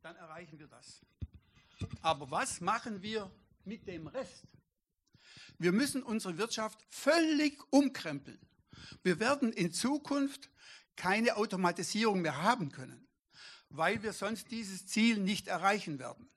[0.00, 1.02] dann erreichen wir das.
[2.00, 3.30] Aber was machen wir
[3.66, 4.46] mit dem Rest?
[5.58, 8.40] Wir müssen unsere Wirtschaft völlig umkrempeln.
[9.02, 10.48] Wir werden in Zukunft
[10.96, 13.06] keine Automatisierung mehr haben können,
[13.68, 16.30] weil wir sonst dieses Ziel nicht erreichen werden.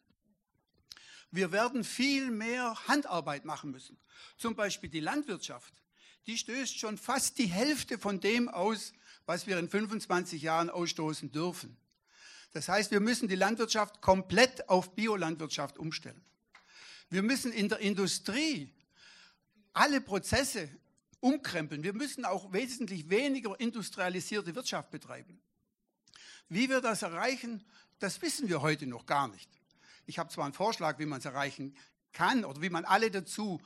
[1.31, 3.97] Wir werden viel mehr Handarbeit machen müssen.
[4.35, 5.81] Zum Beispiel die Landwirtschaft
[6.27, 8.93] die stößt schon fast die Hälfte von dem aus,
[9.25, 11.77] was wir in 25 Jahren ausstoßen dürfen.
[12.53, 16.21] Das heißt, wir müssen die Landwirtschaft komplett auf Biolandwirtschaft umstellen.
[17.09, 18.73] Wir müssen in der Industrie
[19.73, 20.69] alle Prozesse
[21.19, 21.83] umkrempeln.
[21.83, 25.39] Wir müssen auch wesentlich weniger industrialisierte Wirtschaft betreiben.
[26.49, 27.63] Wie wir das erreichen,
[27.99, 29.49] das wissen wir heute noch gar nicht.
[30.05, 31.75] Ich habe zwar einen Vorschlag, wie man es erreichen
[32.11, 33.61] kann oder wie man alle dazu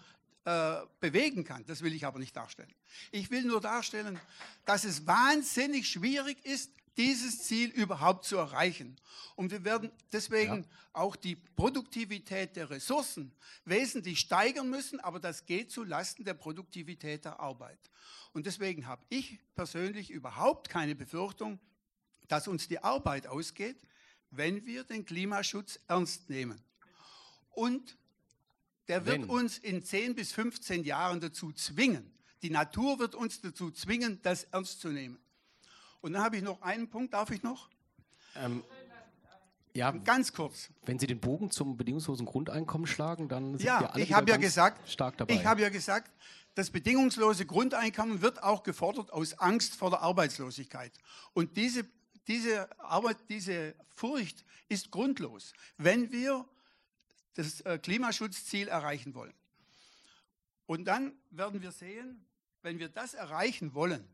[0.45, 1.65] äh, bewegen kann.
[1.65, 2.73] Das will ich aber nicht darstellen.
[3.11, 4.19] Ich will nur darstellen,
[4.65, 8.95] dass es wahnsinnig schwierig ist, dieses Ziel überhaupt zu erreichen.
[9.35, 10.69] Und wir werden deswegen ja.
[10.93, 13.33] auch die Produktivität der Ressourcen
[13.65, 17.79] wesentlich steigern müssen, aber das geht zu Lasten der Produktivität der Arbeit.
[18.33, 21.59] Und deswegen habe ich persönlich überhaupt keine Befürchtung,
[22.27, 23.77] dass uns die Arbeit ausgeht,
[24.31, 26.61] wenn wir den Klimaschutz ernst nehmen.
[27.51, 27.97] Und
[28.87, 29.29] der wird Wenn.
[29.29, 32.11] uns in 10 bis 15 Jahren dazu zwingen.
[32.41, 35.19] Die Natur wird uns dazu zwingen, das ernst zu nehmen.
[36.01, 37.69] Und dann habe ich noch einen Punkt, darf ich noch?
[38.35, 38.63] Ähm,
[39.73, 40.69] ja, ganz kurz.
[40.85, 44.29] Wenn Sie den Bogen zum bedingungslosen Grundeinkommen schlagen, dann sind ja, wir alle ich habe
[44.31, 45.33] ja gesagt, stark dabei.
[45.33, 46.11] Ich habe ja gesagt,
[46.53, 50.93] das bedingungslose Grundeinkommen wird auch gefordert aus Angst vor der Arbeitslosigkeit.
[51.33, 51.85] Und diese,
[52.27, 55.51] diese, Arbeit, diese Furcht ist grundlos.
[55.77, 56.45] Wenn wir
[57.35, 59.33] das äh, Klimaschutzziel erreichen wollen.
[60.65, 62.25] Und dann werden wir sehen,
[62.61, 64.07] wenn wir das erreichen wollen,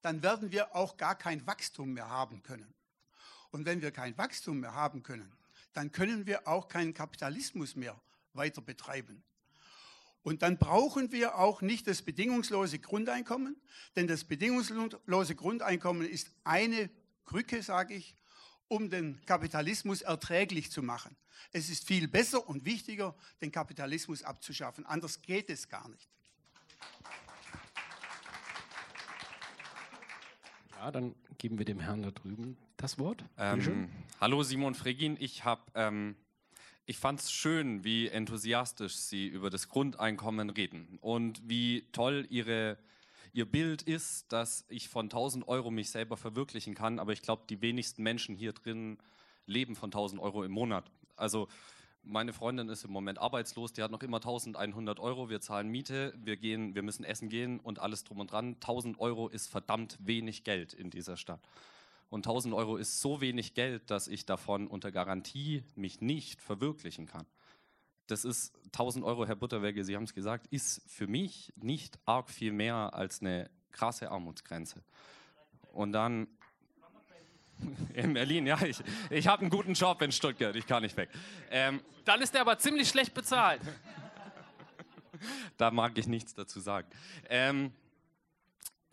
[0.00, 2.74] dann werden wir auch gar kein Wachstum mehr haben können.
[3.52, 5.32] Und wenn wir kein Wachstum mehr haben können,
[5.72, 7.98] dann können wir auch keinen Kapitalismus mehr
[8.32, 9.22] weiter betreiben.
[10.22, 13.60] Und dann brauchen wir auch nicht das bedingungslose Grundeinkommen,
[13.96, 16.90] denn das bedingungslose Grundeinkommen ist eine
[17.24, 18.14] Krücke, sage ich,
[18.72, 21.14] um den Kapitalismus erträglich zu machen.
[21.52, 24.86] Es ist viel besser und wichtiger, den Kapitalismus abzuschaffen.
[24.86, 26.08] Anders geht es gar nicht.
[30.78, 33.22] Ja, dann geben wir dem Herrn da drüben das Wort.
[33.36, 33.90] Ähm,
[34.22, 36.16] hallo Simon Fregin, ich habe ähm,
[36.86, 42.78] ich fand es schön, wie enthusiastisch Sie über das Grundeinkommen reden und wie toll Ihre
[43.32, 47.44] ihr Bild ist, dass ich von 1000 Euro mich selber verwirklichen kann, aber ich glaube,
[47.48, 48.98] die wenigsten Menschen hier drin
[49.46, 50.90] leben von 1000 Euro im Monat.
[51.16, 51.48] Also
[52.02, 56.14] meine Freundin ist im Moment arbeitslos, die hat noch immer 1100 Euro, wir zahlen Miete,
[56.22, 58.54] wir, gehen, wir müssen essen gehen und alles drum und dran.
[58.54, 61.40] 1000 Euro ist verdammt wenig Geld in dieser Stadt.
[62.10, 67.06] Und 1000 Euro ist so wenig Geld, dass ich davon unter Garantie mich nicht verwirklichen
[67.06, 67.26] kann
[68.06, 72.30] das ist 1000 Euro, Herr Butterwege, Sie haben es gesagt, ist für mich nicht arg
[72.30, 74.82] viel mehr als eine krasse Armutsgrenze.
[75.72, 76.28] Und dann
[77.94, 78.78] in Berlin, ja, ich,
[79.10, 81.10] ich habe einen guten Job in Stuttgart, ich kann nicht weg.
[81.50, 83.60] Ähm, dann ist er aber ziemlich schlecht bezahlt.
[85.56, 86.88] da mag ich nichts dazu sagen.
[87.28, 87.72] Ähm,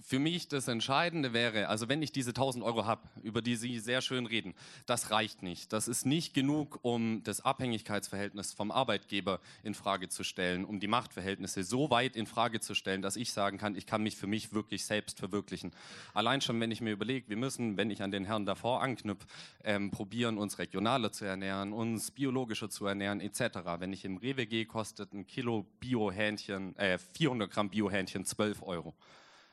[0.01, 3.80] für mich das Entscheidende wäre, also wenn ich diese 1000 Euro habe, über die Sie
[3.80, 4.53] sehr schön reden,
[4.85, 5.73] das reicht nicht.
[5.73, 10.88] Das ist nicht genug, um das Abhängigkeitsverhältnis vom Arbeitgeber in Frage zu stellen, um die
[10.88, 14.27] Machtverhältnisse so weit in Frage zu stellen, dass ich sagen kann, ich kann mich für
[14.27, 15.71] mich wirklich selbst verwirklichen.
[16.13, 19.27] Allein schon, wenn ich mir überlege, wir müssen, wenn ich an den Herrn davor anknüpfe,
[19.63, 23.41] ähm, probieren, uns regionaler zu ernähren, uns biologischer zu ernähren, etc.
[23.80, 28.95] Wenn ich im Rewe gehe, kostet ein Kilo Biohähnchen, äh, 400 Gramm Biohähnchen 12 Euro.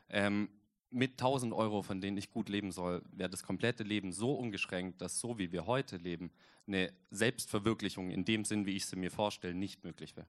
[0.09, 0.49] Ähm,
[0.91, 5.01] mit 1000 Euro, von denen ich gut leben soll, wäre das komplette Leben so ungeschränkt,
[5.01, 6.31] dass so wie wir heute leben,
[6.67, 10.27] eine Selbstverwirklichung in dem Sinn, wie ich sie mir vorstelle, nicht möglich wäre.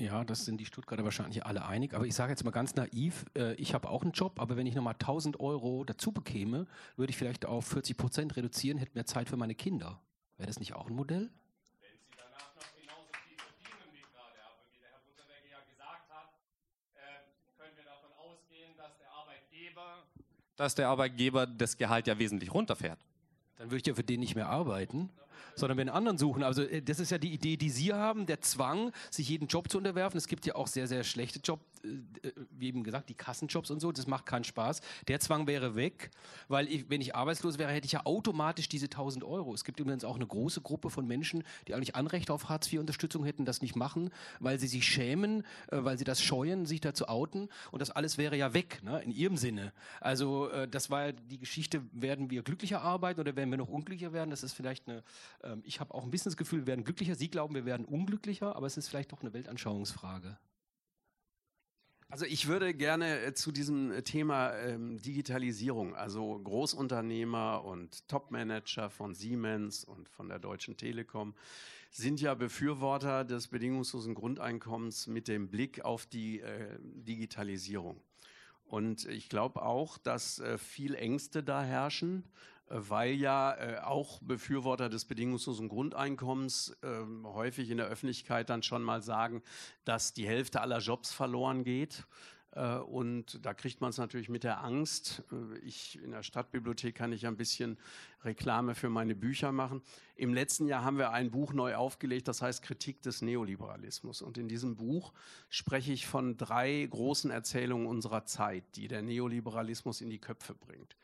[0.00, 1.94] Ja, das sind die Stuttgarter wahrscheinlich alle einig.
[1.94, 4.66] Aber ich sage jetzt mal ganz naiv, äh, ich habe auch einen Job, aber wenn
[4.66, 6.66] ich nochmal 1000 Euro dazu bekäme,
[6.96, 10.00] würde ich vielleicht auf 40 Prozent reduzieren, hätte mehr Zeit für meine Kinder.
[10.36, 11.30] Wäre das nicht auch ein Modell?
[11.80, 15.60] Wenn Sie danach noch genauso viel verdienen wie gerade, aber wie der Herr Butterwege ja
[15.62, 16.34] gesagt hat,
[16.98, 20.10] äh, können wir davon ausgehen, dass der Arbeitgeber,
[20.56, 22.98] dass der Arbeitgeber das Gehalt ja wesentlich runterfährt.
[23.58, 25.10] Dann würde ich ja für den nicht mehr arbeiten
[25.54, 26.42] sondern wir einen anderen suchen.
[26.42, 29.70] Also äh, das ist ja die Idee, die Sie haben, der Zwang, sich jeden Job
[29.70, 30.18] zu unterwerfen.
[30.18, 33.80] Es gibt ja auch sehr, sehr schlechte Jobs, äh, wie eben gesagt, die Kassenjobs und
[33.80, 34.80] so, das macht keinen Spaß.
[35.08, 36.10] Der Zwang wäre weg,
[36.48, 39.54] weil ich, wenn ich arbeitslos wäre, hätte ich ja automatisch diese 1000 Euro.
[39.54, 43.44] Es gibt übrigens auch eine große Gruppe von Menschen, die eigentlich Anrecht auf Hartz-IV-Unterstützung hätten,
[43.44, 44.10] das nicht machen,
[44.40, 47.48] weil sie sich schämen, äh, weil sie das scheuen, sich da zu outen.
[47.70, 49.72] Und das alles wäre ja weg, ne, in ihrem Sinne.
[50.00, 54.12] Also das war ja die Geschichte, werden wir glücklicher arbeiten oder werden wir noch unglücklicher
[54.12, 54.30] werden?
[54.30, 55.02] Das ist vielleicht eine
[55.42, 57.14] ähm, ich habe auch ein bisschen das Gefühl, wir werden glücklicher.
[57.14, 60.38] Sie glauben, wir werden unglücklicher, aber es ist vielleicht doch eine Weltanschauungsfrage.
[62.08, 68.88] Also ich würde gerne äh, zu diesem äh, Thema ähm, Digitalisierung, also Großunternehmer und Topmanager
[68.88, 71.34] von Siemens und von der Deutschen Telekom
[71.90, 78.00] sind ja Befürworter des bedingungslosen Grundeinkommens mit dem Blick auf die äh, Digitalisierung.
[78.64, 82.24] Und ich glaube auch, dass äh, viel Ängste da herrschen
[82.68, 88.82] weil ja äh, auch Befürworter des bedingungslosen Grundeinkommens äh, häufig in der Öffentlichkeit dann schon
[88.82, 89.42] mal sagen,
[89.84, 92.06] dass die Hälfte aller Jobs verloren geht.
[92.54, 95.24] Äh, und da kriegt man es natürlich mit der Angst.
[95.32, 97.78] Äh, ich in der Stadtbibliothek kann ich ein bisschen
[98.24, 99.82] Reklame für meine Bücher machen.
[100.16, 104.22] Im letzten Jahr haben wir ein Buch neu aufgelegt, das heißt Kritik des Neoliberalismus.
[104.22, 105.12] Und in diesem Buch
[105.50, 110.96] spreche ich von drei großen Erzählungen unserer Zeit, die der Neoliberalismus in die Köpfe bringt.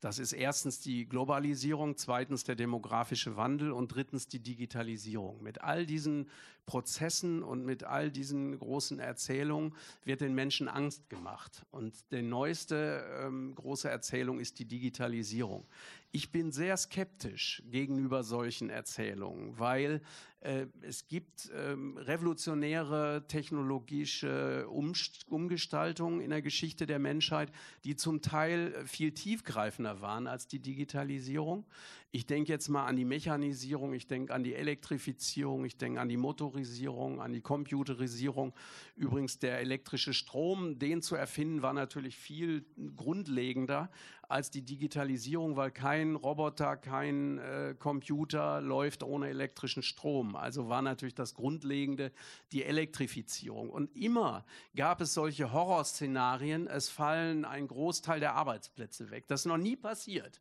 [0.00, 5.42] Das ist erstens die Globalisierung, zweitens der demografische Wandel und drittens die Digitalisierung.
[5.42, 6.28] Mit all diesen
[6.66, 9.74] Prozessen und mit all diesen großen Erzählungen
[10.04, 11.64] wird den Menschen Angst gemacht.
[11.70, 15.64] Und die neueste ähm, große Erzählung ist die Digitalisierung.
[16.10, 20.00] Ich bin sehr skeptisch gegenüber solchen Erzählungen, weil
[20.40, 27.52] äh, es gibt ähm, revolutionäre technologische Umst Umgestaltungen in der Geschichte der Menschheit,
[27.84, 31.66] die zum Teil viel tiefgreifender waren als die Digitalisierung.
[32.12, 36.08] Ich denke jetzt mal an die Mechanisierung, ich denke an die Elektrifizierung, ich denke an
[36.08, 38.54] die Motorisierung, an die Computerisierung.
[38.94, 42.64] Übrigens der elektrische Strom, den zu erfinden, war natürlich viel
[42.96, 43.90] grundlegender
[44.28, 50.36] als die Digitalisierung, weil kein Roboter, kein äh, Computer läuft ohne elektrischen Strom.
[50.36, 52.12] Also war natürlich das Grundlegende
[52.52, 53.70] die Elektrifizierung.
[53.70, 59.26] Und immer gab es solche Horrorszenarien, es fallen ein Großteil der Arbeitsplätze weg.
[59.28, 60.40] Das ist noch nie passiert.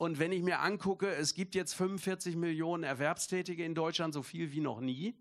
[0.00, 4.50] Und wenn ich mir angucke, es gibt jetzt 45 Millionen Erwerbstätige in Deutschland, so viel
[4.50, 5.14] wie noch nie.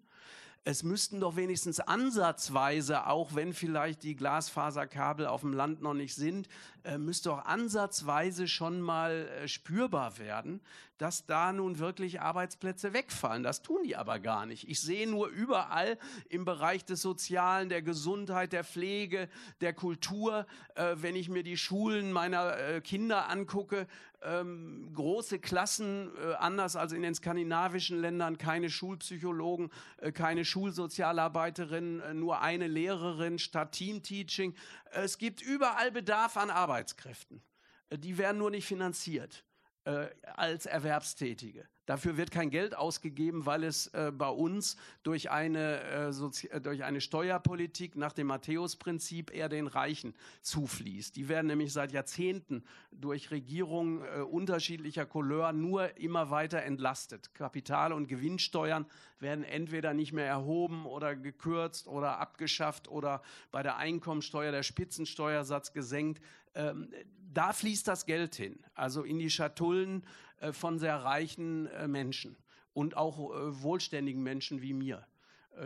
[0.63, 6.15] Es müssten doch wenigstens ansatzweise, auch wenn vielleicht die Glasfaserkabel auf dem Land noch nicht
[6.15, 6.47] sind,
[6.85, 10.61] äh, müsste auch ansatzweise schon mal äh, spürbar werden,
[10.99, 13.41] dass da nun wirklich Arbeitsplätze wegfallen.
[13.41, 14.67] Das tun die aber gar nicht.
[14.67, 15.97] Ich sehe nur überall
[16.27, 19.29] im Bereich des Sozialen, der Gesundheit, der Pflege,
[19.61, 20.45] der Kultur,
[20.75, 23.87] äh, wenn ich mir die Schulen meiner äh, Kinder angucke,
[24.21, 29.71] ähm, große Klassen, äh, anders als in den skandinavischen Ländern, keine Schulpsychologen,
[30.01, 34.53] äh, keine Schulsozialarbeiterin, äh, nur eine Lehrerin statt Teamteaching.
[34.91, 37.41] Es gibt überall Bedarf an Arbeitskräften.
[37.89, 39.45] Äh, die werden nur nicht finanziert
[39.89, 41.67] äh, als Erwerbstätige.
[41.89, 46.83] Dafür wird kein Geld ausgegeben, weil es äh, bei uns durch eine, äh, äh, durch
[46.83, 50.13] eine Steuerpolitik nach dem Matthäus-Prinzip eher den Reichen
[50.43, 51.15] zufließt.
[51.15, 57.33] Die werden nämlich seit Jahrzehnten durch Regierungen äh, unterschiedlicher Couleur nur immer weiter entlastet.
[57.33, 58.85] Kapital- und Gewinnsteuern
[59.19, 65.73] werden entweder nicht mehr erhoben oder gekürzt oder abgeschafft oder bei der Einkommensteuer der Spitzensteuersatz
[65.73, 66.21] gesenkt.
[66.55, 66.91] Ähm,
[67.31, 70.03] da fließt das Geld hin, also in die Schatullen
[70.39, 72.37] äh, von sehr reichen äh, Menschen
[72.73, 75.05] und auch äh, wohlständigen Menschen wie mir,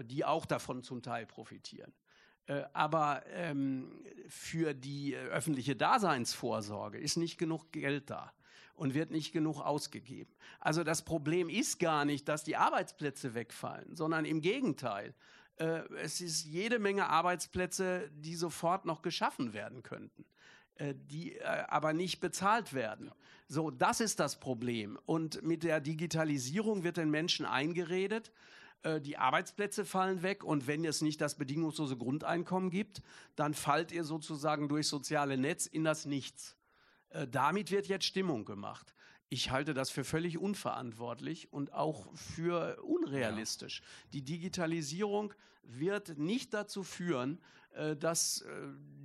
[0.06, 1.94] die auch davon zum Teil profitieren.
[2.74, 8.34] Aber ähm, für die öffentliche Daseinsvorsorge ist nicht genug Geld da
[8.74, 10.34] und wird nicht genug ausgegeben.
[10.60, 15.14] Also das Problem ist gar nicht, dass die Arbeitsplätze wegfallen, sondern im Gegenteil.
[15.58, 20.26] Es ist jede Menge Arbeitsplätze, die sofort noch geschaffen werden könnten.
[20.78, 23.12] Äh, die äh, aber nicht bezahlt werden.
[23.48, 24.98] So, das ist das Problem.
[25.06, 28.32] Und mit der Digitalisierung wird den Menschen eingeredet,
[28.82, 33.04] äh, die Arbeitsplätze fallen weg und wenn es nicht das bedingungslose Grundeinkommen gibt,
[33.36, 36.56] dann fallt ihr sozusagen durch soziale Netz in das Nichts.
[37.30, 38.95] Damit wird jetzt Stimmung gemacht.
[39.30, 43.84] Ich halte das für völlig unverantwortlich und auch für unrealistisch.
[44.14, 45.32] Die Digitalisierung
[45.62, 47.40] wird nicht dazu führen,
[47.95, 48.52] dass äh,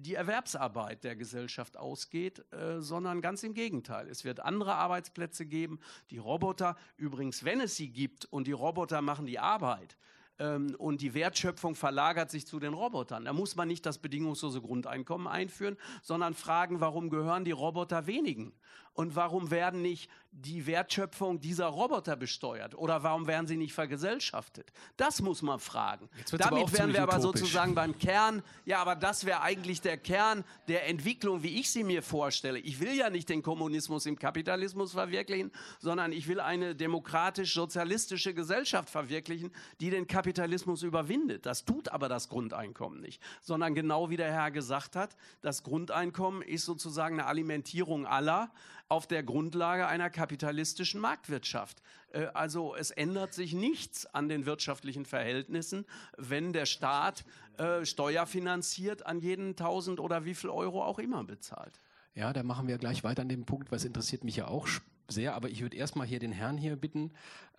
[0.01, 4.09] die Erwerbsarbeit der Gesellschaft ausgeht, äh, sondern ganz im Gegenteil.
[4.09, 5.81] Es wird andere Arbeitsplätze geben.
[6.11, 9.97] Die Roboter, übrigens, wenn es sie gibt und die Roboter machen die Arbeit,
[10.39, 13.24] ähm, und die Wertschöpfung verlagert sich zu den Robotern.
[13.24, 18.53] Da muss man nicht das bedingungslose Grundeinkommen einführen, sondern fragen, warum gehören die Roboter wenigen?
[18.99, 22.75] Und warum werden nicht die Wertschöpfung dieser Roboter besteuert?
[22.75, 24.73] Oder warum werden sie nicht vergesellschaftet?
[24.97, 26.09] Das muss man fragen.
[26.33, 27.43] Damit wären wir aber utopisch.
[27.43, 28.43] sozusagen beim Kern.
[28.65, 32.59] Ja, aber das wäre eigentlich der Kern der Entwicklung, wie ich sie mir vorstelle.
[32.59, 38.91] Ich will ja nicht den Kommunismus im Kapitalismus verwirklichen, sondern ich will eine demokratisch-sozialistische Gesellschaft
[38.91, 41.47] verwirklichen, die den Kapitalismus überwindet.
[41.47, 46.43] Das tut aber das Grundeinkommen nicht, sondern genau wie der Herr gesagt hat, das Grundeinkommen
[46.43, 48.51] ist sozusagen eine Alimentierung aller
[48.89, 51.82] auf der Grundlage einer kapitalistischen Marktwirtschaft.
[52.12, 55.85] Äh, also es ändert sich nichts an den wirtschaftlichen Verhältnissen,
[56.16, 57.24] wenn der Staat
[57.59, 61.81] äh, steuerfinanziert an jeden 1000 oder wie viel Euro auch immer bezahlt.
[62.15, 64.66] Ja, da machen wir gleich weiter an dem Punkt, was interessiert mich ja auch
[65.09, 67.12] sehr, aber ich würde erstmal hier den Herrn hier bitten,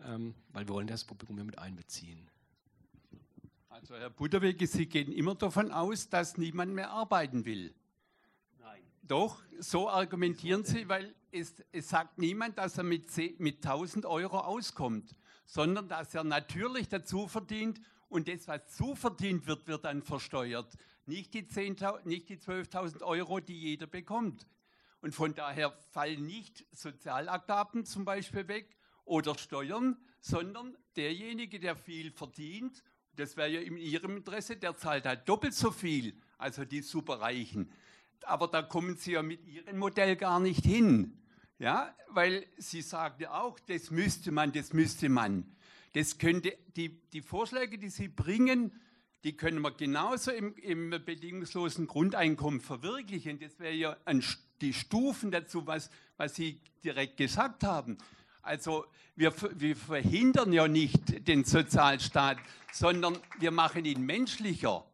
[0.06, 2.30] ähm, weil wir wollen das Publikum hier mit einbeziehen.
[3.70, 7.74] Also Herr Butterwege, Sie gehen immer davon aus, dass niemand mehr arbeiten will.
[8.60, 8.82] Nein.
[9.04, 13.06] Doch, so argumentieren Sie, weil es, es sagt niemand, dass er mit,
[13.40, 15.16] mit 1000 Euro auskommt,
[15.46, 20.74] sondern dass er natürlich dazu verdient und das, was zuverdient wird, wird dann versteuert.
[21.06, 24.48] Nicht die, die 12.000 Euro, die jeder bekommt.
[25.02, 28.76] Und von daher fallen nicht Sozialabgaben zum Beispiel weg
[29.06, 32.84] oder Steuern, sondern derjenige, der viel verdient,
[33.16, 37.72] das wäre ja in Ihrem Interesse, der zahlt halt doppelt so viel, also die Superreichen
[38.26, 41.19] aber da kommen Sie ja mit Ihrem Modell gar nicht hin.
[41.60, 42.80] Ja, weil Sie
[43.20, 45.44] ja auch, das müsste man, das müsste man.
[45.94, 48.72] Das könnte, die, die Vorschläge, die Sie bringen,
[49.26, 53.40] die können wir genauso im, im bedingungslosen Grundeinkommen verwirklichen.
[53.40, 54.24] Das wäre ja ein,
[54.62, 57.98] die Stufen dazu, was, was Sie direkt gesagt haben.
[58.42, 58.86] Also
[59.18, 62.38] wir, wir verhindern ja nicht den Sozialstaat,
[62.72, 64.89] sondern wir machen ihn menschlicher.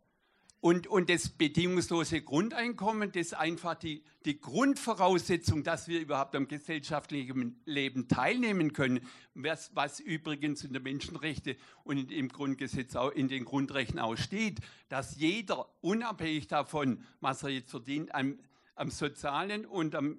[0.66, 6.48] Und, und das bedingungslose Grundeinkommen, das ist einfach die, die Grundvoraussetzung, dass wir überhaupt am
[6.48, 13.28] gesellschaftlichen Leben teilnehmen können, was, was übrigens in den Menschenrechten und im Grundgesetz auch in
[13.28, 14.58] den Grundrechten auch steht,
[14.90, 18.40] dass jeder, unabhängig davon, was er jetzt verdient, am,
[18.74, 20.18] am sozialen und am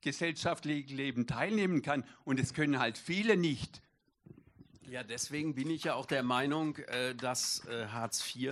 [0.00, 2.06] gesellschaftlichen Leben teilnehmen kann.
[2.24, 3.82] Und das können halt viele nicht.
[4.88, 8.50] Ja, deswegen bin ich ja auch der Meinung, äh, dass äh, Hartz IV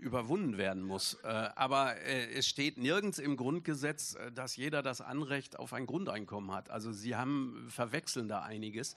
[0.00, 1.14] überwunden werden muss.
[1.22, 6.52] Äh, aber äh, es steht nirgends im Grundgesetz, dass jeder das Anrecht auf ein Grundeinkommen
[6.52, 6.70] hat.
[6.70, 8.96] Also Sie haben verwechseln da einiges.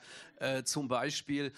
[0.64, 1.52] Zum Beispiel,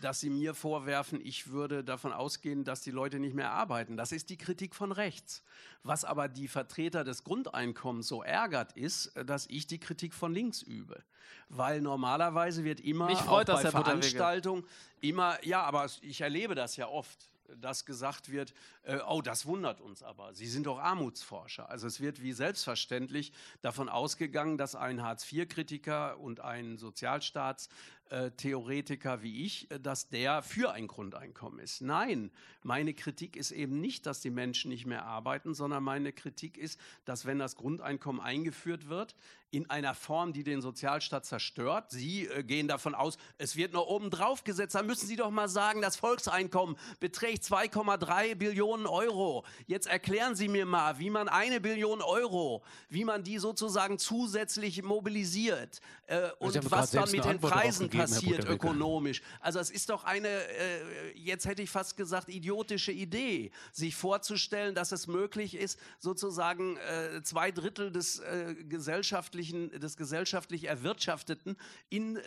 [0.00, 3.96] dass Sie mir vorwerfen, ich würde davon ausgehen, dass die Leute nicht mehr arbeiten.
[3.96, 5.42] Das ist die Kritik von rechts.
[5.82, 10.62] Was aber die Vertreter des Grundeinkommens so ärgert, ist, dass ich die Kritik von links
[10.62, 11.02] übe.
[11.48, 14.64] Weil normalerweise wird immer Mich freut, bei Veranstaltungen
[15.00, 19.80] immer, ja, aber ich erlebe das ja oft dass gesagt wird, äh, oh, das wundert
[19.80, 20.34] uns aber.
[20.34, 21.68] Sie sind doch Armutsforscher.
[21.68, 27.68] Also es wird wie selbstverständlich davon ausgegangen, dass ein Hartz-IV-Kritiker und ein Sozialstaats
[28.10, 31.80] äh, Theoretiker wie ich, äh, dass der für ein Grundeinkommen ist.
[31.80, 32.30] Nein,
[32.62, 36.80] meine Kritik ist eben nicht, dass die Menschen nicht mehr arbeiten, sondern meine Kritik ist,
[37.04, 39.14] dass wenn das Grundeinkommen eingeführt wird,
[39.50, 41.90] in einer Form, die den Sozialstaat zerstört.
[41.90, 44.74] Sie äh, gehen davon aus, es wird nur oben drauf gesetzt.
[44.74, 49.44] Dann müssen Sie doch mal sagen, das Volkseinkommen beträgt 2,3 Billionen Euro.
[49.66, 54.82] Jetzt erklären Sie mir mal, wie man eine Billion Euro, wie man die sozusagen zusätzlich
[54.82, 59.22] mobilisiert äh, und was dann mit den Preisen passiert ökonomisch.
[59.40, 64.74] Also es ist doch eine, äh, jetzt hätte ich fast gesagt, idiotische Idee, sich vorzustellen,
[64.74, 71.56] dass es möglich ist, sozusagen äh, zwei Drittel des äh, gesellschaftlichen, des gesellschaftlich Erwirtschafteten
[71.88, 72.22] in, äh,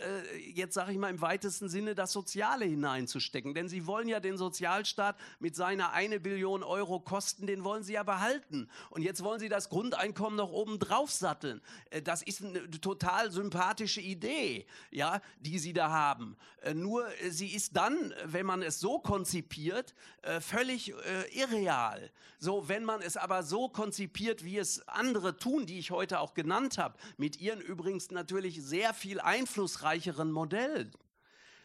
[0.54, 3.54] jetzt sage ich mal im weitesten Sinne, das Soziale hineinzustecken.
[3.54, 7.94] Denn sie wollen ja den Sozialstaat mit seiner eine Billion Euro Kosten, den wollen sie
[7.94, 8.68] ja behalten.
[8.90, 11.60] Und jetzt wollen sie das Grundeinkommen noch oben drauf satteln.
[11.90, 16.36] Äh, das ist eine total sympathische Idee, ja, die sie da haben.
[16.60, 20.92] Äh, nur äh, sie ist dann, wenn man es so konzipiert, äh, völlig
[21.32, 22.10] irreal.
[22.38, 26.34] So, wenn man es aber so konzipiert, wie es andere tun, die ich heute auch
[26.34, 30.92] genannt habe, mit ihren übrigens natürlich sehr viel einflussreicheren Modellen,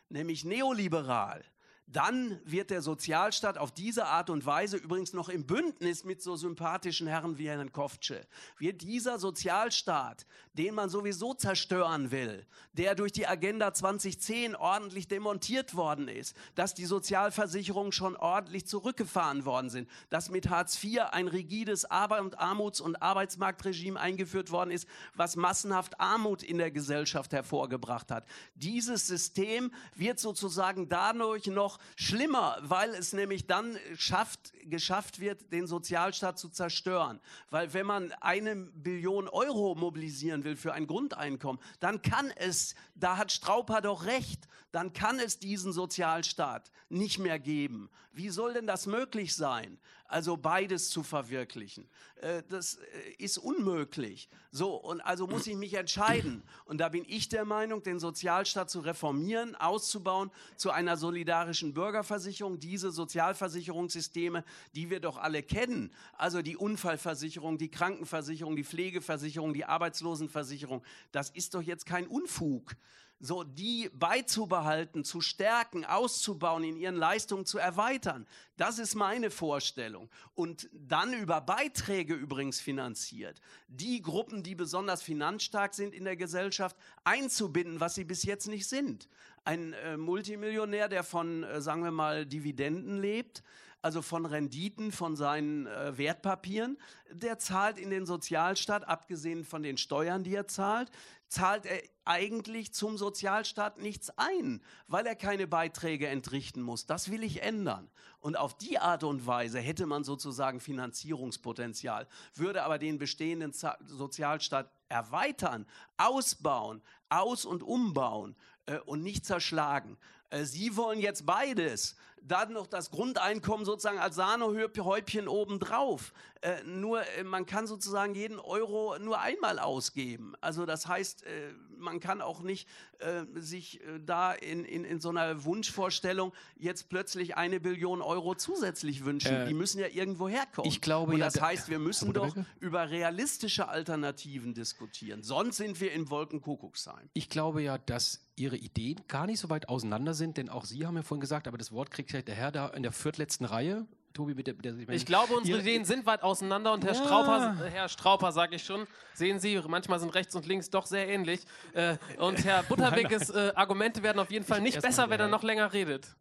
[0.10, 1.44] nämlich neoliberal,
[1.88, 6.35] dann wird der Sozialstaat auf diese Art und Weise, übrigens noch im Bündnis mit so
[6.35, 8.27] sympathischen Herren wie Herrn Koftsche,
[8.57, 15.76] wird dieser Sozialstaat, den man sowieso zerstören will, der durch die Agenda 2010 ordentlich demontiert
[15.76, 21.30] worden ist, dass die Sozialversicherungen schon ordentlich zurückgefahren worden sind, dass mit Hartz IV ein
[21.30, 28.26] rigides Armuts- und Arbeitsmarktregime eingeführt worden ist, was massenhaft Armut in der Gesellschaft hervorgebracht hat.
[28.55, 35.68] Dieses System wird sozusagen dadurch noch schlimmer, weil es nämlich dann schafft, geschafft wird, den
[35.68, 37.20] Sozialstaat zu zerstören.
[37.49, 43.18] Weil wenn man eine Billion Euro mobilisieren will für ein Grundeinkommen, dann kann es, da
[43.18, 44.48] hat Strauper doch recht,
[44.78, 47.90] dann kann es diesen Sozialstaat nicht mehr geben.
[48.14, 49.80] Wie soll denn das möglich sein?
[50.06, 51.90] Also beides zu verwirklichen.
[52.22, 54.30] Äh, das äh, ist unmöglich.
[54.52, 56.44] So, und also muss ich mich entscheiden.
[56.66, 62.60] Und da bin ich der Meinung, den Sozialstaat zu reformieren, auszubauen zu einer solidarischen Bürgerversicherung.
[62.60, 64.44] Diese Sozialversicherungssysteme,
[64.76, 71.32] die wir doch alle kennen, also die Unfallversicherung, die Krankenversicherung, die Pflegeversicherung, die Arbeitslosenversicherung, das
[71.32, 72.76] ist doch jetzt kein Unfug
[73.19, 78.27] so die beizubehalten, zu stärken, auszubauen, in ihren Leistungen zu erweitern.
[78.57, 80.10] Das ist meine Vorstellung.
[80.35, 86.76] Und dann über Beiträge übrigens finanziert, die Gruppen, die besonders finanzstark sind in der Gesellschaft,
[87.03, 89.07] einzubinden, was sie bis jetzt nicht sind.
[89.44, 93.44] Ein äh, Multimillionär, der von, äh, sagen wir mal, Dividenden lebt,
[93.82, 96.78] also von Renditen von seinen äh, Wertpapieren,
[97.12, 100.91] der zahlt in den Sozialstaat, abgesehen von den Steuern, die er zahlt,
[101.30, 106.86] zahlt er eigentlich zum Sozialstaat nichts ein, weil er keine Beiträge entrichten muss.
[106.86, 107.90] Das will ich ändern.
[108.20, 114.72] Und auf die Art und Weise hätte man sozusagen Finanzierungspotenzial, würde aber den bestehenden Sozialstaat
[114.90, 115.66] erweitern,
[115.98, 118.36] ausbauen, aus- und umbauen
[118.66, 119.98] äh, und nicht zerschlagen.
[120.30, 121.95] Äh, Sie wollen jetzt beides.
[122.28, 126.14] Dann noch das Grundeinkommen sozusagen als Sahnehäubchen obendrauf.
[126.41, 130.34] Äh, nur äh, man kann sozusagen jeden Euro nur einmal ausgeben.
[130.41, 132.68] Also das heißt, äh, man kann auch nicht
[132.99, 138.36] äh, sich äh, da in, in, in so einer Wunschvorstellung jetzt plötzlich eine Billion Euro
[138.36, 139.48] zusätzlich wünschen.
[139.48, 140.70] Die müssen ja irgendwo herkommen.
[140.70, 145.24] Ich glaube, Und ja, das da- heißt, wir müssen doch über realistische Alternativen diskutieren.
[145.24, 147.10] Sonst sind wir im Wolkenkuckucksheim.
[147.14, 150.86] Ich glaube ja, dass Ihre Ideen gar nicht so weit auseinander sind, denn auch Sie
[150.86, 153.45] haben ja vorhin gesagt, aber das Wort kriegt ja der Herr da in der viertletzten
[153.45, 153.85] Reihe.
[154.14, 154.53] Tobi, bitte.
[154.56, 157.03] Der, ich, Ich glaube, unsere Ideen sind weit auseinander und Herr Ja.
[157.03, 161.07] Strauper, Herr Strauper, sage ich schon, sehen Sie, manchmal sind rechts und links doch sehr
[161.07, 161.41] ähnlich.
[161.73, 165.44] Äh, und Herr Butterweges äh, Argumente werden auf jeden Fall nicht besser, wenn er noch
[165.44, 166.15] länger redet.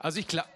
[0.00, 0.48] Also ich glaube,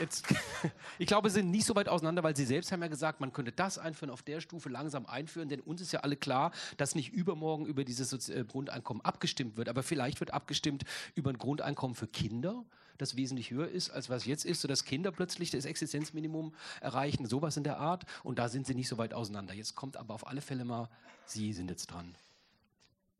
[0.00, 0.24] jetzt,
[0.98, 3.34] ich glaube, sie sind nicht so weit auseinander, weil Sie selbst haben ja gesagt, man
[3.34, 6.94] könnte das einführen, auf der Stufe langsam einführen, denn uns ist ja alle klar, dass
[6.94, 10.84] nicht übermorgen über dieses äh, Grundeinkommen abgestimmt wird, aber vielleicht wird abgestimmt
[11.14, 12.64] über ein Grundeinkommen für Kinder,
[12.98, 17.56] das wesentlich höher ist, als was jetzt ist, sodass Kinder plötzlich das Existenzminimum erreichen, sowas
[17.56, 19.54] in der Art, und da sind sie nicht so weit auseinander.
[19.54, 20.88] Jetzt kommt aber auf alle Fälle mal,
[21.26, 22.14] Sie sind jetzt dran.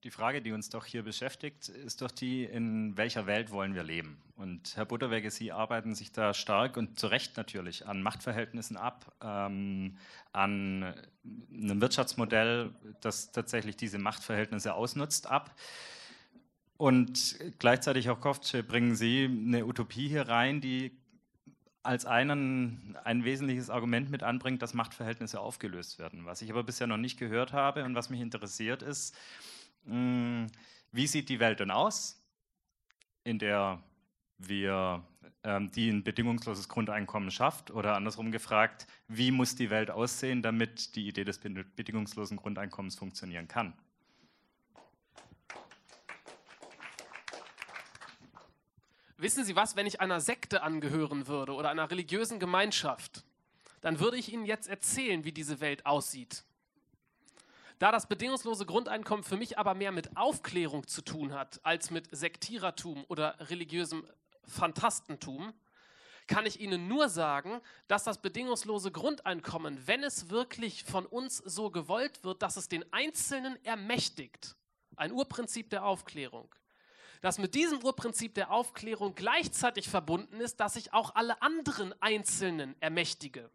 [0.05, 3.83] Die Frage, die uns doch hier beschäftigt, ist doch die, in welcher Welt wollen wir
[3.83, 4.21] leben?
[4.37, 9.15] Und Herr Butterwege, Sie arbeiten sich da stark und zu Recht natürlich an Machtverhältnissen ab,
[9.23, 9.97] ähm,
[10.33, 10.95] an
[11.51, 15.55] einem Wirtschaftsmodell, das tatsächlich diese Machtverhältnisse ausnutzt, ab.
[16.77, 20.93] Und gleichzeitig, Herr Koftsche, bringen Sie eine Utopie hier rein, die
[21.85, 26.25] als einen, ein wesentliches Argument mit anbringt, dass Machtverhältnisse aufgelöst werden.
[26.25, 29.15] Was ich aber bisher noch nicht gehört habe und was mich interessiert ist,
[29.85, 30.47] mh,
[30.93, 32.23] wie sieht die Welt denn aus,
[33.23, 33.83] in der
[34.39, 35.05] wir,
[35.43, 37.71] ähm, die ein bedingungsloses Grundeinkommen schafft?
[37.71, 42.97] Oder andersrum gefragt, wie muss die Welt aussehen, damit die Idee des bed- bedingungslosen Grundeinkommens
[42.97, 43.75] funktionieren kann?
[49.17, 53.25] Wissen Sie was, wenn ich einer Sekte angehören würde oder einer religiösen Gemeinschaft,
[53.81, 56.45] dann würde ich Ihnen jetzt erzählen, wie diese Welt aussieht.
[57.79, 62.09] Da das bedingungslose Grundeinkommen für mich aber mehr mit Aufklärung zu tun hat, als mit
[62.11, 64.07] Sektierertum oder religiösem
[64.47, 65.53] Fantastentum,
[66.27, 71.71] kann ich Ihnen nur sagen, dass das bedingungslose Grundeinkommen, wenn es wirklich von uns so
[71.71, 74.57] gewollt wird, dass es den Einzelnen ermächtigt,
[74.97, 76.49] ein Urprinzip der Aufklärung,
[77.25, 82.77] dass mit diesem Urprinzip der Aufklärung gleichzeitig verbunden ist, dass ich auch alle anderen Einzelnen
[82.81, 83.49] ermächtige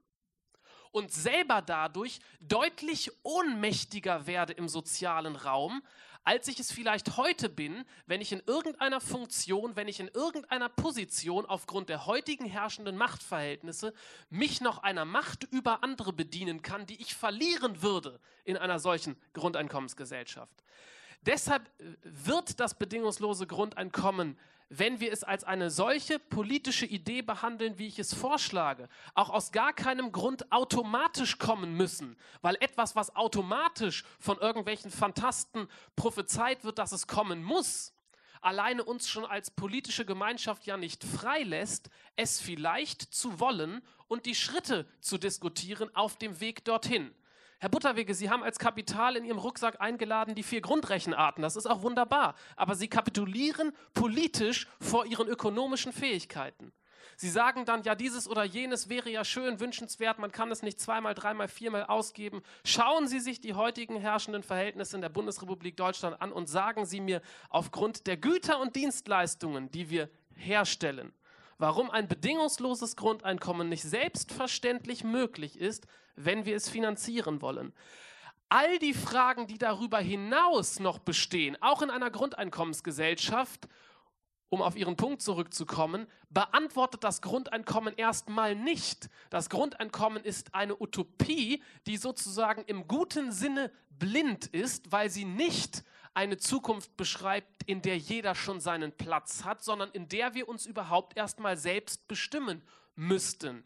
[0.91, 5.84] und selber dadurch deutlich ohnmächtiger werde im sozialen Raum,
[6.24, 10.70] als ich es vielleicht heute bin, wenn ich in irgendeiner Funktion, wenn ich in irgendeiner
[10.70, 13.94] Position aufgrund der heutigen herrschenden Machtverhältnisse
[14.32, 19.16] mich noch einer Macht über andere bedienen kann, die ich verlieren würde in einer solchen
[19.34, 20.64] Grundeinkommensgesellschaft.
[21.22, 24.38] Deshalb äh, wird das bedingungslose Grundeinkommen
[24.70, 29.52] wenn wir es als eine solche politische Idee behandeln, wie ich es vorschlage, auch aus
[29.52, 36.78] gar keinem Grund automatisch kommen müssen, weil etwas, was automatisch von irgendwelchen Fantasten prophezeit wird,
[36.78, 37.94] dass es kommen muss,
[38.41, 44.36] alleine uns schon als politische Gemeinschaft ja nicht freilässt, es vielleicht zu wollen und die
[44.36, 47.14] Schritte zu diskutieren auf dem Weg dorthin.
[47.61, 51.41] Herr Butterwege, Sie haben als Kapital in Ihrem Rucksack eingeladen die vier Grundrechenarten.
[51.41, 52.36] Das ist auch wunderbar.
[52.56, 56.72] Aber Sie kapitulieren politisch vor Ihren ökonomischen Fähigkeiten.
[57.18, 60.80] Sie sagen dann, ja, dieses oder jenes wäre ja schön, wünschenswert, man kann es nicht
[60.80, 62.44] zweimal, dreimal, viermal ausgeben.
[62.64, 67.02] Schauen Sie sich die heutigen herrschenden Verhältnisse in der Bundesrepublik Deutschland an und sagen Sie
[67.02, 71.11] mir aufgrund der Güter und Dienstleistungen, die wir herstellen,
[71.60, 77.73] warum ein bedingungsloses Grundeinkommen nicht selbstverständlich möglich ist, wenn wir es finanzieren wollen.
[78.48, 83.68] All die Fragen, die darüber hinaus noch bestehen, auch in einer Grundeinkommensgesellschaft,
[84.49, 89.10] um auf Ihren Punkt zurückzukommen, beantwortet das Grundeinkommen erstmal nicht.
[89.30, 95.84] Das Grundeinkommen ist eine Utopie, die sozusagen im guten Sinne blind ist, weil sie nicht
[96.14, 100.65] eine Zukunft beschreibt, in der jeder schon seinen Platz hat, sondern in der wir uns
[100.65, 102.61] überhaupt erstmal selbst bestimmen
[102.95, 103.64] müssten.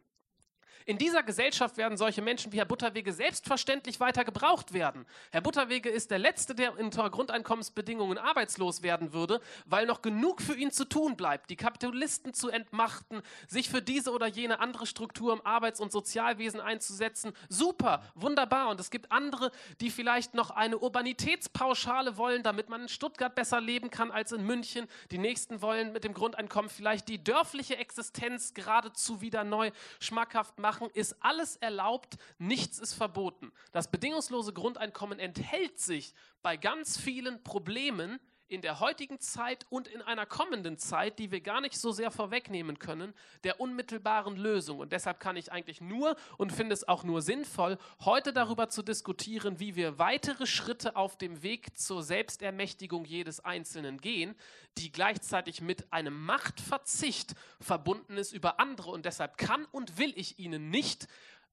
[0.85, 5.05] In dieser Gesellschaft werden solche Menschen wie Herr Butterwege selbstverständlich weiter gebraucht werden.
[5.31, 10.55] Herr Butterwege ist der Letzte, der unter Grundeinkommensbedingungen arbeitslos werden würde, weil noch genug für
[10.55, 15.31] ihn zu tun bleibt, die Kapitalisten zu entmachten, sich für diese oder jene andere Struktur
[15.31, 17.31] im Arbeits- und Sozialwesen einzusetzen.
[17.47, 18.69] Super, wunderbar.
[18.69, 23.61] Und es gibt andere, die vielleicht noch eine Urbanitätspauschale wollen, damit man in Stuttgart besser
[23.61, 24.88] leben kann als in München.
[25.11, 30.72] Die nächsten wollen mit dem Grundeinkommen vielleicht die dörfliche Existenz geradezu wieder neu schmackhaft machen
[30.73, 33.51] machen, ist alles erlaubt, nichts ist verboten.
[33.71, 38.19] Das bedingungslose Grundeinkommen enthält sich bei ganz vielen Problemen
[38.53, 42.11] in der heutigen Zeit und in einer kommenden Zeit, die wir gar nicht so sehr
[42.11, 43.13] vorwegnehmen können,
[43.43, 44.77] der unmittelbaren Lösung.
[44.77, 48.84] Und deshalb kann ich eigentlich nur und finde es auch nur sinnvoll, heute darüber zu
[48.84, 54.35] diskutieren, wie wir weitere Schritte auf dem Weg zur Selbstermächtigung jedes Einzelnen gehen,
[54.77, 58.91] die gleichzeitig mit einem Machtverzicht verbunden ist über andere.
[58.91, 61.07] Und deshalb kann und will ich Ihnen nicht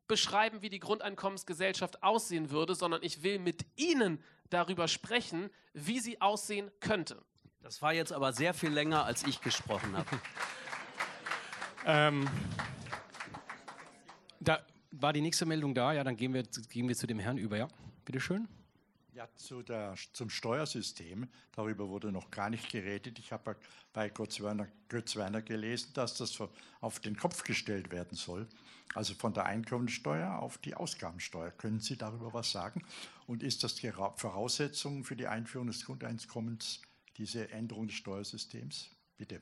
[0.07, 6.21] beschreiben, wie die Grundeinkommensgesellschaft aussehen würde, sondern ich will mit Ihnen darüber sprechen, wie sie
[6.21, 7.23] aussehen könnte.
[7.63, 10.21] Das war jetzt aber sehr viel länger, als ich gesprochen habe.
[11.87, 12.29] ähm,
[14.41, 17.39] da war die nächste Meldung da, ja, dann gehen wir, gehen wir zu dem Herrn
[17.39, 17.69] über, ja.
[18.05, 18.49] Bitte schön.
[19.13, 23.19] Ja, zu der, zum Steuersystem, darüber wurde noch gar nicht geredet.
[23.19, 23.57] Ich habe
[23.93, 26.39] bei Götz Werner, Götz Werner gelesen, dass das
[26.81, 28.49] auf den Kopf gestellt werden soll.
[28.95, 31.51] Also von der Einkommensteuer auf die Ausgabensteuer.
[31.51, 32.85] Können Sie darüber was sagen?
[33.31, 36.83] Und ist das die Voraussetzung für die Einführung des Grundeinkommens,
[37.17, 38.91] diese Änderung des Steuersystems?
[39.19, 39.39] Bitte.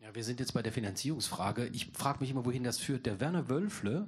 [0.00, 1.66] Ja, wir sind jetzt bei der Finanzierungsfrage.
[1.68, 3.06] Ich frage mich immer, wohin das führt.
[3.06, 4.06] Der Werner Wölfle,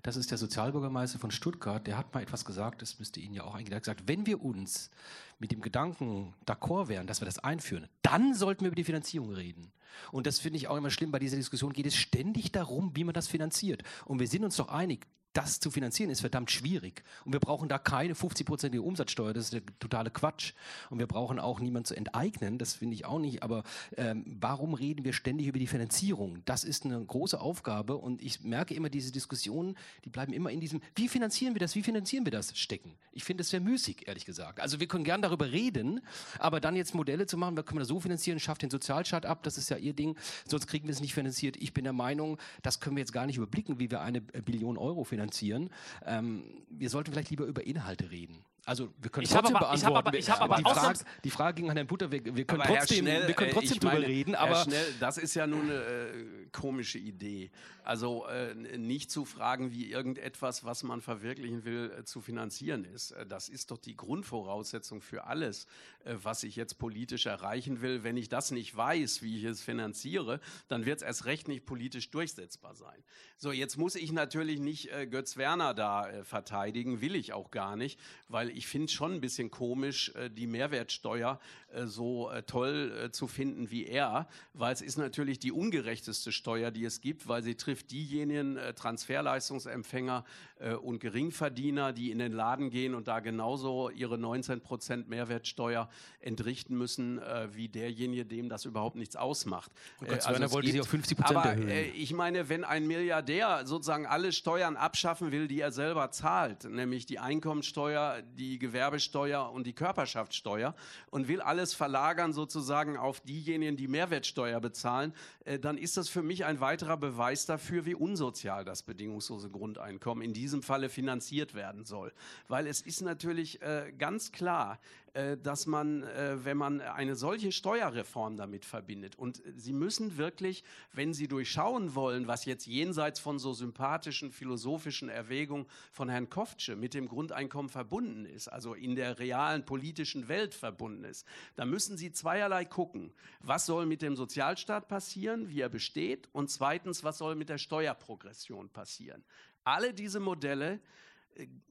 [0.00, 3.44] das ist der Sozialbürgermeister von Stuttgart, der hat mal etwas gesagt, das müsste Ihnen ja
[3.44, 4.90] auch eigentlich gesagt, wenn wir uns
[5.38, 9.34] mit dem Gedanken d'accord wären, dass wir das einführen, dann sollten wir über die Finanzierung
[9.34, 9.70] reden.
[10.12, 13.04] Und das finde ich auch immer schlimm, bei dieser Diskussion geht es ständig darum, wie
[13.04, 13.82] man das finanziert.
[14.06, 17.04] Und wir sind uns doch einig, das zu finanzieren ist verdammt schwierig.
[17.24, 20.54] Und wir brauchen da keine 50-prozentige Umsatzsteuer, das ist der totale Quatsch.
[20.90, 23.42] Und wir brauchen auch niemanden zu enteignen, das finde ich auch nicht.
[23.42, 23.62] Aber
[23.96, 26.42] ähm, warum reden wir ständig über die Finanzierung?
[26.46, 30.60] Das ist eine große Aufgabe und ich merke immer diese Diskussionen, die bleiben immer in
[30.60, 32.94] diesem, wie finanzieren wir das, wie finanzieren wir das stecken.
[33.12, 34.60] Ich finde es sehr müßig, ehrlich gesagt.
[34.60, 36.00] Also wir können gern darüber reden,
[36.38, 39.44] aber dann jetzt Modelle zu machen, wir können das so finanzieren, schafft den Sozialstaat ab,
[39.44, 40.16] das ist ja ihr Ding,
[40.46, 41.56] sonst kriegen wir es nicht finanziert.
[41.56, 44.76] Ich bin der Meinung, das können wir jetzt gar nicht überblicken, wie wir eine Billion
[44.76, 45.70] Euro finanzieren finanzieren.
[46.06, 48.44] Ähm, wir sollten vielleicht lieber über Inhalte reden.
[48.66, 50.16] Also wir können ich trotzdem aber, beantworten.
[50.16, 52.62] Ich aber, ich aber die, Frage, die Frage ging an Herrn Butter, wir, wir können
[52.62, 54.34] aber trotzdem, Schnell, wir können trotzdem drüber meine, reden.
[54.34, 57.50] Aber Schnell, das ist ja nun eine äh, komische Idee.
[57.84, 63.12] Also äh, nicht zu fragen, wie irgendetwas, was man verwirklichen will, äh, zu finanzieren ist.
[63.12, 65.66] Äh, das ist doch die Grundvoraussetzung für alles,
[66.04, 68.04] äh, was ich jetzt politisch erreichen will.
[68.04, 71.66] Wenn ich das nicht weiß, wie ich es finanziere, dann wird es erst recht nicht
[71.66, 73.02] politisch durchsetzbar sein.
[73.36, 77.76] So, jetzt muss ich natürlich nicht äh, Götz Werner da verteidigen, will ich auch gar
[77.76, 81.38] nicht, weil ich finde es schon ein bisschen komisch, die Mehrwertsteuer
[81.84, 87.00] so toll zu finden wie er, weil es ist natürlich die ungerechteste Steuer, die es
[87.00, 90.24] gibt, weil sie trifft diejenigen äh, Transferleistungsempfänger
[90.60, 95.88] äh, und Geringverdiener, die in den Laden gehen und da genauso ihre 19 Prozent Mehrwertsteuer
[96.20, 99.72] entrichten müssen, äh, wie derjenige, dem das überhaupt nichts ausmacht.
[100.02, 101.68] Äh, also wollte sie auf 50 Prozent erhöhen.
[101.68, 106.64] Äh, ich meine, wenn ein Milliardär sozusagen alle Steuern abschaffen will, die er selber zahlt,
[106.64, 110.74] nämlich die Einkommensteuer, die Gewerbesteuer und die Körperschaftssteuer
[111.10, 115.14] und will alles verlagern sozusagen auf diejenigen, die Mehrwertsteuer bezahlen,
[115.44, 120.22] äh, dann ist das für mich ein weiterer Beweis dafür, wie unsozial das bedingungslose Grundeinkommen
[120.24, 122.12] in diesem Falle finanziert werden soll.
[122.48, 124.78] Weil es ist natürlich äh, ganz klar,
[125.12, 130.62] äh, dass man, äh, wenn man eine solche Steuerreform damit verbindet, und Sie müssen wirklich,
[130.92, 136.76] wenn Sie durchschauen wollen, was jetzt jenseits von so sympathischen philosophischen Erwägungen von Herrn Koftsche
[136.76, 141.96] mit dem Grundeinkommen verbunden ist, also in der realen politischen Welt verbunden ist, da müssen
[141.96, 143.12] Sie zweierlei gucken.
[143.40, 147.58] Was soll mit dem Sozialstaat passieren, wie er besteht, und zweitens, was soll mit der
[147.58, 149.24] Steuerprogression passieren?
[149.64, 150.80] Alle diese Modelle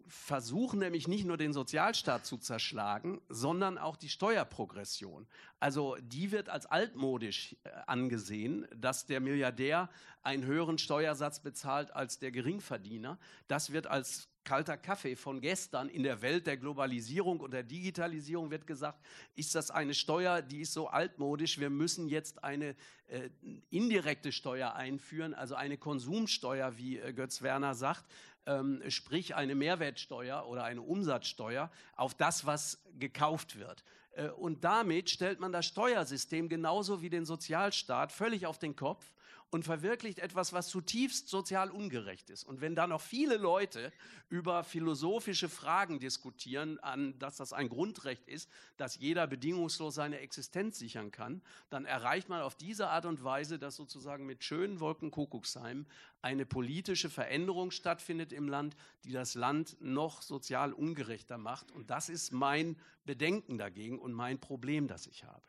[0.08, 5.28] versuchen nämlich nicht nur den Sozialstaat zu zerschlagen, sondern auch die Steuerprogression.
[5.60, 9.90] Also die wird als altmodisch äh, angesehen, dass der Milliardär
[10.24, 13.20] einen höheren Steuersatz bezahlt als der Geringverdiener.
[13.48, 18.52] Das wird als kalter Kaffee von gestern in der Welt der Globalisierung und der Digitalisierung
[18.52, 19.00] wird gesagt,
[19.36, 22.76] ist das eine Steuer, die ist so altmodisch, wir müssen jetzt eine
[23.08, 23.30] äh,
[23.70, 28.06] indirekte Steuer einführen, also eine Konsumsteuer, wie äh, Götz Werner sagt,
[28.46, 33.84] ähm, sprich eine Mehrwertsteuer oder eine Umsatzsteuer auf das, was gekauft wird.
[34.12, 39.14] Äh, und damit stellt man das Steuersystem genauso wie den Sozialstaat völlig auf den Kopf
[39.52, 42.44] und verwirklicht etwas, was zutiefst sozial ungerecht ist.
[42.44, 43.92] Und wenn da noch viele Leute
[44.30, 50.78] über philosophische Fragen diskutieren, an, dass das ein Grundrecht ist, dass jeder bedingungslos seine Existenz
[50.78, 55.88] sichern kann, dann erreicht man auf diese Art und Weise, dass sozusagen mit schönen Wolkenkuckucksheim
[56.22, 61.72] eine politische Veränderung stattfindet im Land, die das Land noch sozial ungerechter macht.
[61.72, 65.42] Und das ist mein Bedenken dagegen und mein Problem, das ich habe.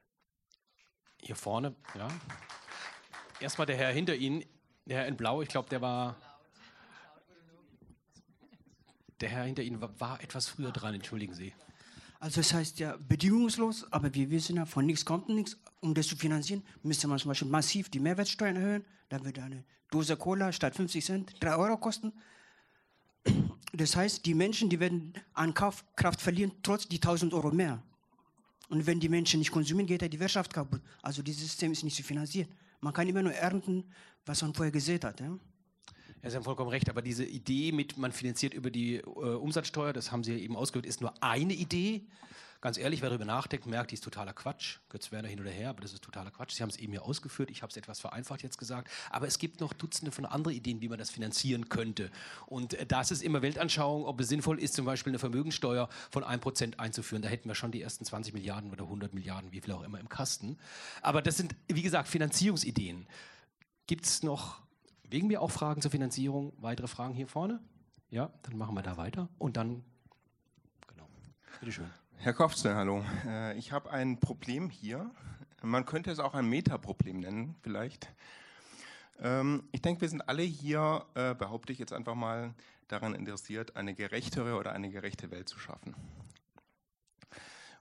[1.23, 2.09] Hier vorne, ja
[3.41, 4.45] erstmal der Herr hinter Ihnen,
[4.87, 6.17] der Herr in Blau, ich glaube, der war.
[9.21, 11.53] Der Herr hinter Ihnen war, war, etwas früher dran, entschuldigen Sie.
[12.21, 15.59] Also es heißt ja bedingungslos, aber wir wissen ja, von nichts kommt nichts.
[15.81, 18.85] Um das zu finanzieren, müsste man zum Beispiel massiv die Mehrwertsteuern erhöhen.
[19.09, 22.12] Dann würde eine Dose Cola statt 50 Cent 3 Euro kosten.
[23.73, 27.83] Das heißt, die Menschen, die werden an Kaufkraft verlieren, trotz die 1000 Euro mehr.
[28.69, 30.81] Und wenn die Menschen nicht konsumieren, geht ja die Wirtschaft kaputt.
[31.03, 32.49] Also dieses System ist nicht zu finanzieren.
[32.81, 33.85] Man kann immer nur ernten,
[34.24, 35.20] was man vorher gesät hat.
[35.20, 35.39] Ja?
[36.23, 39.93] Ja, Sie haben vollkommen recht, aber diese Idee mit, man finanziert über die äh, Umsatzsteuer,
[39.93, 42.07] das haben Sie ja eben ausgehört, ist nur eine Idee.
[42.61, 44.81] Ganz ehrlich, wer darüber nachdenkt, merkt, die ist totaler Quatsch.
[44.91, 46.53] Götz Werner hin oder her, aber das ist totaler Quatsch.
[46.53, 48.91] Sie haben es eben ja ausgeführt, ich habe es etwas vereinfacht jetzt gesagt.
[49.09, 52.11] Aber es gibt noch Dutzende von anderen Ideen, wie man das finanzieren könnte.
[52.45, 56.23] Und äh, das ist immer Weltanschauung, ob es sinnvoll ist, zum Beispiel eine Vermögensteuer von
[56.23, 57.23] 1% einzuführen.
[57.23, 59.99] Da hätten wir schon die ersten 20 Milliarden oder 100 Milliarden, wie viel auch immer,
[59.99, 60.59] im Kasten.
[61.01, 63.07] Aber das sind, wie gesagt, Finanzierungsideen.
[63.87, 64.61] Gibt es noch
[65.05, 66.53] wegen mir auch Fragen zur Finanzierung?
[66.59, 67.59] Weitere Fragen hier vorne?
[68.11, 69.28] Ja, dann machen wir da weiter.
[69.39, 69.82] Und dann,
[70.87, 71.09] genau,
[71.61, 71.91] bitteschön.
[72.23, 73.03] Herr Kofze, hallo.
[73.27, 75.11] Äh, ich habe ein Problem hier.
[75.63, 78.13] Man könnte es auch ein Metaproblem nennen, vielleicht.
[79.23, 82.53] Ähm, ich denke, wir sind alle hier, äh, behaupte ich jetzt einfach mal,
[82.89, 85.95] daran interessiert, eine gerechtere oder eine gerechte Welt zu schaffen.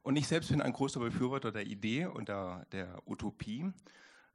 [0.04, 3.74] Und ich selbst bin ein großer Befürworter der Idee und der, der Utopie.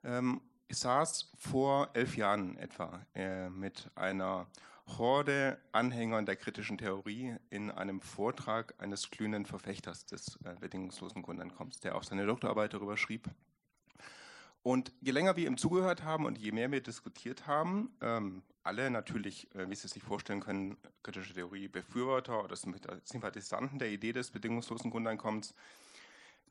[0.05, 4.48] Ähm, ich saß vor elf Jahren etwa äh, mit einer
[4.86, 11.81] Horde Anhängern der kritischen Theorie in einem Vortrag eines glühenden Verfechters des äh, bedingungslosen Grundeinkommens,
[11.81, 13.28] der auch seine Doktorarbeit darüber schrieb.
[14.62, 18.90] Und je länger wir ihm zugehört haben und je mehr wir diskutiert haben, ähm, alle
[18.90, 24.31] natürlich, äh, wie Sie sich vorstellen können, kritische Theorie Befürworter oder Sympathisanten der Idee des
[24.31, 25.55] bedingungslosen Grundeinkommens,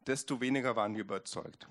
[0.06, 1.68] desto weniger waren wir überzeugt.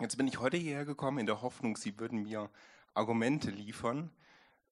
[0.00, 2.50] Jetzt bin ich heute hierher gekommen in der Hoffnung, Sie würden mir
[2.94, 4.10] Argumente liefern,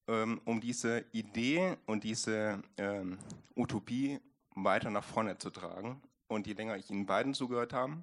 [0.08, 3.18] ähm, um diese Idee und diese ähm,
[3.56, 4.20] Utopie
[4.54, 6.02] weiter nach vorne zu tragen.
[6.28, 8.02] Und je länger ich Ihnen beiden zugehört habe,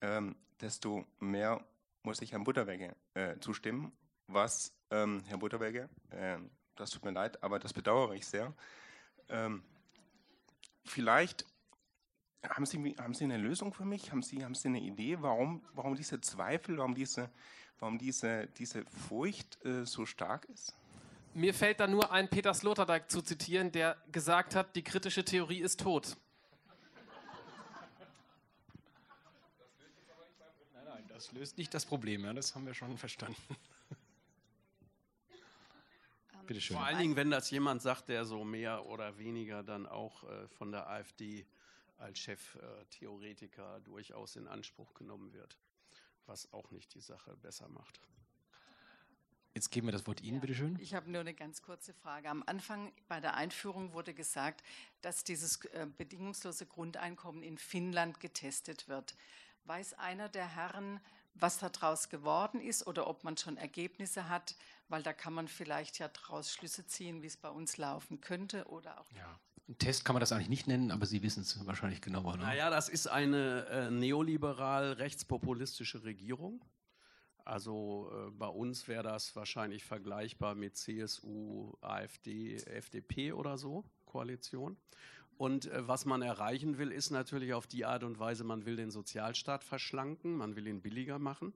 [0.00, 1.64] ähm, desto mehr
[2.02, 3.92] muss ich Herrn Butterwege äh, zustimmen.
[4.28, 6.38] Was, ähm, Herr Butterwege, äh,
[6.76, 8.54] das tut mir leid, aber das bedauere ich sehr.
[9.28, 9.62] Ähm,
[10.84, 11.44] vielleicht
[12.46, 14.12] haben Sie, haben Sie eine Lösung für mich?
[14.12, 17.30] Haben Sie, haben Sie eine Idee, warum, warum diese Zweifel, warum diese,
[17.78, 20.77] warum diese, diese Furcht äh, so stark ist?
[21.38, 25.60] Mir fällt da nur ein Peter Sloterdijk zu zitieren, der gesagt hat, die kritische Theorie
[25.60, 26.16] ist tot.
[30.74, 33.40] Nein, nein, das löst nicht das Problem, ja, das haben wir schon verstanden.
[36.48, 36.76] Bitte schön.
[36.76, 40.48] Vor allen Dingen, wenn das jemand sagt, der so mehr oder weniger dann auch äh,
[40.48, 41.46] von der AfD
[41.98, 45.56] als Cheftheoretiker äh, durchaus in Anspruch genommen wird,
[46.26, 48.00] was auch nicht die Sache besser macht.
[49.58, 50.40] Jetzt geben wir das Wort Ihnen, ja.
[50.40, 50.78] bitteschön.
[50.80, 52.30] Ich habe nur eine ganz kurze Frage.
[52.30, 54.62] Am Anfang bei der Einführung wurde gesagt,
[55.02, 59.16] dass dieses äh, bedingungslose Grundeinkommen in Finnland getestet wird.
[59.64, 61.00] Weiß einer der Herren,
[61.34, 64.54] was daraus geworden ist oder ob man schon Ergebnisse hat?
[64.88, 68.64] Weil da kann man vielleicht ja daraus Schlüsse ziehen, wie es bei uns laufen könnte
[68.68, 69.10] oder auch.
[69.16, 69.40] Ja.
[69.68, 72.36] Ein Test kann man das eigentlich nicht nennen, aber Sie wissen es wahrscheinlich genauer.
[72.36, 72.44] Ne?
[72.44, 76.64] Naja, das ist eine äh, neoliberal rechtspopulistische Regierung.
[77.48, 84.76] Also äh, bei uns wäre das wahrscheinlich vergleichbar mit CSU, AfD, FDP oder so, Koalition.
[85.38, 88.76] Und äh, was man erreichen will, ist natürlich auf die Art und Weise, man will
[88.76, 91.54] den Sozialstaat verschlanken, man will ihn billiger machen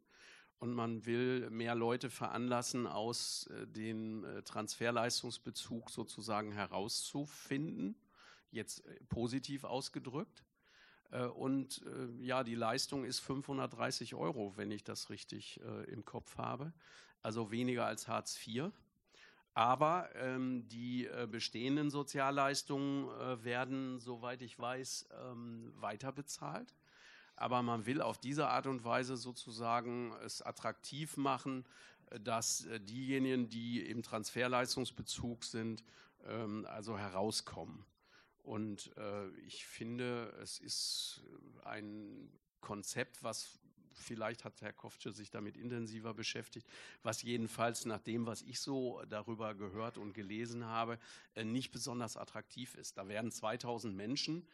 [0.61, 7.97] und man will mehr Leute veranlassen, aus äh, dem äh, Transferleistungsbezug sozusagen herauszufinden,
[8.51, 10.43] jetzt äh, positiv ausgedrückt.
[11.13, 16.05] Äh, und äh, ja, die Leistung ist 530 Euro, wenn ich das richtig äh, im
[16.05, 16.73] Kopf habe.
[17.23, 18.73] Also weniger als Hartz IV.
[19.55, 26.75] Aber ähm, die äh, bestehenden Sozialleistungen äh, werden, soweit ich weiß, ähm, weiter bezahlt.
[27.37, 31.67] Aber man will auf diese Art und Weise sozusagen es attraktiv machen,
[32.21, 35.85] dass äh, diejenigen, die im Transferleistungsbezug sind,
[36.27, 37.85] ähm, also herauskommen.
[38.43, 41.23] Und äh, ich finde, es ist
[41.65, 42.29] ein
[42.61, 43.59] Konzept, was
[43.95, 46.67] vielleicht hat Herr Koftsche sich damit intensiver beschäftigt,
[47.03, 50.99] was jedenfalls nach dem, was ich so darüber gehört und gelesen habe,
[51.35, 52.99] äh, nicht besonders attraktiv ist.
[52.99, 54.47] Da werden 2000 Menschen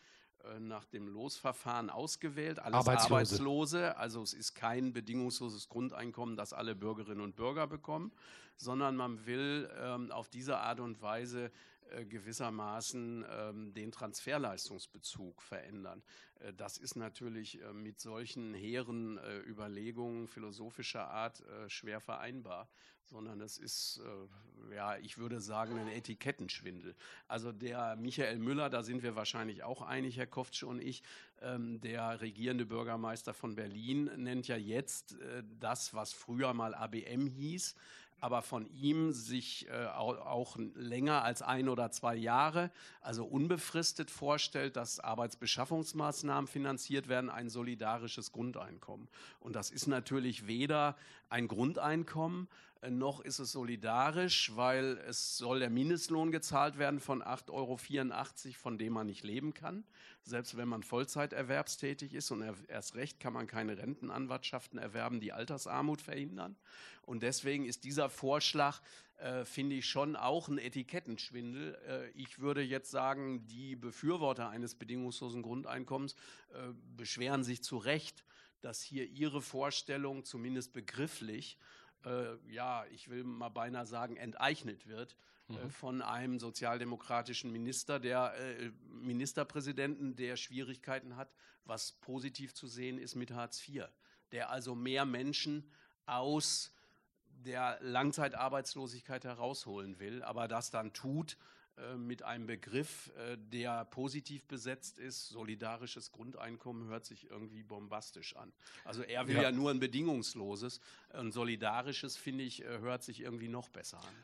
[0.44, 3.14] äh, nach dem Losverfahren ausgewählt, alles Arbeitslose.
[3.14, 3.96] Arbeitslose.
[3.96, 8.12] Also es ist kein bedingungsloses Grundeinkommen, das alle Bürgerinnen und Bürger bekommen,
[8.56, 11.50] sondern man will ähm, auf diese Art und Weise äh,
[12.04, 16.02] gewissermaßen ähm, den Transferleistungsbezug verändern.
[16.40, 22.68] Äh, das ist natürlich äh, mit solchen hehren äh, Überlegungen philosophischer Art äh, schwer vereinbar,
[23.04, 24.02] sondern es ist,
[24.70, 26.94] äh, ja, ich würde sagen, ein Etikettenschwindel.
[27.26, 31.02] Also der Michael Müller, da sind wir wahrscheinlich auch einig, Herr Koftsch und ich,
[31.40, 35.16] ähm, der regierende Bürgermeister von Berlin nennt ja jetzt
[35.58, 37.74] das, was früher mal ABM hieß,
[38.20, 42.70] aber von ihm sich äh, auch länger als ein oder zwei Jahre,
[43.00, 49.08] also unbefristet vorstellt, dass Arbeitsbeschaffungsmaßnahmen finanziert werden, ein solidarisches Grundeinkommen.
[49.40, 50.96] Und das ist natürlich weder
[51.28, 52.48] ein Grundeinkommen,
[52.90, 57.78] noch ist es solidarisch, weil es soll der Mindestlohn gezahlt werden von 8,84 Euro,
[58.56, 59.84] von dem man nicht leben kann,
[60.22, 62.30] selbst wenn man Vollzeiterwerbstätig ist.
[62.30, 66.56] Und erst recht kann man keine Rentenanwartschaften erwerben, die Altersarmut verhindern.
[67.02, 68.80] Und deswegen ist dieser Vorschlag,
[69.16, 71.76] äh, finde ich, schon auch ein Etikettenschwindel.
[71.88, 76.14] Äh, ich würde jetzt sagen, die Befürworter eines bedingungslosen Grundeinkommens
[76.52, 78.24] äh, beschweren sich zu Recht,
[78.60, 81.58] dass hier ihre Vorstellung, zumindest begrifflich,
[82.04, 85.16] äh, ja, ich will mal beinahe sagen, enteignet wird
[85.48, 85.70] äh, mhm.
[85.70, 91.32] von einem sozialdemokratischen Minister, der äh, Ministerpräsidenten, der Schwierigkeiten hat,
[91.64, 93.84] was positiv zu sehen ist mit Hartz IV,
[94.32, 95.70] der also mehr Menschen
[96.06, 96.72] aus
[97.44, 101.36] der Langzeitarbeitslosigkeit herausholen will, aber das dann tut
[101.96, 105.28] mit einem Begriff, äh, der positiv besetzt ist.
[105.28, 108.52] Solidarisches Grundeinkommen hört sich irgendwie bombastisch an.
[108.84, 110.80] Also er will ja, ja nur ein bedingungsloses.
[111.10, 114.14] Ein solidarisches, finde ich, äh, hört sich irgendwie noch besser an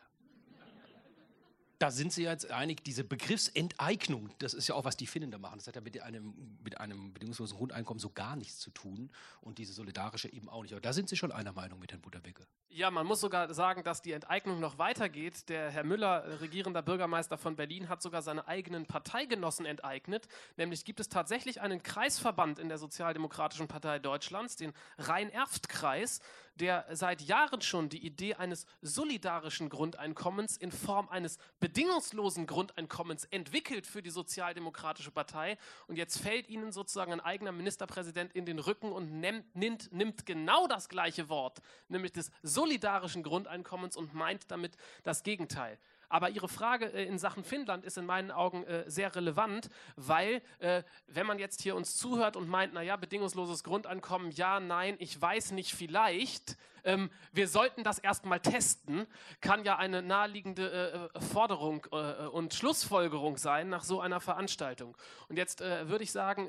[1.85, 5.37] da sind Sie jetzt einig, diese Begriffsenteignung, das ist ja auch, was die Finnen da
[5.37, 5.59] machen.
[5.59, 6.33] Das hat ja mit einem,
[6.65, 9.11] mit einem bedingungslosen Grundeinkommen so gar nichts zu tun
[9.43, 10.73] und diese solidarische eben auch nicht.
[10.73, 12.47] Aber da sind Sie schon einer Meinung mit Herrn Butterwecke.
[12.71, 15.51] Ja, man muss sogar sagen, dass die Enteignung noch weitergeht.
[15.51, 20.27] Der Herr Müller, äh, regierender Bürgermeister von Berlin, hat sogar seine eigenen Parteigenossen enteignet.
[20.57, 26.21] Nämlich gibt es tatsächlich einen Kreisverband in der Sozialdemokratischen Partei Deutschlands, den Rhein-Erft-Kreis,
[26.57, 33.87] der seit Jahren schon die Idee eines solidarischen Grundeinkommens in Form eines bedingungslosen Grundeinkommens entwickelt
[33.87, 35.59] für die Sozialdemokratische Partei.
[35.87, 40.27] Und jetzt fällt ihnen sozusagen ein eigener Ministerpräsident in den Rücken und nimmt, nimmt, nimmt
[40.27, 45.79] genau das gleiche Wort, nämlich des solidarischen Grundeinkommens und meint damit das Gegenteil.
[46.15, 50.43] Aber Ihre Frage äh, in Sachen Finnland ist in meinen Augen äh, sehr relevant, weil
[50.61, 55.21] äh, wenn man jetzt hier uns zuhört und meint, naja, bedingungsloses Grundeinkommen, ja, nein, ich
[55.21, 59.07] weiß nicht, vielleicht, ähm, wir sollten das erstmal testen,
[59.41, 64.97] kann ja eine naheliegende äh, Forderung äh, und Schlussfolgerung sein nach so einer Veranstaltung.
[65.29, 66.49] Und jetzt äh, würde ich sagen,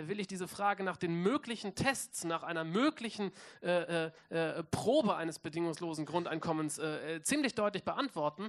[0.00, 3.30] will ich diese Frage nach den möglichen Tests, nach einer möglichen
[4.70, 6.80] Probe eines bedingungslosen Grundeinkommens
[7.22, 8.48] ziemlich deutlich beantworten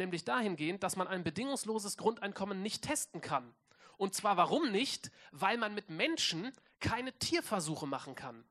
[0.00, 3.54] nämlich dahingehend, dass man ein bedingungsloses Grundeinkommen nicht testen kann.
[3.96, 5.12] Und zwar warum nicht?
[5.30, 8.44] Weil man mit Menschen keine Tierversuche machen kann.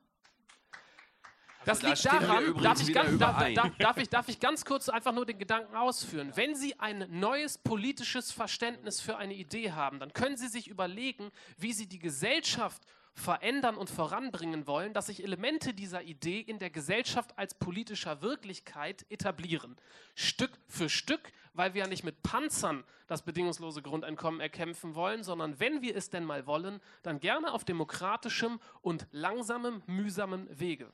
[1.65, 3.53] Das da liegt wir daran, darf ich, ganz, überein.
[3.53, 6.31] darf, darf, ich, darf ich ganz kurz einfach nur den Gedanken ausführen.
[6.35, 11.31] Wenn Sie ein neues politisches Verständnis für eine Idee haben, dann können Sie sich überlegen,
[11.57, 12.83] wie Sie die Gesellschaft
[13.13, 19.05] verändern und voranbringen wollen, dass sich Elemente dieser Idee in der Gesellschaft als politischer Wirklichkeit
[19.09, 19.75] etablieren.
[20.15, 25.59] Stück für Stück, weil wir ja nicht mit Panzern das bedingungslose Grundeinkommen erkämpfen wollen, sondern
[25.59, 30.91] wenn wir es denn mal wollen, dann gerne auf demokratischem und langsamem, mühsamem Wege.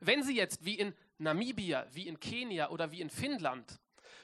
[0.00, 3.80] Wenn Sie jetzt wie in Namibia, wie in Kenia oder wie in Finnland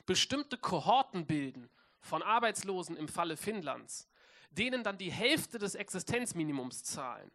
[0.06, 1.70] bestimmte Kohorten bilden
[2.00, 4.08] von Arbeitslosen im Falle Finnlands,
[4.54, 7.30] denen dann die Hälfte des Existenzminimums zahlen,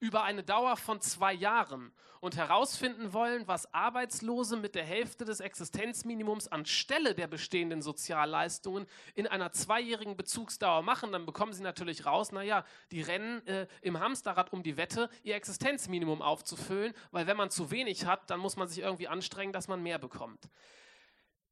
[0.00, 1.92] über eine Dauer von zwei Jahren.
[2.20, 9.26] Und herausfinden wollen, was Arbeitslose mit der Hälfte des Existenzminimums anstelle der bestehenden Sozialleistungen in
[9.26, 14.54] einer zweijährigen Bezugsdauer machen, dann bekommen sie natürlich raus, naja, die rennen äh, im Hamsterrad
[14.54, 18.68] um die Wette, ihr Existenzminimum aufzufüllen, weil wenn man zu wenig hat, dann muss man
[18.68, 20.48] sich irgendwie anstrengen, dass man mehr bekommt.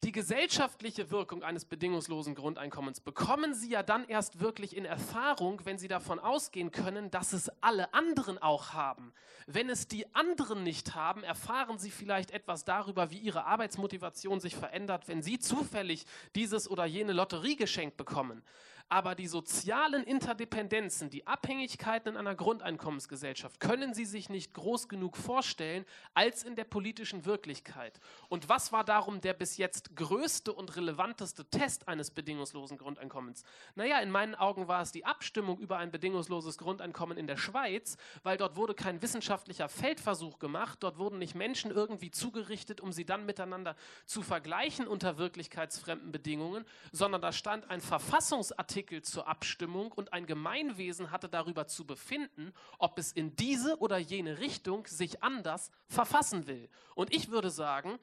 [0.05, 5.79] Die gesellschaftliche Wirkung eines bedingungslosen Grundeinkommens bekommen Sie ja dann erst wirklich in Erfahrung, wenn
[5.79, 9.13] Sie davon ausgehen können, dass es alle anderen auch haben.
[9.47, 14.57] Wenn es die anderen nicht haben, erfahren Sie vielleicht etwas darüber, wie Ihre Arbeitsmotivation sich
[14.57, 16.05] verändert, wenn Sie zufällig
[16.35, 18.43] dieses oder jene Lotterie geschenkt bekommen.
[18.89, 25.17] Aber die sozialen Interdependenzen, die Abhängigkeiten in einer Grundeinkommensgesellschaft können Sie sich nicht groß genug
[25.17, 25.85] vorstellen
[26.15, 27.99] als in der politischen Wirklichkeit.
[28.29, 33.45] Und was war darum der bis jetzt größte und relevanteste Test eines bedingungslosen Grundeinkommens?
[33.75, 37.97] Naja, in meinen Augen war es die Abstimmung über ein bedingungsloses Grundeinkommen in der Schweiz,
[38.23, 43.07] weil dort wurde kein wissenschaftlicher Feldversuch gemacht, dort wurden nicht Menschen irgendwie zugerichtet, um sie
[43.07, 48.72] dann miteinander zu vergleichen unter wirklichkeitsfremden Bedingungen, sondern da stand ein Verfassungsartikel
[49.03, 54.39] zur Abstimmung und ein Gemeinwesen hatte darüber zu befinden, ob es in diese oder jene
[54.39, 56.69] Richtung sich anders verfassen will.
[56.95, 57.99] Und ich würde sagen,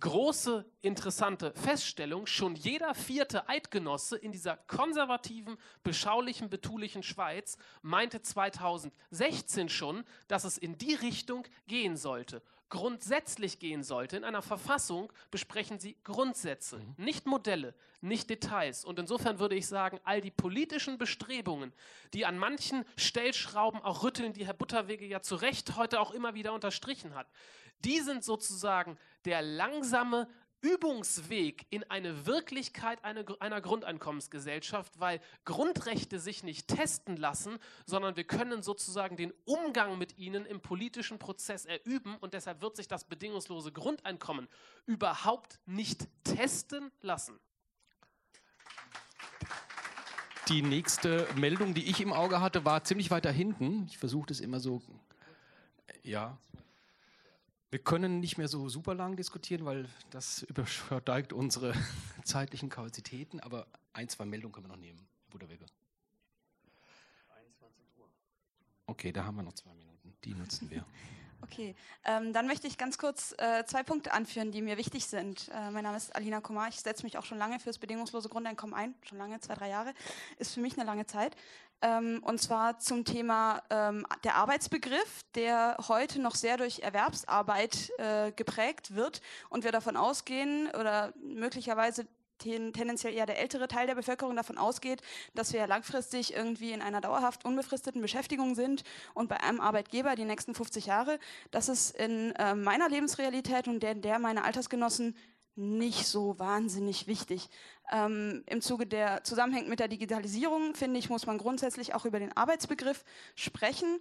[0.00, 9.68] große, interessante Feststellung, schon jeder vierte Eidgenosse in dieser konservativen, beschaulichen, betulichen Schweiz meinte 2016
[9.68, 12.42] schon, dass es in die Richtung gehen sollte.
[12.74, 14.16] Grundsätzlich gehen sollte.
[14.16, 18.84] In einer Verfassung besprechen sie Grundsätze, nicht Modelle, nicht Details.
[18.84, 21.72] Und insofern würde ich sagen, all die politischen Bestrebungen,
[22.14, 26.34] die an manchen Stellschrauben auch rütteln, die Herr Butterwege ja zu Recht heute auch immer
[26.34, 27.28] wieder unterstrichen hat,
[27.84, 30.26] die sind sozusagen der langsame
[30.64, 38.62] Übungsweg in eine Wirklichkeit einer, Grundeinkommensgesellschaft, weil Grundrechte sich nicht testen lassen, sondern wir können
[38.62, 43.72] sozusagen den Umgang mit ihnen im politischen Prozess erüben und deshalb wird sich das bedingungslose
[43.72, 44.48] Grundeinkommen
[44.86, 47.38] überhaupt nicht testen lassen.
[50.48, 53.84] Die nächste Meldung, die ich im Auge hatte, war ziemlich weiter hinten.
[53.86, 54.80] Ich versuche das immer so.
[56.02, 56.38] Ja.
[57.74, 61.74] Wir können nicht mehr so super lang diskutieren, weil das übersteigt unsere
[62.24, 63.40] zeitlichen Kapazitäten.
[63.40, 65.66] Aber ein, zwei Meldungen können wir noch nehmen, Herr Butterwege.
[68.86, 70.14] Okay, da haben wir noch zwei Minuten.
[70.22, 70.86] Die nutzen wir.
[71.42, 71.74] Okay,
[72.04, 75.50] ähm, dann möchte ich ganz kurz äh, zwei Punkte anführen, die mir wichtig sind.
[75.50, 78.30] Äh, mein Name ist Alina Kumar, ich setze mich auch schon lange für das bedingungslose
[78.30, 79.92] Grundeinkommen ein, schon lange, zwei, drei Jahre,
[80.38, 81.36] ist für mich eine lange Zeit.
[81.82, 88.32] Ähm, und zwar zum Thema ähm, der Arbeitsbegriff, der heute noch sehr durch Erwerbsarbeit äh,
[88.32, 89.20] geprägt wird
[89.50, 92.06] und wir davon ausgehen oder möglicherweise
[92.38, 95.02] ten, tendenziell eher der ältere Teil der Bevölkerung davon ausgeht,
[95.34, 98.84] dass wir langfristig irgendwie in einer dauerhaft unbefristeten Beschäftigung sind
[99.14, 101.18] und bei einem Arbeitgeber die nächsten 50 Jahre.
[101.50, 105.16] Das ist in äh, meiner Lebensrealität und der, der meiner Altersgenossen
[105.56, 107.48] nicht so wahnsinnig wichtig.
[107.92, 112.18] Ähm, Im Zuge der Zusammenhängt mit der Digitalisierung, finde ich, muss man grundsätzlich auch über
[112.18, 113.04] den Arbeitsbegriff
[113.34, 114.00] sprechen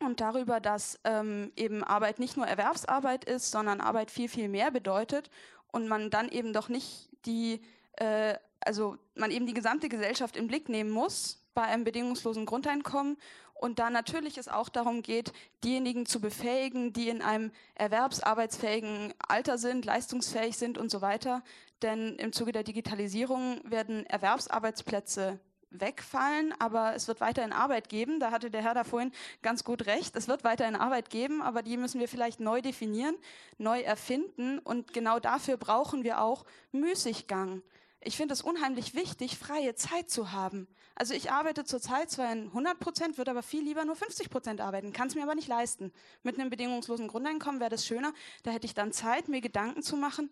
[0.00, 4.70] und darüber, dass ähm, eben Arbeit nicht nur Erwerbsarbeit ist, sondern Arbeit viel, viel mehr
[4.70, 5.30] bedeutet
[5.72, 7.60] und man dann eben doch nicht die,
[7.92, 13.16] äh, also man eben die gesamte Gesellschaft im Blick nehmen muss bei einem bedingungslosen Grundeinkommen
[13.58, 15.32] und da natürlich es auch darum geht,
[15.64, 21.42] diejenigen zu befähigen, die in einem erwerbsarbeitsfähigen Alter sind, leistungsfähig sind und so weiter.
[21.82, 28.20] Denn im Zuge der Digitalisierung werden Erwerbsarbeitsplätze wegfallen, aber es wird weiterhin Arbeit geben.
[28.20, 29.12] Da hatte der Herr da vorhin
[29.42, 30.14] ganz gut recht.
[30.14, 33.16] Es wird weiterhin Arbeit geben, aber die müssen wir vielleicht neu definieren,
[33.58, 34.60] neu erfinden.
[34.60, 37.62] Und genau dafür brauchen wir auch Müßiggang.
[38.00, 40.68] Ich finde es unheimlich wichtig, freie Zeit zu haben.
[40.94, 44.60] Also ich arbeite zurzeit zwar in 100 Prozent, würde aber viel lieber nur 50 Prozent
[44.60, 45.92] arbeiten, kann es mir aber nicht leisten.
[46.22, 48.12] Mit einem bedingungslosen Grundeinkommen wäre das schöner.
[48.44, 50.30] Da hätte ich dann Zeit, mir Gedanken zu machen,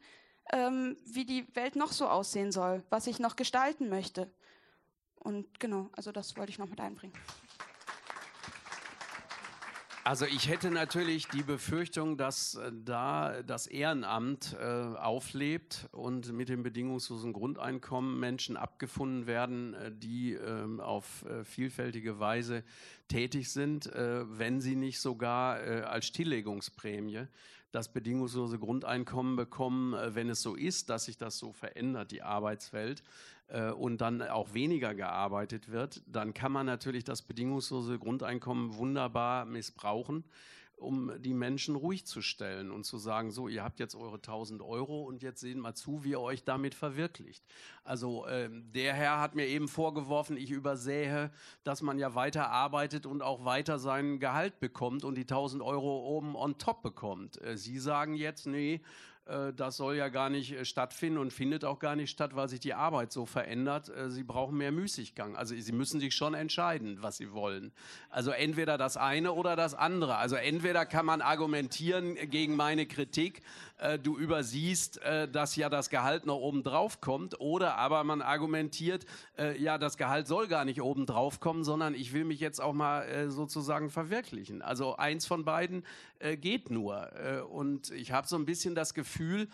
[0.53, 4.31] ähm, wie die Welt noch so aussehen soll, was ich noch gestalten möchte.
[5.19, 7.15] Und genau, also das wollte ich noch mit einbringen.
[10.07, 16.49] Also ich hätte natürlich die Befürchtung, dass äh, da das Ehrenamt äh, auflebt und mit
[16.49, 22.63] dem bedingungslosen Grundeinkommen Menschen abgefunden werden, äh, die ähm, auf äh, vielfältige Weise
[23.09, 27.27] tätig sind, äh, wenn sie nicht sogar äh, als Stilllegungsprämie
[27.73, 33.03] das bedingungslose Grundeinkommen bekommen, wenn es so ist, dass sich das so verändert, die Arbeitswelt,
[33.49, 39.45] äh, und dann auch weniger gearbeitet wird, dann kann man natürlich das bedingungslose Grundeinkommen wunderbar
[39.45, 40.25] missbrauchen
[40.77, 44.61] um die Menschen ruhig zu stellen und zu sagen, so, ihr habt jetzt eure 1000
[44.61, 47.43] Euro und jetzt sehen mal zu, wie ihr euch damit verwirklicht.
[47.83, 51.31] Also äh, der Herr hat mir eben vorgeworfen, ich übersähe,
[51.65, 56.05] dass man ja weiter arbeitet und auch weiter sein Gehalt bekommt und die 1000 Euro
[56.15, 57.41] oben on top bekommt.
[57.41, 58.83] Äh, Sie sagen jetzt, nee,
[59.57, 62.61] das soll ja gar nicht äh, stattfinden und findet auch gar nicht statt, weil sich
[62.61, 63.89] die Arbeit so verändert.
[63.89, 65.37] Äh, sie brauchen mehr Müßiggang.
[65.37, 67.73] Also Sie müssen sich schon entscheiden, was Sie wollen.
[68.09, 70.17] Also entweder das eine oder das andere.
[70.17, 73.43] Also entweder kann man argumentieren gegen meine Kritik,
[74.03, 75.01] du übersiehst,
[75.33, 79.05] dass ja das Gehalt noch oben drauf kommt, oder aber man argumentiert,
[79.59, 82.73] ja, das Gehalt soll gar nicht oben drauf kommen, sondern ich will mich jetzt auch
[82.73, 84.63] mal sozusagen verwirklichen.
[84.63, 85.85] Also eins von beiden
[86.41, 87.11] geht nur.
[87.51, 89.49] und ich habe so ein bisschen das Gefühl, äh,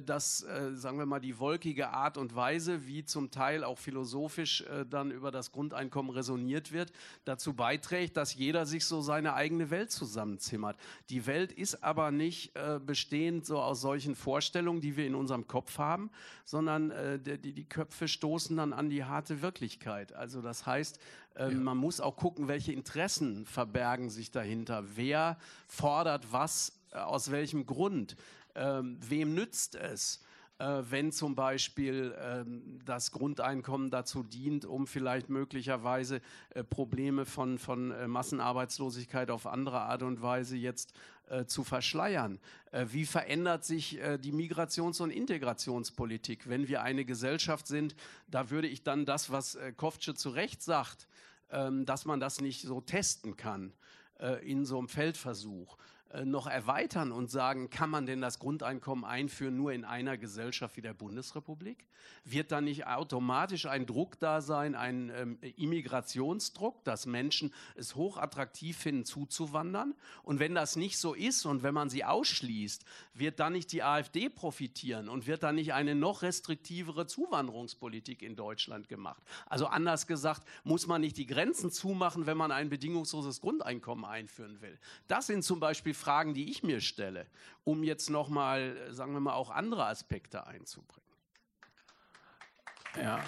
[0.00, 4.62] dass, äh, sagen wir mal, die wolkige Art und Weise, wie zum Teil auch philosophisch
[4.62, 6.90] äh, dann über das Grundeinkommen resoniert wird,
[7.26, 10.78] dazu beiträgt, dass jeder sich so seine eigene Welt zusammenzimmert.
[11.10, 12.52] Die Welt ist aber nicht
[12.86, 16.10] bestehend so aus solchen Vorstellungen, die wir in unserem Kopf haben,
[16.44, 16.92] sondern
[17.24, 20.12] die, die Köpfe stoßen dann an die harte Wirklichkeit.
[20.12, 20.98] Also das heißt,
[21.38, 21.50] ja.
[21.50, 24.84] man muss auch gucken, welche Interessen verbergen sich dahinter.
[24.94, 25.36] Wer
[25.66, 28.16] fordert was, aus welchem Grund?
[28.54, 30.22] Ähm, wem nützt es?
[30.58, 36.20] Äh, wenn zum Beispiel ähm, das Grundeinkommen dazu dient, um vielleicht möglicherweise
[36.50, 40.94] äh, Probleme von, von äh, Massenarbeitslosigkeit auf andere Art und Weise jetzt
[41.26, 42.38] äh, zu verschleiern.
[42.70, 46.48] Äh, wie verändert sich äh, die Migrations- und Integrationspolitik?
[46.48, 47.96] Wenn wir eine Gesellschaft sind,
[48.28, 51.08] da würde ich dann das, was äh, Koftsche zu Recht sagt,
[51.50, 53.72] ähm, dass man das nicht so testen kann
[54.42, 55.76] in so einem Feldversuch.
[56.14, 60.76] Äh, noch erweitern und sagen, kann man denn das Grundeinkommen einführen nur in einer Gesellschaft
[60.76, 61.86] wie der Bundesrepublik?
[62.24, 68.76] Wird da nicht automatisch ein Druck da sein, ein ähm, Immigrationsdruck, dass Menschen es hochattraktiv
[68.76, 69.94] finden, zuzuwandern?
[70.22, 73.82] Und wenn das nicht so ist und wenn man sie ausschließt, wird dann nicht die
[73.82, 79.22] AfD profitieren und wird dann nicht eine noch restriktivere Zuwanderungspolitik in Deutschland gemacht?
[79.46, 84.60] Also anders gesagt, muss man nicht die Grenzen zumachen, wenn man ein bedingungsloses Grundeinkommen einführen
[84.60, 84.78] will?
[85.08, 87.26] Das sind zum Beispiel Fragen, die ich mir stelle,
[87.64, 91.02] um jetzt nochmal, sagen wir mal, auch andere Aspekte einzubringen.
[92.96, 93.22] Ja.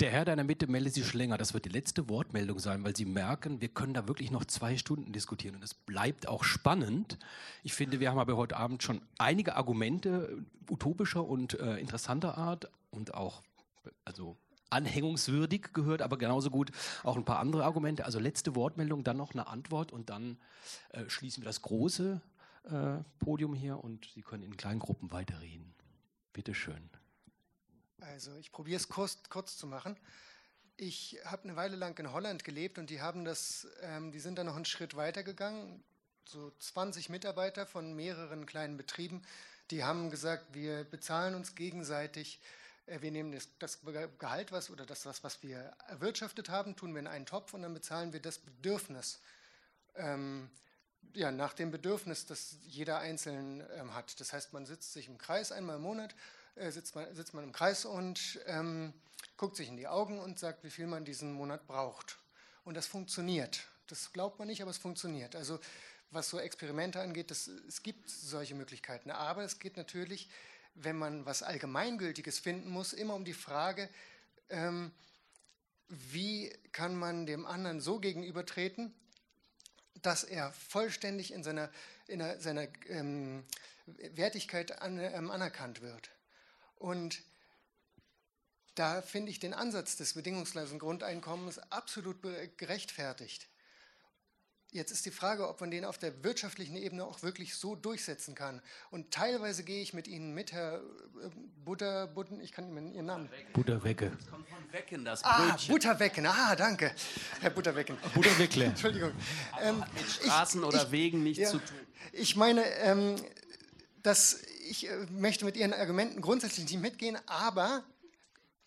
[0.00, 1.38] Der Herr da in der Mitte meldet sich länger.
[1.38, 4.76] Das wird die letzte Wortmeldung sein, weil Sie merken, wir können da wirklich noch zwei
[4.76, 7.18] Stunden diskutieren und es bleibt auch spannend.
[7.62, 12.68] Ich finde, wir haben aber heute Abend schon einige Argumente utopischer und äh, interessanter Art
[12.90, 13.42] und auch
[14.04, 14.36] also
[14.72, 16.72] anhängungswürdig gehört, aber genauso gut
[17.04, 18.04] auch ein paar andere Argumente.
[18.04, 20.38] Also letzte Wortmeldung, dann noch eine Antwort und dann
[20.90, 22.20] äh, schließen wir das große
[22.64, 25.74] äh, Podium hier und Sie können in kleinen Gruppen weiterreden.
[26.32, 26.90] Bitte schön.
[28.00, 29.96] Also ich probiere es kurz, kurz, zu machen.
[30.76, 34.38] Ich habe eine Weile lang in Holland gelebt und die haben das, ähm, die sind
[34.38, 35.84] da noch einen Schritt weiter gegangen.
[36.24, 39.22] So 20 Mitarbeiter von mehreren kleinen Betrieben,
[39.70, 42.40] die haben gesagt, wir bezahlen uns gegenseitig
[42.86, 43.80] wir nehmen das, das,
[44.18, 47.62] Gehalt was oder das, was, was wir erwirtschaftet haben, tun wir in einen Topf und
[47.62, 49.20] dann bezahlen wir das Bedürfnis.
[49.94, 50.50] Ähm,
[51.14, 54.18] ja, nach dem Bedürfnis, das jeder Einzelne ähm, hat.
[54.20, 56.14] Das heißt, man sitzt sich im Kreis einmal im Monat,
[56.54, 58.92] äh, sitzt, man, sitzt man im Kreis und ähm,
[59.36, 62.18] guckt sich in die Augen und sagt, wie viel man diesen Monat braucht.
[62.64, 63.64] Und das funktioniert.
[63.88, 65.36] Das glaubt man nicht, aber es funktioniert.
[65.36, 65.60] Also
[66.10, 69.10] was so Experimente angeht, das, es gibt solche Möglichkeiten.
[69.10, 70.28] Aber es geht natürlich
[70.74, 73.88] wenn man was Allgemeingültiges finden muss, immer um die Frage,
[74.48, 74.92] ähm,
[75.88, 78.94] wie kann man dem anderen so gegenübertreten,
[80.00, 81.70] dass er vollständig in seiner,
[82.06, 83.44] in seiner ähm,
[83.86, 86.10] Wertigkeit an, ähm, anerkannt wird.
[86.76, 87.22] Und
[88.74, 92.22] da finde ich den Ansatz des bedingungslosen Grundeinkommens absolut
[92.56, 93.48] gerechtfertigt.
[94.74, 98.34] Jetzt ist die Frage, ob man den auf der wirtschaftlichen Ebene auch wirklich so durchsetzen
[98.34, 98.62] kann.
[98.90, 101.28] Und teilweise gehe ich mit Ihnen mit, Herr äh,
[101.62, 103.28] Butter, Butten, ich kann Ihren Namen.
[103.52, 104.10] Butterwecke.
[104.16, 105.70] Das kommt von Wecken, das ah, Brötchen.
[105.70, 106.94] Ah, Butterwecken, ah, danke,
[107.40, 107.98] Herr Butterwecken.
[108.14, 108.64] Butterweckle.
[108.64, 109.12] Entschuldigung.
[109.60, 111.76] Ähm, mit Straßen ich, oder ich, Wegen nichts ja, zu tun.
[112.12, 113.16] Ich meine, ähm,
[114.02, 114.40] dass
[114.70, 117.84] ich äh, möchte mit Ihren Argumenten grundsätzlich nicht mitgehen, aber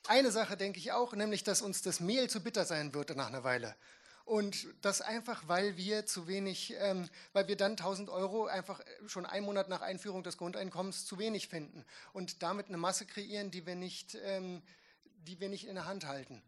[0.08, 3.28] eine Sache denke ich auch, nämlich, dass uns das Mehl zu bitter sein wird nach
[3.28, 3.76] einer Weile.
[4.26, 9.28] Und das einfach, weil wir zu wenig, ähm, weil wir dann 1000 Euro einfach schon
[9.28, 13.68] einen Monat nach Einführung des Grundeinkommens zu wenig finden und damit eine Masse kreieren, die
[13.68, 14.64] wir nicht, ähm,
[15.28, 16.42] die wir nicht in der Hand halten.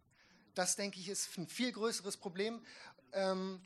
[0.55, 2.65] Das, denke ich, ist ein viel größeres Problem.
[3.13, 3.61] Ähm,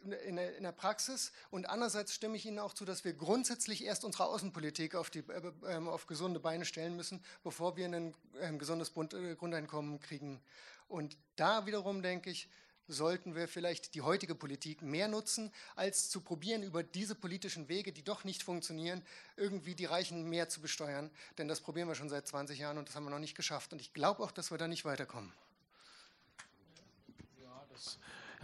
[0.00, 3.84] in der, in der, Praxis und andererseits stimme ich Ihnen auch zu, dass wir grundsätzlich
[3.84, 8.14] erst unsere Außenpolitik auf, die, äh, ähm, auf gesunde Beine stellen müssen, bevor wir ein
[8.40, 10.42] äh, gesundes äh, Grundeinkommen kriegen.
[10.88, 12.48] Und da wiederum denke ich,
[12.88, 17.92] sollten wir vielleicht die heutige Politik mehr nutzen, als zu probieren, über diese politischen Wege,
[17.92, 19.02] die doch nicht funktionieren,
[19.36, 21.10] irgendwie die Reichen mehr zu besteuern.
[21.38, 23.72] Denn das probieren wir schon seit 20 Jahren und das haben wir noch nicht geschafft.
[23.72, 25.32] Und ich glaube auch, dass wir da nicht weiterkommen.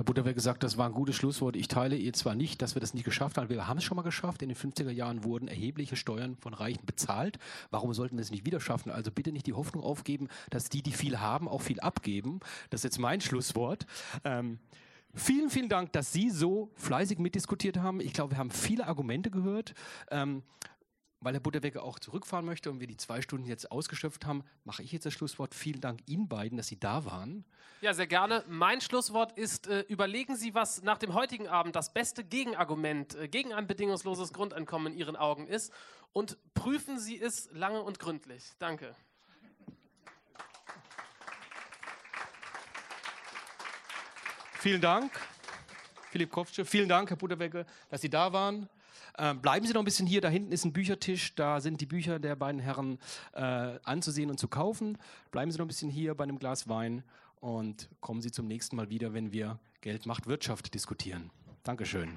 [0.00, 1.56] Herr Butterwehr gesagt, das war ein gutes Schlusswort.
[1.56, 3.50] Ich teile ihr zwar nicht, dass wir das nicht geschafft haben.
[3.50, 4.40] Wir haben es schon mal geschafft.
[4.40, 7.38] In den 50er Jahren wurden erhebliche Steuern von Reichen bezahlt.
[7.70, 8.90] Warum sollten wir es nicht wieder schaffen?
[8.90, 12.40] Also bitte nicht die Hoffnung aufgeben, dass die, die viel haben, auch viel abgeben.
[12.70, 13.84] Das ist jetzt mein Schlusswort.
[14.24, 14.58] Ähm,
[15.12, 18.00] Vielen, vielen Dank, dass Sie so fleißig mitdiskutiert haben.
[18.00, 19.74] Ich glaube, wir haben viele Argumente gehört.
[20.12, 20.44] Ähm,
[21.20, 24.82] weil Herr Butterwecke auch zurückfahren möchte und wir die zwei Stunden jetzt ausgeschöpft haben, mache
[24.82, 25.54] ich jetzt das Schlusswort.
[25.54, 27.44] Vielen Dank Ihnen beiden, dass Sie da waren.
[27.82, 28.44] Ja, sehr gerne.
[28.48, 33.28] Mein Schlusswort ist, äh, überlegen Sie, was nach dem heutigen Abend das beste Gegenargument äh,
[33.28, 35.72] gegen ein bedingungsloses Grundeinkommen in Ihren Augen ist
[36.12, 38.44] und prüfen Sie es lange und gründlich.
[38.58, 38.94] Danke.
[44.54, 45.10] Vielen Dank,
[46.10, 46.66] Philipp Kopfsche.
[46.66, 48.68] Vielen Dank, Herr Butterwecke, dass Sie da waren.
[49.20, 50.22] Ähm, bleiben Sie noch ein bisschen hier.
[50.22, 51.34] Da hinten ist ein Büchertisch.
[51.34, 52.98] Da sind die Bücher der beiden Herren
[53.34, 53.40] äh,
[53.84, 54.96] anzusehen und zu kaufen.
[55.30, 57.04] Bleiben Sie noch ein bisschen hier bei einem Glas Wein
[57.40, 61.30] und kommen Sie zum nächsten Mal wieder, wenn wir Geld macht Wirtschaft diskutieren.
[61.64, 62.16] Dankeschön.